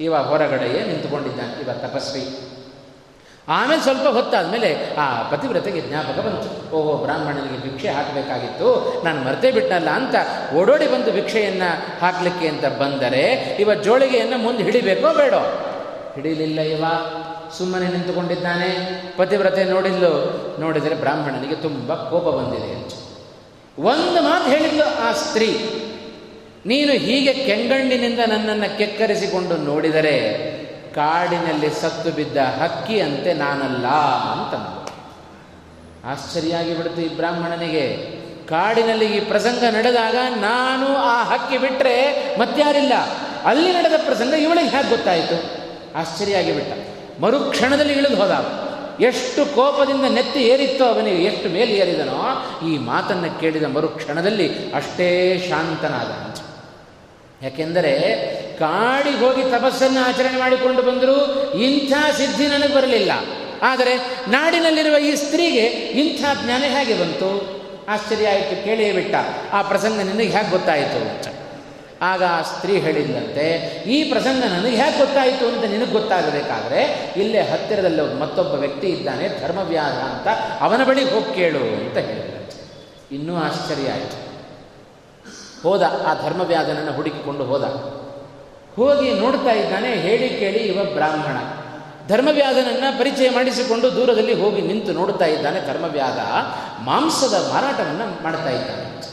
[0.00, 1.62] ಇವ ಹೊರಗಡೆಯೇ ನಿಂತುಕೊಂಡಿದ್ದಾನೆ.
[1.62, 2.24] ಇವ ತಪಸ್ವಿ.
[3.48, 6.76] ಆಮೇಲೆ ಸ್ವಲ್ಪ ಹೊತ್ತಾದಮೇಲೆ ಆ ಪತಿವ್ರತೆಗೆ ಜ್ಞಾಪಕ ಬಂತು.
[6.76, 9.02] ಓಹೋ, ಬ್ರಾಹ್ಮಣನಿಗೆ ಭಿಕ್ಷೆ ಹಾಕಬೇಕಾಗಿತ್ತು.
[9.04, 10.14] ನಾನು ಮರೆತೇ ಬಿಟ್ಟನಲ್ಲ ಅಂತ
[10.54, 13.22] ಓಡೋಡಿ ಬಂದು ಭಿಕ್ಷೆಯನ್ನು ಹಾಕಲಿಕ್ಕೆ ಅಂತ ಬಂದರೆ
[13.60, 15.38] ಇವ ಜೋಳಿಗೆಯನ್ನು ಮುಂದೆ ಹಿಡಿಬೇಕೋ ಬೇಡೋ?
[16.14, 16.84] ಹಿಡಿಲಿಲ್ಲ ಇವ.
[17.58, 18.70] ಸುಮ್ಮನೆ ನಿಂತುಕೊಂಡಿದ್ದಾನೆ.
[19.16, 20.12] ಪತಿವ್ರತೆ ನೋಡಿದ್ಲು.
[20.60, 22.92] ನೋಡಿದರೆ ಬ್ರಾಹ್ಮಣನಿಗೆ ತುಂಬ ಕೋಪ ಬಂದಿದೆ ಅಂತ
[23.78, 25.48] ಒಂದು ಮಾತು ಹೇಳಿದ್ಲು ಆ ಸ್ತ್ರೀ,
[26.66, 30.16] ನೀನು ಹೀಗೆ ಕೆಂಗಣ್ಣಿನಿಂದ ನನ್ನನ್ನು ಕೆಕ್ಕರಿಸಿಕೊಂಡು ನೋಡಿದರೆ
[30.96, 33.86] ಕಾಡಿನಲ್ಲಿ ಸತ್ತು ಬಿದ್ದ ಹಕ್ಕಿಯಂತೆ ನಾನಲ್ಲ
[34.32, 34.72] ಅಂತಂದು
[36.08, 37.86] ಆಶ್ಚರ್ಯ ಆಗಿಬಿಡ್ತು ಈ ಬ್ರಾಹ್ಮಣನಿಗೆ,
[38.48, 41.94] ಕಾಡಿನಲ್ಲಿ ಈ ಪ್ರಸಂಗ ನಡೆದಾಗ ನಾನು ಆ ಹಕ್ಕಿ ಬಿಟ್ಟರೆ
[42.38, 42.92] ಮತ್ತಾರಿಲ್ಲ
[43.44, 45.36] ಅಲ್ಲಿ ನಡೆದ ಪ್ರಸಂಗ ಇವಳಿಗೆ ಹೇಗೆ ಗೊತ್ತಾಯಿತು?
[45.98, 46.72] ಆಶ್ಚರ್ಯ ಆಗಿಬಿಟ್ಟ
[47.20, 48.34] ಮರುಕ್ಷಣದಲ್ಲಿ ಇಳಿದು ಹೋದ
[49.00, 52.20] ಎಷ್ಟು ಕೋಪದಿಂದ ನೆತ್ತಿ ಏರಿತ್ತೋ ಅವನಿಗೆ, ಎಷ್ಟು ಮೇಲೆ ಏರಿದನೋ
[52.66, 55.08] ಈ ಮಾತನ್ನು ಕೇಳಿದ ಮರುಕ್ಷಣದಲ್ಲಿ ಅಷ್ಟೇ
[55.48, 56.10] ಶಾಂತನಾದ
[57.44, 57.92] ಯಾಕೆಂದರೆ
[58.58, 61.16] ಕಾಡಿಗೆ ಹೋಗಿ ತಪಸ್ಸನ್ನು ಆಚರಣೆ ಮಾಡಿಕೊಂಡು ಬಂದರೂ
[61.58, 63.12] ಇಂಥ ಸಿದ್ಧಿ ನನಗೆ ಬರಲಿಲ್ಲ.
[63.62, 63.96] ಆದರೆ
[64.28, 65.66] ನಾಡಿನಲ್ಲಿರುವ ಈ ಸ್ತ್ರೀಗೆ
[66.02, 67.30] ಇಂಥ ಜ್ಞಾನ ಹೇಗೆ ಬಂತು?
[67.88, 69.14] ಆಶ್ಚರ್ಯ ಆಯಿತು, ಕೇಳಿಯೇ ಬಿಟ್ಟ.
[69.52, 70.98] ಆ ಪ್ರಸಂಗ ನಿನಗೆ ಹೇಗೆ ಗೊತ್ತಾಯಿತು?
[71.10, 71.26] ಅಂತ
[72.02, 73.44] ಆಗ ಆ ಸ್ತ್ರೀ ಹೇಳಿದಂತೆ,
[73.90, 76.80] ಈ ಪ್ರಸಂಗ ನನಗೆ ಹೇಗೆ ಗೊತ್ತಾಯಿತು ಅಂತ ನಿನಗೆ ಗೊತ್ತಾಗಬೇಕಾದ್ರೆ
[77.16, 80.28] ಇಲ್ಲೇ ಹತ್ತಿರದಲ್ಲಿ ಮತ್ತೊಬ್ಬ ವ್ಯಕ್ತಿ ಇದ್ದಾನೆ ಧರ್ಮವ್ಯಾಧ ಅಂತ
[80.60, 82.56] ಅವನ ಬಳಿ ಹೋಗಿ ಕೇಳು ಅಂತ ಹೇಳಿದಂತೆ.
[83.14, 84.18] ಇನ್ನೂ ಆಶ್ಚರ್ಯ ಆಯಿತು.
[85.62, 87.64] ಹೋದ, ಆ ಧರ್ಮವ್ಯಾಧನನ್ನು ಹುಡುಕಿಕೊಂಡು ಹೋದ.
[88.76, 91.36] ಹೋಗಿ ನೋಡ್ತಾ ಇದ್ದಾನೆ, ಹೇಳಿ ಕೇಳಿ ಇವ ಬ್ರಾಹ್ಮಣ.
[92.08, 96.18] ಧರ್ಮವ್ಯಾಧನನ್ನು ಪರಿಚಯ ಮಾಡಿಸಿಕೊಂಡು ದೂರದಲ್ಲಿ ಹೋಗಿ ನಿಂತು ನೋಡ್ತಾ ಇದ್ದಾನೆ ಧರ್ಮವ್ಯಾಧ
[96.84, 99.06] ಮಾಂಸದ ಮಾರಾಟವನ್ನು ಮಾಡ್ತಾ ಇದ್ದಾನೆ.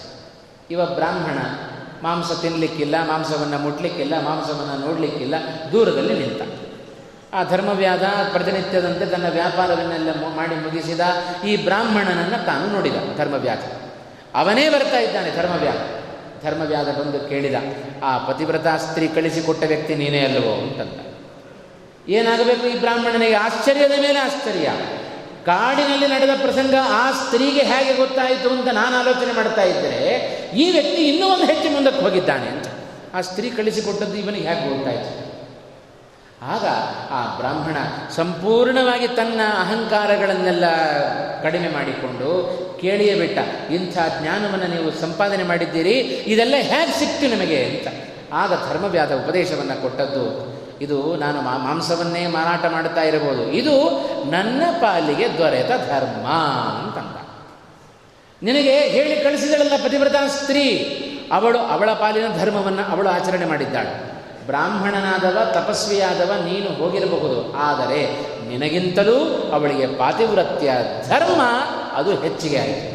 [0.72, 1.38] ಇವ ಬ್ರಾಹ್ಮಣ,
[2.04, 5.36] ಮಾಂಸ ತಿನ್ನಲಿಕ್ಕಿಲ್ಲ ಮಾಂಸವನ್ನು ಮುಟ್ಲಿಕ್ಕಿಲ್ಲ, ಮಾಂಸವನ್ನು ನೋಡಲಿಕ್ಕಿಲ್ಲ,
[5.72, 6.42] ದೂರದಲ್ಲಿ ನಿಂತ.
[7.34, 11.00] ಆ ಧರ್ಮವ್ಯಾಧ ಪ್ರತಿನಿತ್ಯದಂತೆ ತನ್ನ ವ್ಯಾಪಾರವನ್ನೆಲ್ಲ ಮಾಡಿ ಮುಗಿಸಿದ
[11.46, 13.60] ಈ ಬ್ರಾಹ್ಮಣನನ್ನು ತಾನು ನೋಡಿದ ಧರ್ಮವ್ಯಾಧ.
[14.36, 16.03] ಅವನೇ ಬರ್ತಾ ಇದ್ದಾನೆ ಧರ್ಮವ್ಯಾಧ.
[16.44, 17.54] ಧರ್ಮವ್ಯಾಧ ಬಂದು ಕೇಳಿದ,
[18.04, 20.54] ಆ ಪತಿವ್ರತ ಸ್ತ್ರೀ ಕಳಿಸಿಕೊಟ್ಟ ವ್ಯಕ್ತಿ ನೀನೇ ಅಲ್ಲವೋ?
[20.54, 21.14] ಅಂತಂದ.
[22.10, 23.34] ಏನಾಗಬೇಕು ಈ ಬ್ರಾಹ್ಮಣನಿಗೆ?
[23.34, 24.72] ಆಶ್ಚರ್ಯದ ಮೇಲೆ ಆಶ್ಚರ್ಯ.
[25.46, 30.16] ಕಾಡಿನಲ್ಲಿ ನಡೆದ ಪ್ರಸಂಗ ಆ ಸ್ತ್ರೀಗೆ ಹೇಗೆ ಗೊತ್ತಾಯಿತು ಅಂತ ನಾನು ಆಲೋಚನೆ ಮಾಡ್ತಾ ಇದ್ದರೆ,
[30.56, 32.68] ಈ ವ್ಯಕ್ತಿ ಇನ್ನೂ ಒಂದು ಹೆಚ್ಚು ಮುಂದಕ್ಕೆ ಹೋಗಿದ್ದಾನೆ ಅಂತ.
[33.14, 35.24] ಆ ಸ್ತ್ರೀ ಕಳಿಸಿಕೊಟ್ಟದ್ದು ಇವನಿಗೆ ಹೇಗೆ ಗೊತ್ತಾಯಿತು?
[36.46, 36.66] ಆಗ
[37.12, 37.78] ಆ ಬ್ರಾಹ್ಮಣ
[38.10, 40.66] ಸಂಪೂರ್ಣವಾಗಿ ತನ್ನ ಅಹಂಕಾರಗಳನ್ನೆಲ್ಲ
[41.42, 42.30] ಕಡಿಮೆ ಮಾಡಿಕೊಂಡು
[42.84, 43.40] ಕೇಳಿಯೇ ಬಿಟ್ಟ
[43.78, 45.96] ಇಂಥ ಜ್ಞಾನವನ್ನು ನೀವು ಸಂಪಾದನೆ ಮಾಡಿದ್ದೀರಿ,
[46.34, 47.88] ಇದೆಲ್ಲ ಹೇಗೆ ಸಿಕ್ತು ನಿಮಗೆ ಅಂತ.
[48.42, 50.26] ಆಗ ಧರ್ಮವ್ಯಾದ ಉಪದೇಶವನ್ನು ಕೊಟ್ಟದ್ದು,
[50.82, 53.44] ಇದು ನಾನು ಮಾಂಸವನ್ನೇ ಮಾರಾಟ ಮಾಡ್ತಾ ಇರಬಹುದು.
[53.60, 53.76] ಇದು
[54.32, 56.26] ನನ್ನ ಪಾಲಿಗೆ ದೊರೆತ ಧರ್ಮ
[56.80, 57.18] ಅಂತಂದ.
[58.42, 60.66] ನಿನಗೆ ಹೇಳಿ ಕಳಿಸಿದಳಲ್ಲ ಪತಿವ್ರತ ಸ್ತ್ರೀ,
[61.32, 63.94] ಅವಳು ಅವಳ ಪಾಲಿನ ಧರ್ಮವನ್ನು ಅವಳು ಆಚರಣೆ ಮಾಡಿದ್ದಾಳೆ.
[64.48, 67.38] ಬ್ರಾಹ್ಮಣನಾದವ, ತಪಸ್ವಿಯಾದವ ನೀನು ಹೋಗಿರಬಹುದು.
[67.68, 68.00] ಆದರೆ
[68.50, 69.18] ನಿನಗಿಂತಲೂ
[69.56, 70.72] ಅವಳಿಗೆ ಪಾತಿವ್ರತ್ಯ
[71.10, 71.42] ಧರ್ಮ
[71.96, 72.94] ಅದು ಹೆಚ್ಚಿಗೆ ಆಯಿತು.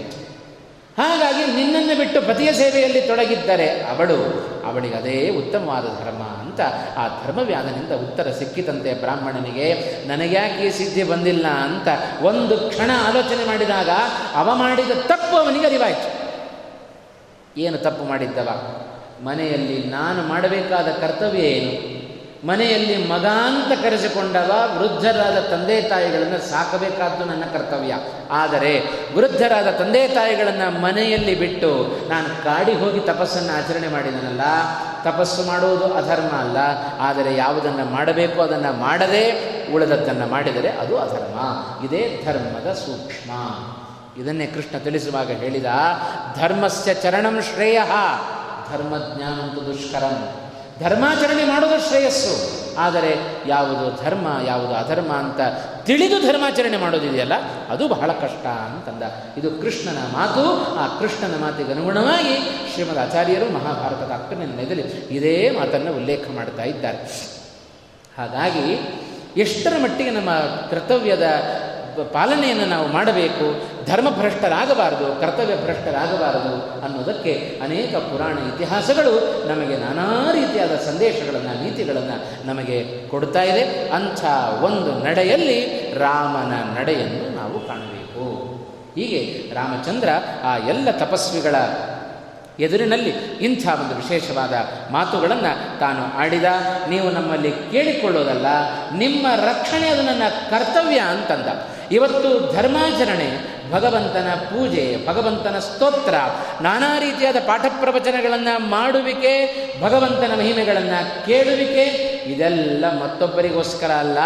[1.02, 4.16] ಹಾಗಾಗಿ ನಿನ್ನನ್ನು ಬಿಟ್ಟು ಪತಿಯ ಸೇವೆಯಲ್ಲಿ ತೊಡಗಿದ್ದರೆ ಅವಳು
[4.66, 6.60] ಅವಳಿಗೆ ಅದೇ ಉತ್ತಮವಾದ ಧರ್ಮ ಅಂತ
[6.96, 9.68] ಆ ಧರ್ಮವ್ಯಾಧನಿಂದ ಉತ್ತರ ಸಿಕ್ಕಿತಂತೆ ಬ್ರಾಹ್ಮಣನಿಗೆ,
[10.08, 11.88] ನನಗ್ಯಾಕೆ ಸಿದ್ಧಿ ಬಂದಿಲ್ಲ ಅಂತ
[12.22, 13.90] ಒಂದು ಕ್ಷಣ ಆಲೋಚನೆ ಮಾಡಿದಾಗ
[14.34, 16.08] ಅವ ಮಾಡಿದ ತಪ್ಪು ಅವನಿಗೆ ಅರಿವಾಯಿತು.
[17.60, 18.48] ಏನು ತಪ್ಪು ಮಾಡಿದ್ದವ?
[19.24, 21.97] ಮನೆಯಲ್ಲಿ ನಾನು ಮಾಡಬೇಕಾದ ಕರ್ತವ್ಯ ಏನು?
[22.44, 27.94] ಮನೆಯಲ್ಲಿ ಮಗ ಅಂತ ಕರೆಸಿಕೊಂಡವ ವೃದ್ಧರಾದ ತಂದೆ ತಾಯಿಗಳನ್ನು ಸಾಕಬೇಕಾದ್ದು ನನ್ನ ಕರ್ತವ್ಯ.
[28.30, 28.80] ಆದರೆ
[29.14, 31.70] ವೃದ್ಧರಾದ ತಂದೆ ತಾಯಿಗಳನ್ನು ಮನೆಯಲ್ಲಿ ಬಿಟ್ಟು
[32.08, 34.40] ನಾನು ಕಾಡಿ ಹೋಗಿ ತಪಸ್ಸನ್ನು ಆಚರಣೆ ಮಾಡಿದನಲ್ಲ,
[35.04, 36.56] ತಪಸ್ಸು ಮಾಡುವುದು ಅಧರ್ಮ ಅಲ್ಲ,
[37.00, 39.24] ಆದರೆ ಯಾವುದನ್ನು ಮಾಡಬೇಕು ಅದನ್ನು ಮಾಡದೆ
[39.74, 41.36] ಉಳಿದದ್ದನ್ನು ಮಾಡಿದರೆ ಅದು ಅಧರ್ಮ.
[41.84, 43.30] ಇದೇ ಧರ್ಮದ ಸೂಕ್ಷ್ಮ.
[44.20, 45.66] ಇದನ್ನೇ ಕೃಷ್ಣ ತಿಳಿಸುವಾಗ ಹೇಳಿದ,
[46.36, 47.80] ಧರ್ಮಸ್ಯ ಚರಣಂ ಶ್ರೇಯ,
[48.72, 50.47] ಧರ್ಮಜ್ಞಾನಂತು ದುಷ್ಕರಂ.
[50.80, 52.58] ಧರ್ಮಾಚರಣೆ ಮಾಡೋದು ಶ್ರೇಯಸ್ಸು.
[52.78, 55.40] ಆದರೆ ಯಾವುದು ಧರ್ಮ, ಯಾವುದು ಅಧರ್ಮ ಅಂತ
[55.84, 57.32] ತಿಳಿದು ಧರ್ಮಾಚರಣೆ ಮಾಡೋದಿದೆಯಲ್ಲ,
[57.68, 59.02] ಅದು ಬಹಳ ಕಷ್ಟ ಅಂತಂದ.
[59.38, 60.74] ಇದು ಕೃಷ್ಣನ ಮಾತು.
[60.76, 62.34] ಆ ಕೃಷ್ಣನ ಮಾತಿಗೆ ಅನುಗುಣವಾಗಿ
[62.72, 66.98] ಶ್ರೀಮದ್ ಆಚಾರ್ಯರು ಮಹಾಭಾರತದ ಅಕ್ಕನ ನೆಲೆಯಲ್ಲಿ ಇದೇ ಮಾತನ್ನು ಉಲ್ಲೇಖ ಮಾಡ್ತಾ ಇದ್ದಾರೆ.
[68.18, 68.98] ಹಾಗಾಗಿ
[69.36, 70.30] ಎಷ್ಟರ ಮಟ್ಟಿಗೆ ನಮ್ಮ
[70.70, 71.22] ಕರ್ತವ್ಯದ
[72.04, 73.46] ಪಾಲನೆಯನ್ನು ನಾವು ಮಾಡಬೇಕು,
[73.86, 79.14] ಧರ್ಮಭ್ರಷ್ಟರಾಗಬಾರದು ಕರ್ತವ್ಯ ಭ್ರಷ್ಟರಾಗಬಾರದು ಅನ್ನೋದಕ್ಕೆ ಅನೇಕ ಪುರಾಣ ಇತಿಹಾಸಗಳು
[79.48, 83.88] ನಮಗೆ ನಾನಾ ರೀತಿಯಾದ ಸಂದೇಶಗಳನ್ನು, ನೀತಿಗಳನ್ನು ನಮಗೆ ಕೊಡ್ತಾ ಇದೆ.
[83.88, 84.24] ಅಂಥ
[84.62, 85.60] ಒಂದು ನಡೆಯಲ್ಲಿ
[85.94, 88.24] ರಾಮನ ನಡೆಯನ್ನು ನಾವು ಕಾಣಬೇಕು.
[88.94, 90.08] ಹೀಗೆ ರಾಮಚಂದ್ರ
[90.44, 91.54] ಆ ಎಲ್ಲ ತಪಸ್ವಿಗಳ
[92.60, 94.54] ಎದುರಿನಲ್ಲಿ ಇಂಥ ಒಂದು ವಿಶೇಷವಾದ
[94.92, 96.44] ಮಾತುಗಳನ್ನು ತಾನು ಆಡಿದ.
[96.88, 98.46] ನೀವು ನಮ್ಮಲ್ಲಿ ಕೇಳಿಕೊಳ್ಳೋದಲ್ಲ,
[98.98, 101.48] ನಿಮ್ಮ ರಕ್ಷಣೆ ಅದು ನನ್ನ ಕರ್ತವ್ಯ ಅಂತಂದ.
[101.90, 106.14] ಇವತ್ತು ಧರ್ಮಾಚರಣೆ, ಭಗವಂತನ ಪೂಜೆ, ಭಗವಂತನ ಸ್ತೋತ್ರ,
[106.60, 109.32] ನಾನಾ ರೀತಿಯಾದ ಪಾಠ ಪ್ರವಚನಗಳನ್ನು ಮಾಡುವಿಕೆ,
[109.82, 111.84] ಭಗವಂತನ ಮಹಿಮೆಗಳನ್ನು ಕೇಳುವಿಕೆ,
[112.32, 114.18] ಇದೆಲ್ಲ ಮತ್ತೊಬ್ಬರಿಗೋಸ್ಕರ ಅಲ್ಲ,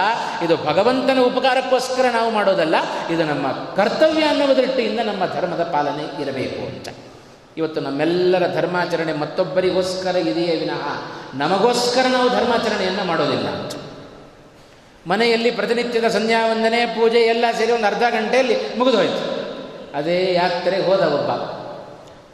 [0.44, 2.74] ಇದು ಭಗವಂತನ ಉಪಕಾರಕ್ಕೋಸ್ಕರ ನಾವು ಮಾಡೋದಲ್ಲ,
[3.10, 6.88] ಇದು ನಮ್ಮ ಕರ್ತವ್ಯ ಅನ್ನುವ ದೃಷ್ಟಿಯಿಂದ ನಮ್ಮ ಧರ್ಮದ ಪಾಲನೆ ಇರಬೇಕು ಅಂತ.
[7.56, 11.02] ಇವತ್ತು ನಮ್ಮೆಲ್ಲರ ಧರ್ಮಾಚರಣೆ ಮತ್ತೊಬ್ಬರಿಗೋಸ್ಕರ ಇದೆಯೇ ವಿನಃ,
[11.34, 13.48] ನಮಗೋಸ್ಕರ ನಾವು ಧರ್ಮಾಚರಣೆಯನ್ನು ಮಾಡೋದಿಲ್ಲ.
[15.06, 19.42] ಮನೆಯಲ್ಲಿ ಪ್ರತಿನಿತ್ಯದ ಸಂಧ್ಯಾ ವಂದನೆ, ಪೂಜೆ ಎಲ್ಲ ಸೇರಿ ಒಂದು ಅರ್ಧ ಗಂಟೆಯಲ್ಲಿ ಮುಗಿದು ಹೋಯ್ತು
[19.94, 21.30] ಅದೇ ಯಾತ್ರೆಗೆ ಹೋದ ಒಬ್ಬ.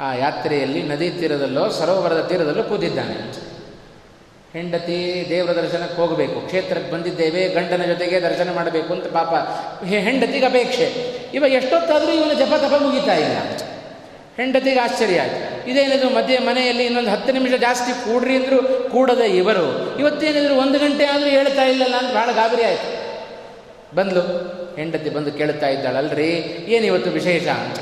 [0.03, 3.49] ಆ ಯಾತ್ರೆಯಲ್ಲಿ ನದಿ ತೀರದಲ್ಲೋ, ಸರೋವರದ ತೀರದಲ್ಲೋ ಕೂತಿದ್ದಾನೆ.
[4.53, 6.41] ಹೆಂಡತಿ, ದೇವರ ದರ್ಶನಕ್ಕೆ ಹೋಗಬೇಕು.
[6.41, 9.35] ಕ್ಷೇತ್ರಕ್ಕೆ ಬಂದಿದ್ದೇವೆ, ಗಂಡನ ಜೊತೆಗೆ ದರ್ಶನ ಮಾಡಬೇಕು ಅಂತ ಪಾಪ
[9.85, 11.19] ಹೆಂಡತಿಗೆ ಅಪೇಕ್ಷೆ.
[11.35, 13.37] ಇವ ಎಷ್ಟೊತ್ತಾದರೂ ಇವನ ಜಪ ತಪ ಮುಗಿತಾ ಇಲ್ಲ.
[14.39, 15.41] ಹೆಂಡತಿಗೆ ಆಶ್ಚರ್ಯ ಆಯಿತು.
[15.71, 18.59] ಇದೇನಿದ್ರು ಮಧ್ಯೆ ಮನೆಯಲ್ಲಿ ಇನ್ನೊಂದು ಹತ್ತು ನಿಮಿಷ ಜಾಸ್ತಿ ಕೂಡ್ರಿ ಅಂದರೂ
[18.93, 19.67] ಕೂಡದೆ ಇವರು.
[20.01, 22.89] ಇವತ್ತೇನಿದ್ರು ಒಂದು ಗಂಟೆ ಆದರೂ ಹೇಳ್ತಾ ಇಲ್ಲಲ್ಲ ಅಂತ ಭಾಳ ಗಾಬರಿ ಆಯಿತು.
[23.97, 24.23] ಬಂದ್ಲು.
[24.79, 26.31] ಹೆಂಡತಿ ಬಂದು ಕೇಳ್ತಾ ಇದ್ದಾಳಲ್ರಿ,
[26.75, 27.79] ಏನು ಇವತ್ತು ವಿಶೇಷ ಅಂತ.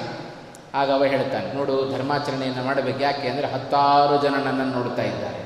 [0.81, 5.41] ಆಗ ಅವ ಹೇಳ್ತಾನೆ, ನೋಡು ಧರ್ಮಾಚರಣೆಯನ್ನು ಮಾಡಬೇಕು ಯಾಕೆ ಅಂದರೆ ಹತ್ತಾರು ಜನ ನನ್ನನ್ನು ನೋಡ್ತಾ ಇದ್ದಾರೆ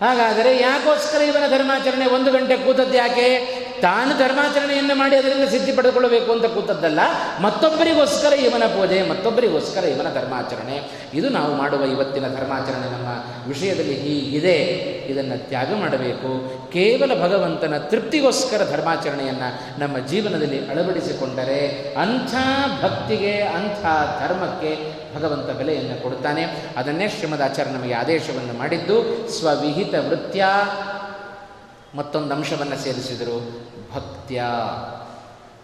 [0.00, 3.64] ಹಾಗಾದರೆ ಯಾಕೋಸ್ಕರ ಇವನ ಧರ್ಮಾಚರಣೆ ಒಂದು ಗಂಟೆ ಕೂತದ್ದು ಯಾಕೆ?
[3.80, 6.98] ತಾನು ಧರ್ಮಾಚರಣೆಯನ್ನು ಮಾಡಿ ಅದರಿಂದ ಸಿದ್ಧಿ ಪಡೆದುಕೊಳ್ಳಬೇಕು ಅಂತ ಕೂತದ್ದಲ್ಲ.
[7.40, 10.90] ಮತ್ತೊಬ್ಬರಿಗೋಸ್ಕರ ಇವನ ಪೂಜೆ, ಮತ್ತೊಬ್ಬರಿಗೋಸ್ಕರ ಇವನ ಧರ್ಮಾಚರಣೆ.
[11.14, 13.08] ಇದು ನಾವು ಮಾಡುವ ಇವತ್ತಿನ ಧರ್ಮಾಚರಣೆ ನಮ್ಮ
[13.48, 14.56] ವಿಷಯದಲ್ಲಿ ಹೀಗಿದೆ.
[15.06, 16.48] ಇದನ್ನು ತ್ಯಾಗ ಮಾಡಬೇಕು.
[16.72, 22.34] ಕೇವಲ ಭಗವಂತನ ತೃಪ್ತಿಗೋಸ್ಕರ ಧರ್ಮಾಚರಣೆಯನ್ನು ನಮ್ಮ ಜೀವನದಲ್ಲಿ ಅಳವಡಿಸಿಕೊಂಡರೆ ಅಂಥ
[22.84, 23.82] ಭಕ್ತಿಗೆ, ಅಂಥ
[24.22, 26.44] ಧರ್ಮಕ್ಕೆ ಭಗವಂತ ಬೆಲೆಯನ್ನು ಕೊಡುತ್ತಾನೆ.
[26.76, 30.44] ಅದನ್ನೇ ಶ್ರೀಮದ್ ಆಚಾರ್ಯ ನಮಗೆ ಆದೇಶವನ್ನು ಮಾಡಿದ್ದು, ಸ್ವವಿಹಿತ ವೃತ್ಯ.
[31.94, 33.60] ಮತ್ತೊಂದು ಅಂಶವನ್ನು ಸೇರಿಸಿದರು.
[33.94, 34.44] ಭಕ್ತ್ಯ.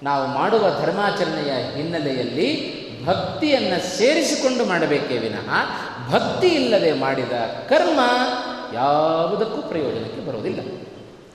[0.03, 5.51] ನಾವು ಮಾಡುವ ಧರ್ಮಾಚರಣೆಯ ಹಿನ್ನೆಲೆಯಲ್ಲಿ ಭಕ್ತಿಯನ್ನು ಸೇರಿಸಿಕೊಂಡು ಮಾಡಬೇಕೇ ವಿನಃ,
[6.11, 7.32] ಭಕ್ತಿ ಇಲ್ಲದೆ ಮಾಡಿದ
[7.68, 8.01] ಕರ್ಮ
[8.74, 10.61] ಯಾವುದಕ್ಕೂ ಪ್ರಯೋಜನಕ್ಕೆ ಬರುವುದಿಲ್ಲ.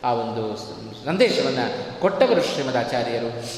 [0.04, 0.58] ಆ ಒಂದು
[1.06, 3.56] ಸಂದೇಶವನ್ನು ಕೊಟ್ಟವರು ಶ್ರೀಮದಾಚಾರ್ಯರು.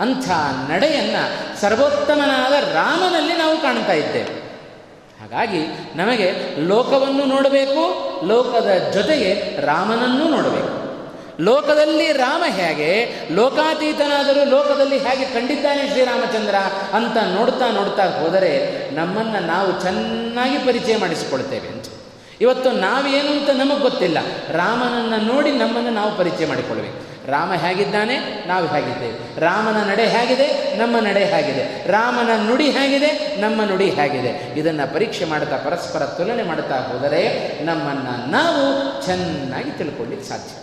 [0.00, 0.30] ಅಂಥ
[0.70, 4.44] ನಡೆಯನ್ನು ಸರ್ವೋತ್ತಮನಾದ ರಾಮನಲ್ಲಿ ನಾವು ಕಾಣ್ತಾ ಇದ್ದೇವೆ.
[5.20, 5.66] ಹಾಗಾಗಿ
[5.96, 6.32] ನಮಗೆ
[6.66, 7.84] ಲೋಕವನ್ನು ನೋಡಬೇಕು,
[8.26, 10.84] ಲೋಕದ ಜೊತೆಗೆ ರಾಮನನ್ನು ನೋಡಬೇಕು.
[11.42, 16.54] ಲೋಕದಲ್ಲಿ ರಾಮ ಹೇಗೆ, ಲೋಕಾತೀತನಾದರೂ ಲೋಕದಲ್ಲಿ ಹೇಗೆ ಕಂಡಿದ್ದಾನೆ ಶ್ರೀರಾಮಚಂದ್ರ
[16.92, 21.84] ಅಂತ ನೋಡ್ತಾ ನೋಡ್ತಾ ಹೋದರೆ ನಮ್ಮನ್ನು ನಾವು ಚೆನ್ನಾಗಿ ಪರಿಚಯ ಮಾಡಿಸಿಕೊಳ್ತೇವೆ ಅಂತ.
[22.40, 24.18] ಇವತ್ತು ನಾವೇನು ಅಂತ ನಮಗೆ ಗೊತ್ತಿಲ್ಲ.
[24.50, 27.14] ರಾಮನನ್ನು ನೋಡಿ ನಮ್ಮನ್ನು ನಾವು ಪರಿಚಯ ಮಾಡಿಕೊಳ್ಬೇಕು.
[27.30, 28.48] ರಾಮ ಹೇಗಿದ್ದಾನೆ?
[28.48, 29.40] ನಾವು ಹೇಗಿದ್ದೇವೆ.
[29.40, 30.76] ರಾಮನ ನಡೆ ಹೇಗಿದೆ?
[30.78, 31.90] ನಮ್ಮ ನಡೆ ಹೇಗಿದೆ.
[31.90, 33.40] ರಾಮನ ನುಡಿ ಹೇಗಿದೆ?
[33.40, 34.60] ನಮ್ಮ ನುಡಿ ಹೇಗಿದೆ.
[34.60, 38.62] ಇದನ್ನು ಪರೀಕ್ಷೆ ಮಾಡ್ತಾ, ಪರಸ್ಪರ ತುಲನೆ ಮಾಡ್ತಾ ಹೋದರೆ ನಮ್ಮನ್ನು ನಾವು
[39.06, 40.60] ಚೆನ್ನಾಗಿ ತಿಳ್ಕೊಳ್ಳಿಕ್ಕೆ ಸಾಧ್ಯ.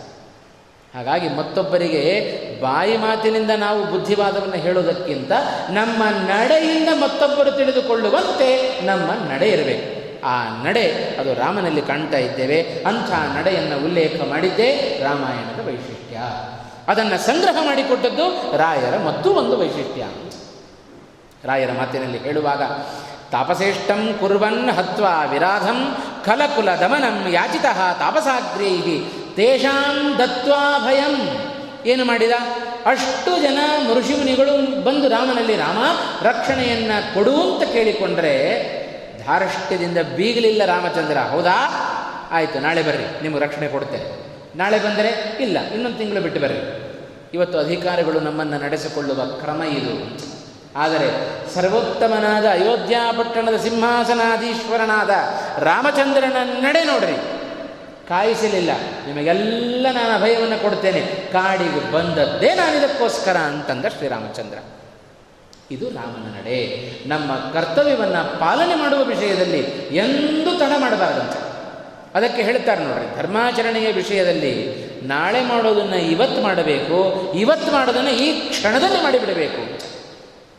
[0.97, 5.31] ಹಾಗಾಗಿ ಮತ್ತೊಬ್ಬರಿಗೆ ಬಾಯಿ ಮಾತಿನಿಂದ ನಾವು ಬುದ್ಧಿವಾದವನ್ನು ಹೇಳೋದಕ್ಕಿಂತ
[5.69, 10.00] ನಮ್ಮ ನಡೆಯಿಂದ ಮತ್ತೊಬ್ಬರು ತಿಳಿದುಕೊಳ್ಳುವಂತೆ ನಮ್ಮ ನಡೆ ಇರಬೇಕು.
[10.23, 12.61] ಆ ನಡೆ, ಅದು ರಾಮನಲ್ಲಿ ಕಾಣ್ತಾ ಇದ್ದೇವೆ.
[12.61, 16.19] ಅಂಥ ನಡೆಯನ್ನು ಉಲ್ಲೇಖ ಮಾಡಿದ್ದೇ ರಾಮಾಯಣದ ವೈಶಿಷ್ಟ್ಯ.
[16.87, 20.03] ಅದನ್ನು ಸಂಗ್ರಹ ಮಾಡಿಕೊಟ್ಟದ್ದು ರಾಯರ ಮತ್ತೂ ಒಂದು ವೈಶಿಷ್ಟ್ಯ.
[21.43, 22.63] ರಾಯರ ಮಾತಿನಲ್ಲಿ ಹೇಳುವಾಗ,
[23.31, 27.65] ತಾಪಸೇಷ್ಟಂ ಕುರ್ವನ್ ಹತ್ವಾ ವಿರಾಧಂ ಕಲಕುಲ ದಮನಂ ಯಾಚಿತ
[27.99, 28.99] ತಾಪಸಾಗ್ರೈ
[29.35, 31.37] ತೇಷಾಂ ದತ್ವಾ ಭಯಂ.
[31.85, 32.31] ಏನು ಮಾಡಿದ?
[32.85, 33.57] ಅಷ್ಟು ಜನ
[33.93, 35.77] ಋಷಿಮುನಿಗಳು ಬಂದು ರಾಮನಲ್ಲಿ, ರಾಮ,
[36.21, 38.80] ರಕ್ಷಣೆಯನ್ನು ಕೊಡು ಅಂತ ಕೇಳಿಕೊಂಡ್ರೆ
[39.25, 41.17] ಧಾರಷ್ಟ್ಯದಿಂದ ಬೀಗಲಿಲ್ಲ ರಾಮಚಂದ್ರ.
[41.29, 41.57] ಹೌದಾ?
[42.31, 44.07] ಆಯಿತು, ನಾಳೆ ಬರ್ರಿ, ನಿಮಗೆ ರಕ್ಷಣೆ ಕೊಡ್ತೇನೆ.
[44.57, 46.61] ನಾಳೆ ಬಂದರೆ ಇಲ್ಲ, ಇನ್ನೊಂದು ತಿಂಗಳು ಬಿಟ್ಟು ಬರ್ರಿ.
[47.33, 49.93] ಇವತ್ತು ಅಧಿಕಾರಿಗಳು ನಮ್ಮನ್ನು ನಡೆಸಿಕೊಳ್ಳುವ ಕ್ರಮ ಇದು.
[50.75, 51.07] ಆದರೆ
[51.55, 55.13] ಸರ್ವೋತ್ತಮನಾದ ಅಯೋಧ್ಯಾ ಪಟ್ಟಣದ ಸಿಂಹಾಸನಾಧೀಶ್ವರನಾದ
[55.63, 57.17] ರಾಮಚಂದ್ರನ ನಡೆ ನೋಡ್ರಿ.
[58.09, 58.71] ಕಾಯಿಸಲಿಲ್ಲ,
[59.07, 61.01] ನಿಮಗೆಲ್ಲ ನಾನು ಅಭಯವನ್ನು ಕೊಡ್ತೇನೆ.
[61.31, 64.59] ಕಾಡಿಗೆ ಬಂದದ್ದೇ ನಾನಿದಕ್ಕೋಸ್ಕರ ಅಂತಂದ ಶ್ರೀರಾಮಚಂದ್ರ.
[65.71, 66.91] ಇದು ರಾಮನ ನಡೆ.
[67.07, 69.59] ನಮ್ಮ ಕರ್ತವ್ಯವನ್ನು ಪಾಲನೆ ಮಾಡುವ ವಿಷಯದಲ್ಲಿ
[69.95, 71.51] ಎಂದೂ ತಡ ಮಾಡಬಾರದಂತೆ.
[72.15, 74.53] ಅದಕ್ಕೆ ಹೇಳ್ತಾರೆ ನೋಡ್ರಿ, ಧರ್ಮಾಚರಣೆಯ ವಿಷಯದಲ್ಲಿ
[75.03, 79.90] ನಾಳೆ ಮಾಡೋದನ್ನು ಇವತ್ತು ಮಾಡಬೇಕು, ಇವತ್ತು ಮಾಡೋದನ್ನು ಈ ಕ್ಷಣದಲ್ಲಿ ಮಾಡಿಬಿಡಬೇಕು.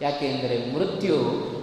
[0.02, 1.16] ಯಾಕೆ ಅಂದರೆ ಮೃತ್ಯು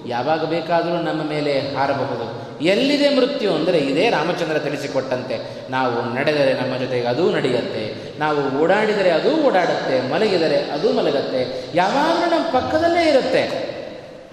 [0.08, 2.50] ಯಾವಾಗ ಬೇಕಾದರೂ ನಮ್ಮ ಮೇಲೆ ಹಾರಬಹುದು.
[2.64, 5.72] ಎಲ್ಲಿದೆ ಮೃತ್ಯು ಅಂದರೆ ಇದೇ ರಾಮಚಂದ್ರ ತಿಳಿಸಿಕೊಟ್ಟಂತೆ.
[5.72, 8.14] ನಾವು ನಡೆದರೆ ನಮ್ಮ ಜೊತೆಗೆ ಅದೂ ನಡೆಯುತ್ತೆ.
[8.20, 10.10] ನಾವು ಓಡಾಡಿದರೆ ಅದೂ ಓಡಾಡುತ್ತೆ.
[10.10, 11.72] ಮಲಗಿದರೆ ಅದೂ ಮಲಗತ್ತೆ.
[11.76, 13.68] ಯಾವಾಗಲೂ ನಮ್ಮ ಪಕ್ಕದಲ್ಲೇ ಇರುತ್ತೆ.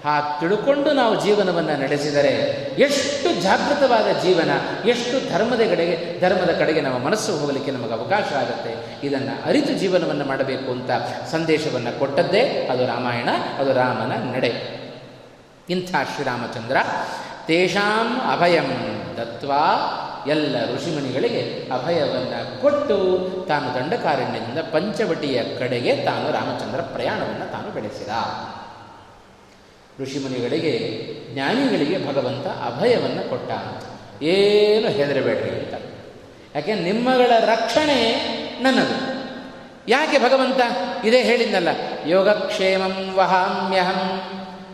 [0.05, 2.31] ಹಾಗೆ ತಿಳ್ಕೊಂಡು ನಾವು ಜೀವನವನ್ನು ನಡೆಸಿದರೆ
[2.79, 4.49] ಎಷ್ಟು ಜಾಗೃತವಾದ ಜೀವನ,
[4.87, 8.75] ಎಷ್ಟು ಧರ್ಮದ ಕಡೆಗೆ ಧರ್ಮದ ಕಡೆಗೆ ನಮ್ಮ ಮನಸ್ಸು ಹೋಗಲಿಕ್ಕೆ ನಮಗೆ ಅವಕಾಶ ಆಗುತ್ತೆ.
[9.07, 10.91] ಇದನ್ನು ಅರಿತು ಜೀವನವನ್ನು ಮಾಡಬೇಕು ಅಂತ
[11.31, 12.41] ಸಂದೇಶವನ್ನು ಕೊಟ್ಟದ್ದೇ
[12.71, 13.29] ಅದು ರಾಮಾಯಣ,
[13.59, 14.51] ಅದು ರಾಮನ ನಡೆ.
[15.69, 16.77] ಇಂಥ ಶ್ರೀರಾಮಚಂದ್ರ,
[17.47, 18.69] ತೇಷಾಂ ಅಭಯಂ
[19.17, 19.63] ದತ್ವಾ
[20.27, 21.41] ಎಲ್ಲ ಋಷಿಮುನಿಗಳಿಗೆ
[21.73, 22.95] ಅಭಯವನ್ನು ಕೊಟ್ಟು
[23.47, 28.09] ತಾನು ದಂಡಕಾರಣ್ಯದಿಂದ ಪಂಚವಟಿಯ ಕಡೆಗೆ ತಾನು ರಾಮಚಂದ್ರ ಪ್ರಯಾಣವನ್ನು ತಾನು ಬೆಳೆಸಿದ.
[30.01, 33.51] ಋಷಿಮುನಿಗಳಿಗೆ ಜ್ಞಾನಿಗಳಿಗೆ ಭಗವಂತ ಅಭಯವನ್ನು ಕೊಟ್ಟ.
[33.51, 33.83] ಅಂತ
[34.23, 35.73] ಏನು ಹೆದರಬೇಡ್ರಿ ಅಂತ.
[36.55, 37.99] ಯಾಕೆ ನಿಮ್ಮಗಳ ರಕ್ಷಣೆ
[38.61, 39.17] ನನ್ನದು.
[39.87, 40.59] ಯಾಕೆ ಭಗವಂತ?
[41.05, 41.67] ಇದೇ ಹೇಳಿದ್ನಲ್ಲ,
[42.05, 44.21] ಯೋಗಕ್ಷೇಮಂ ವಹಾಮ್ಯಹಂ.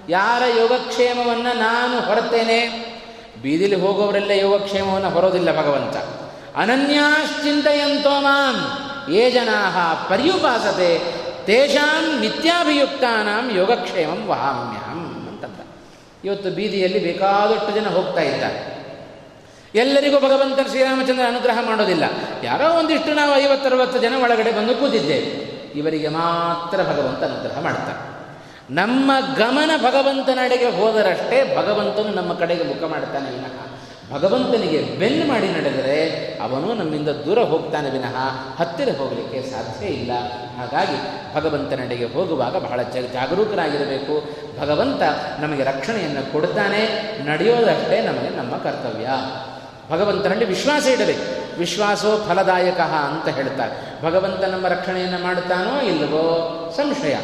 [0.09, 2.93] ಯಾರ ಯೋಗಕ್ಷೇಮವನ್ನು ನಾನು ಹೊರತೇನೆ?
[3.41, 5.97] ಬೀದಿಲಿ ಹೋಗೋವರೆಲ್ಲ ಯೋಗಕ್ಷೇಮವನ್ನು ಹೊರೋದಿಲ್ಲ ಭಗವಂತ.
[6.57, 8.55] ಅನನ್ಯಾಶ್ಚಿಂತೆಯಂತೋ ಮಾಂ,
[9.13, 11.01] ಯೇ ಜನಾ ಪರ್ಯುಪಾಸತೆ,
[11.45, 14.92] ತೇಷಾಂ ನಿತ್ಯಾಭಿಯುಕ್ತಾನಾಂ ಯೋಗಕ್ಷೇಮಂ ವಹಾಮ್ಯಹಂ.
[14.92, 14.92] ಅಂತಂದ
[16.23, 18.73] ಇವತ್ತು ಬೀದಿಯಲ್ಲಿ ಬೇಕಾದಷ್ಟು ಜನ ಹೋಗ್ತಾ ಇದ್ದಾರೆ.
[19.75, 22.03] ಎಲ್ಲರಿಗೂ ಭಗವಂತ ಶ್ರೀರಾಮಚಂದ್ರ ಅನುಗ್ರಹ ಮಾಡೋದಿಲ್ಲ.
[22.43, 25.53] ಯಾರೋ ಒಂದಿಷ್ಟು ನಾವು ಐವತ್ತರವತ್ತು ಜನ ಒಳಗಡೆ ಬಂದು ಕೂತಿದ್ದೇವೆ.
[25.79, 28.13] ಇವರಿಗೆ ಮಾತ್ರ ಭಗವಂತ ಅನುಗ್ರಹ ಮಾಡ್ತಾರೆ.
[28.71, 33.67] ನಮ್ಮ ಗಮನ ಭಗವಂತನಡೆಗೆ ಹೋದರಷ್ಟೇ ಭಗವಂತನು ನಮ್ಮ ಕಡೆಗೆ ಮುಖ ಮಾಡ್ತಾನೆ ವಿನಃ.
[34.11, 36.09] ಭಗವಂತನಿಗೆ ಬೆನ್ನು ಮಾಡಿ ನಡೆದರೆ
[36.41, 38.15] ಅವನು ನಮ್ಮಿಂದ ದೂರ ಹೋಗ್ತಾನೆ ವಿನಃ.
[38.59, 40.11] ಹತ್ತಿರ ಹೋಗಲಿಕ್ಕೆ ಸಾಧ್ಯ ಇಲ್ಲ.
[40.57, 42.81] ಹಾಗಾಗಿ ಭಗವಂತನಡೆಗೆ ಹೋಗುವಾಗ ಬಹಳ
[43.13, 44.42] ಜಾಗರೂಕರಾಗಿರಬೇಕು.
[44.59, 45.01] ಭಗವಂತ
[45.41, 46.83] ನಮಗೆ ರಕ್ಷಣೆಯನ್ನು ಕೊಡ್ತಾನೆ,
[47.25, 49.07] ನಡೆಯೋದಷ್ಟೇ ನಮಗೆ ನಮ್ಮ ಕರ್ತವ್ಯ.
[49.91, 51.57] ಭಗವಂತನಲ್ಲಿ ವಿಶ್ವಾಸ ಇಡಬೇಕು.
[51.59, 54.03] ವಿಶ್ವಾಸೋ ಫಲದಾಯಕ ಅಂತ ಹೇಳ್ತಾರೆ.
[54.03, 56.73] ಭಗವಂತ ನಮ್ಮ ರಕ್ಷಣೆಯನ್ನು ಮಾಡುತ್ತಾನೋ ಇಲ್ಲವೋ?
[56.77, 57.15] ಸಂಶಯ.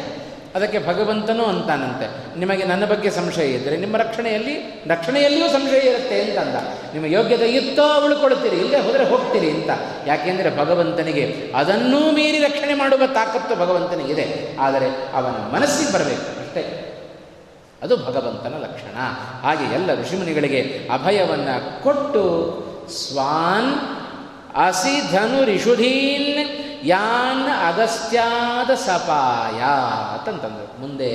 [0.54, 2.38] ಅದಕ್ಕೆ ಭಗವಂತನೂ ಅಂತಾನಂತೆ.
[2.38, 6.54] ನಿಮಗೆ ನನ್ನ ಬಗ್ಗೆ ಸಂಶಯ ಇದ್ದರೆ ನಿಮ್ಮ ರಕ್ಷಣೆಯಲ್ಲಿ, ರಕ್ಷಣೆಯಲ್ಲಿಯೂ ಸಂಶಯ ಇರುತ್ತೆ ಅಂತಂದ.
[6.94, 9.70] ನಿಮ್ಮ ಯೋಗ್ಯತೆ ಇತ್ತೋ ಉಳ್ಕೊಳ್ತೀರಿ ಇಲ್ಲೇ ಹೋದರೆ ಹೋಗ್ತೀರಿ ಅಂತ.
[10.06, 14.56] ಯಾಕೆಂದರೆ ಭಗವಂತನಿಗೆ ಅದನ್ನೂ ಮೀರಿ ರಕ್ಷಣೆ ಮಾಡುವ ತಾಕತ್ತು ಭಗವಂತನಿಗಿದೆ.
[14.60, 16.86] ಆದರೆ ಅವನ ಮನಸ್ಸಿಗೆ ಬರಬೇಕು ಅಷ್ಟೇ.
[17.82, 18.98] ಅದು ಭಗವಂತನ ಲಕ್ಷಣ.
[19.42, 22.22] ಹಾಗೆ ಎಲ್ಲ ಋಷಿಮುನಿಗಳಿಗೆ ಅಭಯವನ್ನು ಕೊಟ್ಟು
[22.88, 23.74] ಸ್ವಾನ್
[24.66, 29.62] ಅಸಿ ಧನು ರಿಷುಧೀನ್ ಯಾನ್ ಅಗಸ್ತ್ಯಾದ ಸಪಾಯ
[30.18, 30.80] ಅಂತಂತಂದರು.
[30.80, 31.10] ಮುಂದೆ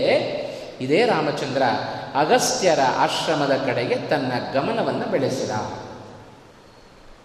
[0.82, 1.64] ಇದೇ ರಾಮಚಂದ್ರ
[2.16, 5.52] ಅಗಸ್ತ್ಯರ ಆಶ್ರಮದ ಕಡೆಗೆ ತನ್ನ ಗಮನವನ್ನು ಬೆಳೆಸಿದ.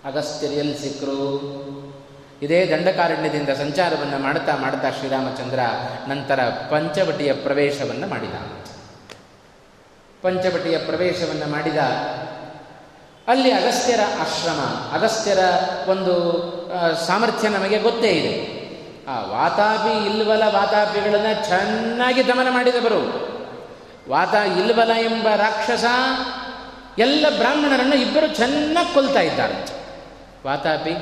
[0.04, 1.40] ಅಗಸ್ತ್ಯರು ಎಲ್ಲಿ ಸಿಕ್ಕರು
[2.42, 5.58] ಇದೇ ದಂಡಕಾರಣ್ಯದಿಂದ ಸಂಚಾರವನ್ನು ಮಾಡ್ತಾ ಮಾಡ್ತಾ ಶ್ರೀರಾಮಚಂದ್ರ
[6.08, 8.59] ನಂತರ ಪಂಚವಟಿಯ ಪ್ರವೇಶವನ್ನು ಮಾಡಿದ.
[10.22, 11.78] ಪಂಚವಟಿಯ ಪ್ರವೇಶವನ್ನು ಮಾಡಿದ.
[13.28, 14.60] ಅಲ್ಲಿ ಅಗಸ್ತ್ಯರ ಆಶ್ರಮ,
[14.96, 15.38] ಅಗಸ್ತ್ಯರ
[15.90, 16.14] ಒಂದು
[17.06, 18.34] ಸಾಮರ್ಥ್ಯ ನಮಗೆ ಗೊತ್ತೇ ಇದೆ.
[19.08, 23.30] ಆ ವಾತಾಪಿ ಇಲ್ವಲ ವಾತಾಪಿಗಳನ್ನು ಚೆನ್ನಾಗಿ ದಮನ ಮಾಡಿದವರು.
[24.10, 25.84] ವಾತ ಇಲ್ವಲ ಎಂಬ ರಾಕ್ಷಸ,
[26.98, 29.54] ಎಲ್ಲ ಬ್ರಾಹ್ಮಣರನ್ನು ಇಬ್ಬರು ಚೆನ್ನಾಗಿ ಕೊಲ್ತಾ ಇದ್ದಾರೆ.
[30.46, 30.94] ವಾತಾಪಿ,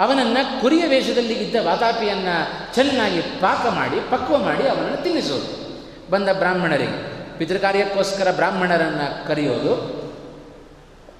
[0.00, 2.36] ಅವನನ್ನು ಕುರಿಯ ವೇಷದಲ್ಲಿ ಇದ್ದ ವಾತಾಪಿಯನ್ನು
[2.74, 5.50] ಚೆನ್ನಾಗಿ ಪಾಕ ಮಾಡಿ, ಪಕ್ವ ಮಾಡಿ ಅವನನ್ನು ತಿನ್ನಿಸೋದು
[6.10, 7.13] ಬಂದ ಬ್ರಾಹ್ಮಣರಿಗೆ.
[7.38, 10.04] ಪಿತೃಕಾರ್ಯಕ್ಕೋಸ್ಕರ ಬ್ರಾಹ್ಮಣರನ್ನು ಕರೆಯೋದು.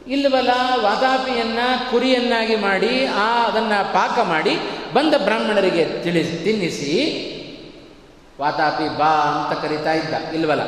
[0.07, 0.51] ಇಲ್ಲವಲ್ಲ,
[0.81, 1.59] ವಾತಾಪಿಯನ್ನ
[1.91, 4.57] ಕುರಿಯನ್ನಾಗಿ ಮಾಡಿ, ಆ, ಅದನ್ನು ಪಾಕ ಮಾಡಿ
[4.95, 7.31] ಬಂದ ಬ್ರಾಹ್ಮಣರಿಗೆ ತಿಳಿಸಿ ತಿನ್ನಿಸಿ.
[8.41, 10.15] ವಾತಾಪಿ ಬಾ ಅಂತ ಕರಿತಾ ಇದ್ದ.
[10.35, 10.63] ಇಲ್ವಲ್ಲ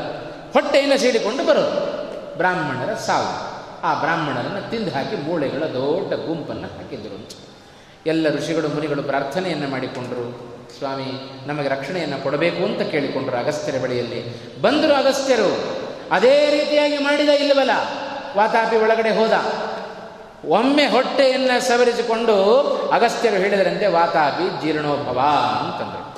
[0.52, 1.96] ಹೊಟ್ಟೆಯನ್ನು ಸೀಡಿಕೊಂಡು ಬರೋದು.
[2.36, 3.56] ಬ್ರಾಹ್ಮಣರ ಸಾವು.
[3.82, 7.28] ಆ ಬ್ರಾಹ್ಮಣರನ್ನು ತಿಂದು ಹಾಕಿ ಮೂಳೆಗಳ ದೊಡ್ಡ ಗುಂಪನ್ನು ಹಾಕಿದ್ರು.
[8.06, 10.45] ಎಲ್ಲ ಋಷಿಗಳು, ಮುನಿಗಳು ಪ್ರಾರ್ಥನೆಯನ್ನು ಮಾಡಿಕೊಂಡರು.
[10.78, 14.20] ಸ್ವಾಮಿ, ನಮಗೆ ರಕ್ಷಣೆಯನ್ನು ಕೊಡಬೇಕು ಅಂತ ಕೇಳಿಕೊಂಡರು ಅಗಸ್ತ್ಯರ ಬಳಿಯಲ್ಲಿ
[14.60, 15.76] ಬಂದರು ಅಗಸ್ತ್ಯರು
[16.12, 17.70] ಅದೇ ರೀತಿಯಾಗಿ ಮಾಡಿದ ಇಲ್ಲವಲ್ಲ?
[18.36, 19.32] ವಾತಾಪಿ ಒಳಗಡೆ ಹೋದ.
[20.48, 22.62] ಒಮ್ಮೆ ಹೊಟ್ಟೆಯನ್ನು ಸವರಿಸಿಕೊಂಡು
[22.92, 25.20] ಅಗಸ್ತ್ಯರು ಹೇಳಿದರಂತೆ ವಾತಾಪಿ ಜೀರ್ಣೋಭವ
[25.60, 26.16] ಅಂತಂದರು.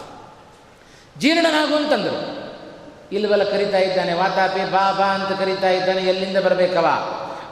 [1.20, 2.38] ಜೀರ್ಣನಾಗು ಅಂತಂದರು.
[3.12, 6.86] ಇಲ್ವಲ್ಲ ಕರಿತಾ ಇದ್ದಾನೆ, ವಾತಾಪಿ ಬಾ ಬಾ ಅಂತ ಕರಿತಾ ಇದ್ದಾನೆ, ಎಲ್ಲಿಂದ ಬರಬೇಕವ?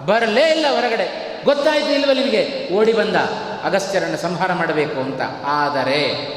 [0.06, 1.36] ಬರಲೇ ಇಲ್ಲ ಹೊರಗಡೆ.
[1.44, 2.68] ಗೊತ್ತಾಯಿತು ಇಲ್ವ ನಿಮಗೆ?
[2.72, 3.16] ಓಡಿ ಬಂದ.
[3.64, 5.20] ಅಗಸ್ತ್ಯರನ್ನು ಸಂಹಾರ ಮಾಡಬೇಕು ಅಂತ.
[5.46, 6.35] ಆದರೆ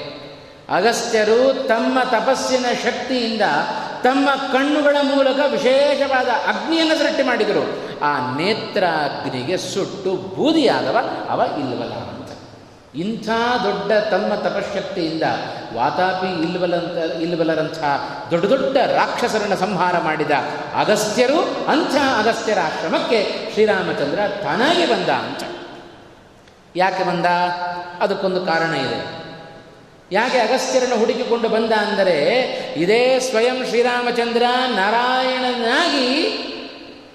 [0.70, 3.42] ಅಗಸ್ತ್ಯರು ತಮ್ಮ ತಪಸ್ಸಿನ ಶಕ್ತಿಯಿಂದ
[4.04, 7.90] ತಮ್ಮ ಕಣ್ಣುಗಳ ಮೂಲಕ ವಿಶೇಷವಾದ ಅಗ್ನಿಯನ್ನು ಸೃಷ್ಟಿ ಮಾಡಿದರು.
[8.04, 10.98] ಆ ನೇತ್ರ ಅಗ್ನಿಗೆ ಸುಟ್ಟು ಬೂದಿಯಾದವ
[11.30, 12.30] ಅವ ಇಲ್ವಲ ಅಂತ.
[12.96, 13.30] ಇಂಥ
[13.64, 15.24] ದೊಡ್ಡ ತಮ್ಮ ತಪಶಕ್ತಿಯಿಂದ
[15.76, 17.80] ವಾತಾಪಿ ಇಲ್ವಲಂತ, ಇಲ್ವಲರಂಥ
[18.32, 20.32] ದೊಡ್ಡ ದೊಡ್ಡ ರಾಕ್ಷಸರನ್ನು ಸಂಹಾರ ಮಾಡಿದ
[20.76, 25.44] ಅಗಸ್ತ್ಯರು ಅಂಥ ಅಗಸ್ತ್ಯರ ಆಶ್ರಮಕ್ಕೆ ಶ್ರೀರಾಮಚಂದ್ರ ತಾನಾಗಿ ಬಂದ ಅಂತ.
[26.76, 27.26] ಯಾಕೆ ಬಂದ?
[28.02, 29.19] ಅದಕ್ಕೊಂದು ಕಾರಣ ಇದೆ.
[30.12, 32.18] ಯಾಕೆ ಅಗಸ್ತ್ಯರನ್ನು ಹುಡುಕಿಕೊಂಡು ಬಂದ ಅಂದರೆ,
[32.78, 34.44] ಇದೇ ಸ್ವಯಂ ಶ್ರೀರಾಮಚಂದ್ರ
[34.76, 36.08] ನಾರಾಯಣನಾಗಿ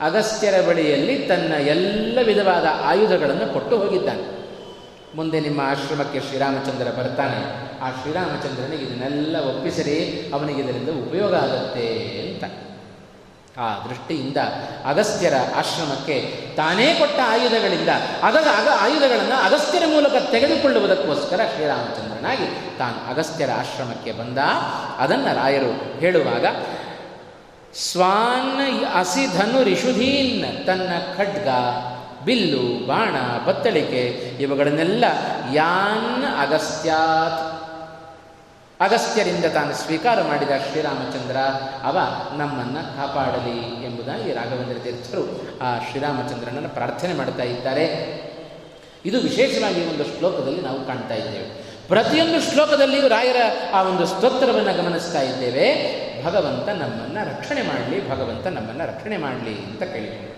[0.00, 4.34] ಅಗಸ್ತ್ಯರ ಬಳಿಯಲ್ಲಿ ತನ್ನ ಎಲ್ಲ ವಿಧವಾದ ಆಯುಧಗಳನ್ನು ಕೊಟ್ಟು ಹೋಗಿದ್ದಾನೆ.
[5.16, 7.64] ಮುಂದೆ ನಿಮ್ಮ ಆಶ್ರಮಕ್ಕೆ ಶ್ರೀರಾಮಚಂದ್ರ ಬರ್ತಾನೆ.
[7.80, 11.86] ಆ ಶ್ರೀರಾಮಚಂದ್ರನಿಗೆ ಇದನ್ನೆಲ್ಲ ಒಪ್ಪಿಸಿರಿ ಅವನಿಗೆ ಇದರಿಂದ ಉಪಯೋಗ ಆಗುತ್ತೆ
[12.32, 12.44] ಅಂತ.
[13.58, 14.36] ಆ ದೃಷ್ಟಿಯಿಂದ
[14.84, 16.16] ಅಗಸ್ತ್ಯರ ಆಶ್ರಮಕ್ಕೆ
[16.56, 17.88] ತಾನೇ ಕೊಟ್ಟ ಆಯುಧಗಳಿಂದ,
[18.22, 24.38] ಅಗ ಅಗ ಆಯುಧಗಳನ್ನು ಅಗಸ್ತ್ಯರ ಮೂಲಕ ತೆಗೆದುಕೊಳ್ಳುವುದಕ್ಕೋಸ್ಕರ ಶ್ರೀರಾಮಚಂದ್ರನಾಗಿ ತಾನು ಅಗಸ್ತ್ಯರ ಆಶ್ರಮಕ್ಕೆ ಬಂದ.
[24.98, 26.46] ಅದನ್ನು ರಾಯರು ಹೇಳುವಾಗ,
[27.74, 31.48] ಸ್ವಾನ್ ಅಸಿಧನು ರಿಷುಧೀನ್ ತನ್ನ ಖಡ್ಗ,
[32.24, 33.14] ಬಿಲ್ಲು, ಬಾಣ,
[33.46, 34.02] ಬತ್ತಳಿಕೆ,
[34.40, 35.04] ಇವುಗಳನ್ನೆಲ್ಲ
[35.52, 37.53] ಯಾನ್ ಅಗಸ್ತ್ಯಾತ್
[38.84, 41.36] ಅಗಸ್ತ್ಯರಿಂದ ತಾನು ಸ್ವೀಕಾರ ಮಾಡಿದ ಶ್ರೀರಾಮಚಂದ್ರ
[41.82, 41.98] ಅವ
[42.36, 47.84] ನಮ್ಮನ್ನು ಕಾಪಾಡಲಿ ಎಂಬುದಾಗಿ ರಾಘವೇಂದ್ರ ತೀರ್ಥರು ಆ ಶ್ರೀರಾಮಚಂದ್ರನನ್ನು ಪ್ರಾರ್ಥನೆ ಮಾಡ್ತಾ ಇದ್ದಾರೆ.
[49.04, 51.64] ಇದು ವಿಶೇಷವಾಗಿ ಒಂದು ಶ್ಲೋಕದಲ್ಲಿ ನಾವು ಕಾಣ್ತಾ ಇದ್ದೇವೆ.
[51.88, 53.36] ಪ್ರತಿಯೊಂದು ಶ್ಲೋಕದಲ್ಲಿಯೂ ರಾಯರ
[53.74, 55.94] ಆ ಒಂದು ಸ್ತೋತ್ರವನ್ನು ಗಮನಿಸ್ತಾ ಇದ್ದೇವೆ.
[56.24, 60.33] ಭಗವಂತ ನಮ್ಮನ್ನು ರಕ್ಷಣೆ ಮಾಡಲಿ, ಭಗವಂತ ನಮ್ಮನ್ನು ರಕ್ಷಣೆ ಮಾಡಲಿ ಅಂತ ಕೇಳಿಕೊಂಡು.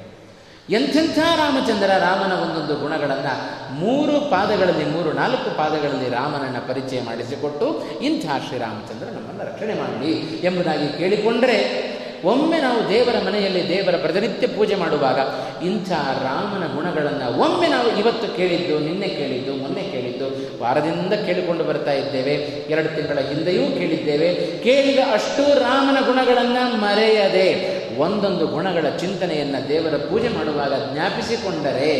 [0.70, 3.34] ಎಂಥೆಂಥ ರಾಮಚಂದ್ರ ರಾಮನ ಒಂದೊಂದು ಗುಣಗಳನ್ನು
[3.74, 10.12] ಮೂರು ಪಾದಗಳಲ್ಲಿ, ಮೂರು, ನಾಲ್ಕು ಪಾದಗಳಲ್ಲಿ ರಾಮನನ್ನು ಪರಿಚಯ ಮಾಡಿಸಿಕೊಟ್ಟು ಇಂಥ ಶ್ರೀರಾಮಚಂದ್ರ ನಮ್ಮನ್ನು ರಕ್ಷಣೆ ಮಾಡಲಿ
[10.44, 15.18] ಎಂಬುದಾಗಿ ಕೇಳಿಕೊಂಡರೆ ಒಮ್ಮೆ ನಾವು ದೇವರ ಮನೆಯಲ್ಲಿ ದೇವರ ಪ್ರತಿನಿತ್ಯ ಪೂಜೆ ಮಾಡುವಾಗ
[15.64, 15.92] ಇಂಥ
[16.22, 22.34] ರಾಮನ ಗುಣಗಳನ್ನು ಒಮ್ಮೆ ನಾವು ಇವತ್ತು ಕೇಳಿದ್ದು, ನಿನ್ನೆ ಕೇಳಿದ್ದು, ಮೊನ್ನೆ ಕೇಳಿದ್ದು, ವಾರದಿಂದ ಕೇಳಿಕೊಂಡು ಬರ್ತಾ ಇದ್ದೇವೆ.
[22.68, 24.34] ಎರಡು ತಿಂಗಳ ಹಿಂದೆಯೂ ಕೇಳಿದ್ದೇವೆ.
[24.64, 31.92] ಕೇಳಿದ ಅಷ್ಟು ರಾಮನ ಗುಣಗಳನ್ನು ಮರೆಯದೆ ಒಂದೊಂದು ಗುಣಗಳ ಚಿಂತನೆಯನ್ನು ದೇವರ ಪೂಜೆ ಮಾಡುವಾಗ ಜ್ಞಾಪಿಸಿಕೊಂಡರೆ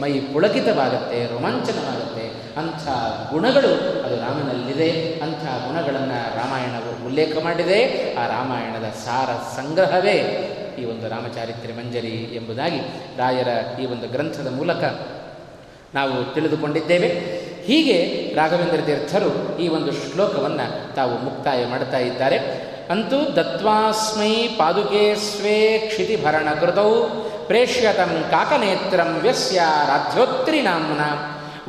[0.00, 2.24] ಮೈ ಪುಳಕಿತವಾಗುತ್ತೆ, ರೋಮಾಂಚನವಾಗುತ್ತೆ.
[2.56, 2.88] ಅಂಥ
[3.32, 5.20] ಗುಣಗಳು ಅದು ರಾಮನಲ್ಲಿದೆ.
[5.20, 8.14] ಅಂಥ ಗುಣಗಳನ್ನು ರಾಮಾಯಣವು ಉಲ್ಲೇಖ ಮಾಡಿದೆ.
[8.14, 10.16] ಆ ರಾಮಾಯಣದ ಸಾರ ಸಂಗ್ರಹವೇ
[10.78, 12.78] ಈ ಒಂದು ರಾಮಚಾರಿತ್ರ್ಯ ಮಂಜರಿ ಎಂಬುದಾಗಿ
[13.18, 14.84] ರಾಯರ ಈ ಒಂದು ಗ್ರಂಥದ ಮೂಲಕ
[15.94, 17.08] ನಾವು ತಿಳಿದುಕೊಂಡಿದ್ದೇವೆ.
[17.64, 22.73] ಹೀಗೆ ರಾಘವೇಂದ್ರ ತೀರ್ಥರು ಈ ಒಂದು ಶ್ಲೋಕವನ್ನು ತಾವು ಮುಕ್ತಾಯ ಮಾಡ್ತಾ ಇದ್ದಾರೆ.
[22.92, 26.90] ಅಂತೂ ದತ್ವಾಸ್ಮೈ ಪಾದುಕೆ ಸ್ವೇ ಕ್ಷಿತಿಭರಣ ಕೃತೌ
[27.46, 31.02] ಪ್ರೇಷ್ಯತಂ ಕಾಕನೇತ್ರಂ ವ್ಯಸ್ಯ ರಾಧ್ಯೋತ್ರಿ ನಾಮ್ನ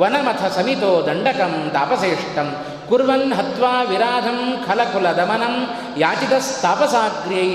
[0.01, 2.49] ವನಮಥ ಸಮಿತೋ ದಂಡಕಂ ತಾಪಸೇಷ್ಟಂ
[2.89, 5.55] ಕುರ್ವನ್ ಹತ್ವಾ ವಿರಾಧಂ ಖಲಕುಲ ದಮನಂ
[5.97, 7.51] ಯಾಚಿತಸ್ತಾಪಸಾಗ್ರ್ಯೈ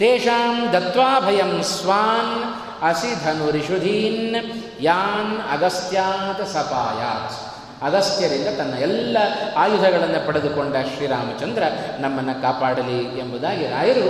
[0.00, 2.34] ತೇಷಾಂ ದತ್ವಾ ಭಯಂ ಸ್ವಾನ್
[2.82, 4.36] ಅಸಿಧನುರಿಷುಧೀನ್
[4.80, 7.49] ಯಾನ್ ಅಗಸ್ತ್ಯಾತ್ ಸಪಾಯಾತ್.
[7.82, 9.18] ಅಗಸ್ತ್ಯರಿಂದ ತನ್ನ ಎಲ್ಲ
[9.56, 11.62] ಆಯುಧಗಳನ್ನು ಪಡೆದುಕೊಂಡ ಶ್ರೀರಾಮಚಂದ್ರ
[11.98, 14.08] ನಮ್ಮನ್ನು ಕಾಪಾಡಲಿ ಎಂಬುದಾಗಿ ರಾಯರು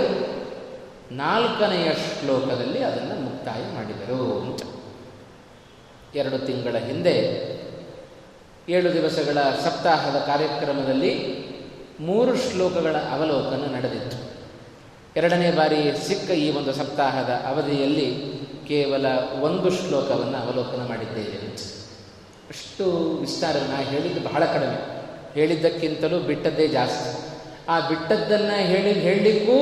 [1.15, 4.59] ನಾಲ್ಕನೆಯ ಶ್ಲೋಕದಲ್ಲಿ ಅದನ್ನು ಮುಕ್ತಾಯ ಮಾಡಿದರು.
[6.15, 7.15] ಎರಡು ತಿಂಗಳ ಹಿಂದೆ,
[8.69, 11.13] ಏಳು ದಿವಸಗಳ ಸಪ್ತಾಹದ ಕಾರ್ಯಕ್ರಮದಲ್ಲಿ
[11.99, 14.17] ಮೂರು ಶ್ಲೋಕಗಳ ಅವಲೋಕನ ನಡೆದಿತ್ತು.
[15.15, 18.07] ಎರಡನೇ ಬಾರಿ ಸಿಕ್ಕ ಈ ಒಂದು ಸಪ್ತಾಹದ ಅವಧಿಯಲ್ಲಿ
[18.67, 19.05] ಕೇವಲ
[19.41, 21.80] ಒಂದು ಶ್ಲೋಕವನ್ನು ಅವಲೋಕನ ಮಾಡಿದ್ದೇವೆ.
[22.51, 25.01] ಅಷ್ಟು ವಿಸ್ತಾರವನ್ನು ಹೇಳಿದ್ದು ಬಹಳ ಕಡಿಮೆ.
[25.33, 27.29] ಹೇಳಿದ್ದಕ್ಕಿಂತಲೂ ಬಿಟ್ಟದ್ದೇ ಜಾಸ್ತಿ.
[27.69, 29.57] ಆ ಬಿಟ್ಟದ್ದನ್ನು ಹೇಳಿ, ಹೇಳಲಿಕ್ಕೂ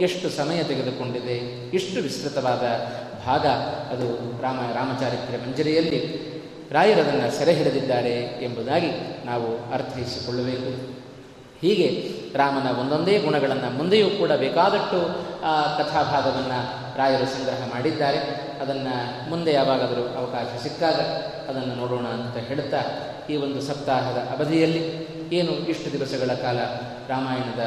[0.00, 1.36] ಎಷ್ಟು ಸಮಯ ತೆಗೆದುಕೊಂಡಿದೆ
[1.70, 2.62] ಇಷ್ಟು ವಿಸ್ತೃತವಾದ
[3.26, 3.46] ಭಾಗ
[3.92, 6.26] ಅದು ರಾಮ, ರಾಮಚಾರಿತ್ರ್ಯ ಮಂಜರಿಯಲ್ಲಿ
[6.72, 8.90] ರಾಯರದನ್ನು ಸೆರೆ ಹಿಡಿದಿದ್ದಾರೆ ಎಂಬುದಾಗಿ
[9.26, 10.96] ನಾವು ಅರ್ಥೈಸಿಕೊಳ್ಳಬೇಕು.
[11.60, 11.88] ಹೀಗೆ
[12.38, 14.98] ರಾಮನ ಒಂದೊಂದೇ ಗುಣಗಳನ್ನು ಮುಂದೆಯೂ ಕೂಡ ಬೇಕಾದಷ್ಟು
[15.78, 16.58] ಕಥಾಭಾಗವನ್ನು
[16.98, 18.20] ರಾಯರು ಸಂಗ್ರಹ ಮಾಡಿದ್ದಾರೆ.
[18.62, 20.98] ಅದನ್ನು ಮುಂದೆ ಯಾವಾಗಾದರೂ ಅವಕಾಶ ಸಿಕ್ಕಾಗ
[21.48, 22.80] ಅದನ್ನು ನೋಡೋಣ ಅಂತ ಹೇಳುತ್ತಾ
[23.30, 24.82] ಈ ಒಂದು ಸಪ್ತಾಹದ ಅವಧಿಯಲ್ಲಿ
[25.32, 26.58] ಏನು ಇಷ್ಟು ದಿವಸಗಳ ಕಾಲ
[27.08, 27.64] ರಾಮಾಯಣದ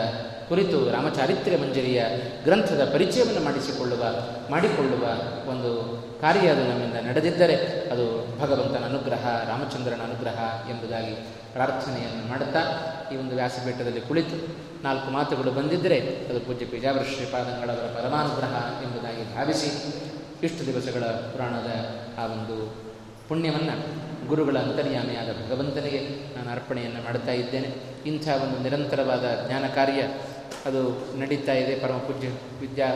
[0.49, 2.03] ಕುರಿತು ರಾಮಚಾರಿತ್ರ್ಯ ಮಂಜರಿಯ
[2.43, 4.03] ಗ್ರಂಥದ ಪರಿಚಯವನ್ನು ಮಾಡಿಸಿಕೊಳ್ಳುವ,
[4.49, 5.03] ಮಾಡಿಕೊಳ್ಳುವ
[5.51, 5.71] ಒಂದು
[6.21, 7.55] ಕಾರ್ಯ ಅದು ನಮ್ಮಿಂದ ನಡೆದಿದ್ದರೆ
[7.91, 8.05] ಅದು
[8.41, 11.13] ಭಗವಂತನ ಅನುಗ್ರಹ, ರಾಮಚಂದ್ರನ ಅನುಗ್ರಹ ಎಂಬುದಾಗಿ
[11.53, 12.61] ಪ್ರಾರ್ಥನೆಯನ್ನು ಮಾಡುತ್ತಾ
[13.13, 14.47] ಈ ಒಂದು ವ್ಯಾಸಪೀಠದಲ್ಲಿ ಕುಳಿತು
[14.83, 15.99] ನಾಲ್ಕು ಮಾತುಗಳು ಬಂದಿದ್ದರೆ
[16.29, 19.93] ಅದು ಪೂಜ್ಯ ಪೇಜಾವರ ಶ್ರೀಪಾದಂಗಳವರ ಪರಮಾನುಗ್ರಹ ಎಂಬುದಾಗಿ ಭಾವಿಸಿ
[20.43, 21.69] ಇಷ್ಟು ದಿವಸಗಳ ಪುರಾಣದ
[22.19, 22.75] ಆ ಒಂದು
[23.29, 25.99] ಪುಣ್ಯವನ್ನು ಗುರುಗಳ ಅಂತರ್ಯಾಮಿಯಾದ ಭಗವಂತನಿಗೆ
[26.37, 27.69] ನಾನು ಅರ್ಪಣೆಯನ್ನು ಮಾಡುತ್ತಾ ಇದ್ದೇನೆ.
[28.05, 30.01] ಇಂಥ ಒಂದು ನಿರಂತರವಾದ ಜ್ಞಾನ ಕಾರ್ಯ
[30.65, 31.79] ಅದು ನಡೀತಾ ಇದೆ.
[31.79, 32.27] ಪರಮ ಪೂಜ್ಯ
[32.59, 32.87] ವಿದ್ಯಾ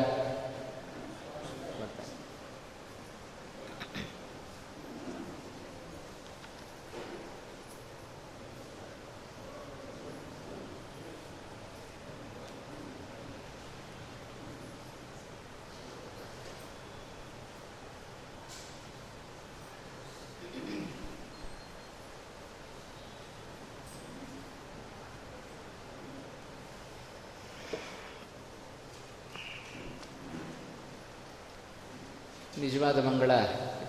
[32.83, 33.31] ನಿಜವಾದ ಮಂಗಳ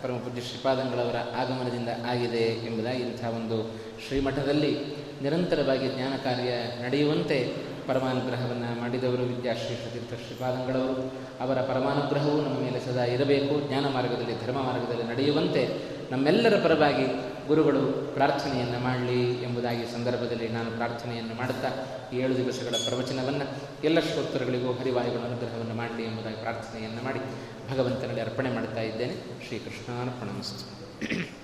[0.02, 3.74] ಪರಮ ಪೂಜ್ಯ ಶ್ರೀಪಾದಂಗಳವರ ಆಗಮನದಿಂದ ಆಗಿದೆ ಎಂಬುದಾಗಿ ಇಂಥ ಒಂದು
[4.06, 4.78] ಶ್ರೀಮಠದಲ್ಲಿ
[5.22, 6.50] ನಿರಂತರವಾಗಿ ಜ್ಞಾನ ಕಾರ್ಯ
[6.84, 7.52] ನಡೆಯುವಂತೆ
[7.88, 11.12] ಪರಮಾನುಗ್ರಹವನ್ನು ಮಾಡಿದವರು ವಿದ್ಯಾಶ್ರೀ ತೀರ್ಥ ಶ್ರೀಪಾದಂಗಳವರು.
[11.40, 13.68] ಅವರ ಪರಮಾನುಗ್ರಹವು ನಮ್ಮ ಮೇಲೆ ಸದಾ ಇರಬೇಕು.
[13.68, 15.68] ಜ್ಞಾನ ಮಾರ್ಗದಲ್ಲಿ, ಧರ್ಮ ಮಾರ್ಗದಲ್ಲಿ ನಡೆಯುವಂತೆ
[16.10, 17.06] ನಮ್ಮೆಲ್ಲರ ಪರವಾಗಿ
[17.46, 21.68] ಗುರುಗಳು ಪ್ರಾರ್ಥನೆಯನ್ನು ಮಾಡಲಿ ಎಂಬುದಾಗಿ ಸಂದರ್ಭದಲ್ಲಿ ನಾನು ಪ್ರಾರ್ಥನೆಯನ್ನು ಮಾಡುತ್ತಾ
[22.12, 23.44] ಏಳು ದಿವಸಗಳ ಪ್ರವಚನವನ್ನು
[23.84, 27.20] ಎಲ್ಲ ಶ್ರೋತೃಗಳಿಗೂ ಹರಿವಾಯುಗಳ ಅನುಗ್ರಹವನ್ನು ಮಾಡಲಿ ಎಂಬುದಾಗಿ ಪ್ರಾರ್ಥನೆಯನ್ನು ಮಾಡಿ
[27.70, 29.46] ಭಗವಂತನಲ್ಲಿ ಅರ್ಪಣೆ ಮಾಡ್ತಾ ಇದ್ದೇನೆ.
[29.46, 31.43] ಶ್ರೀಕೃಷ್ಣಾರ್ಪಣಮಸ್ತು.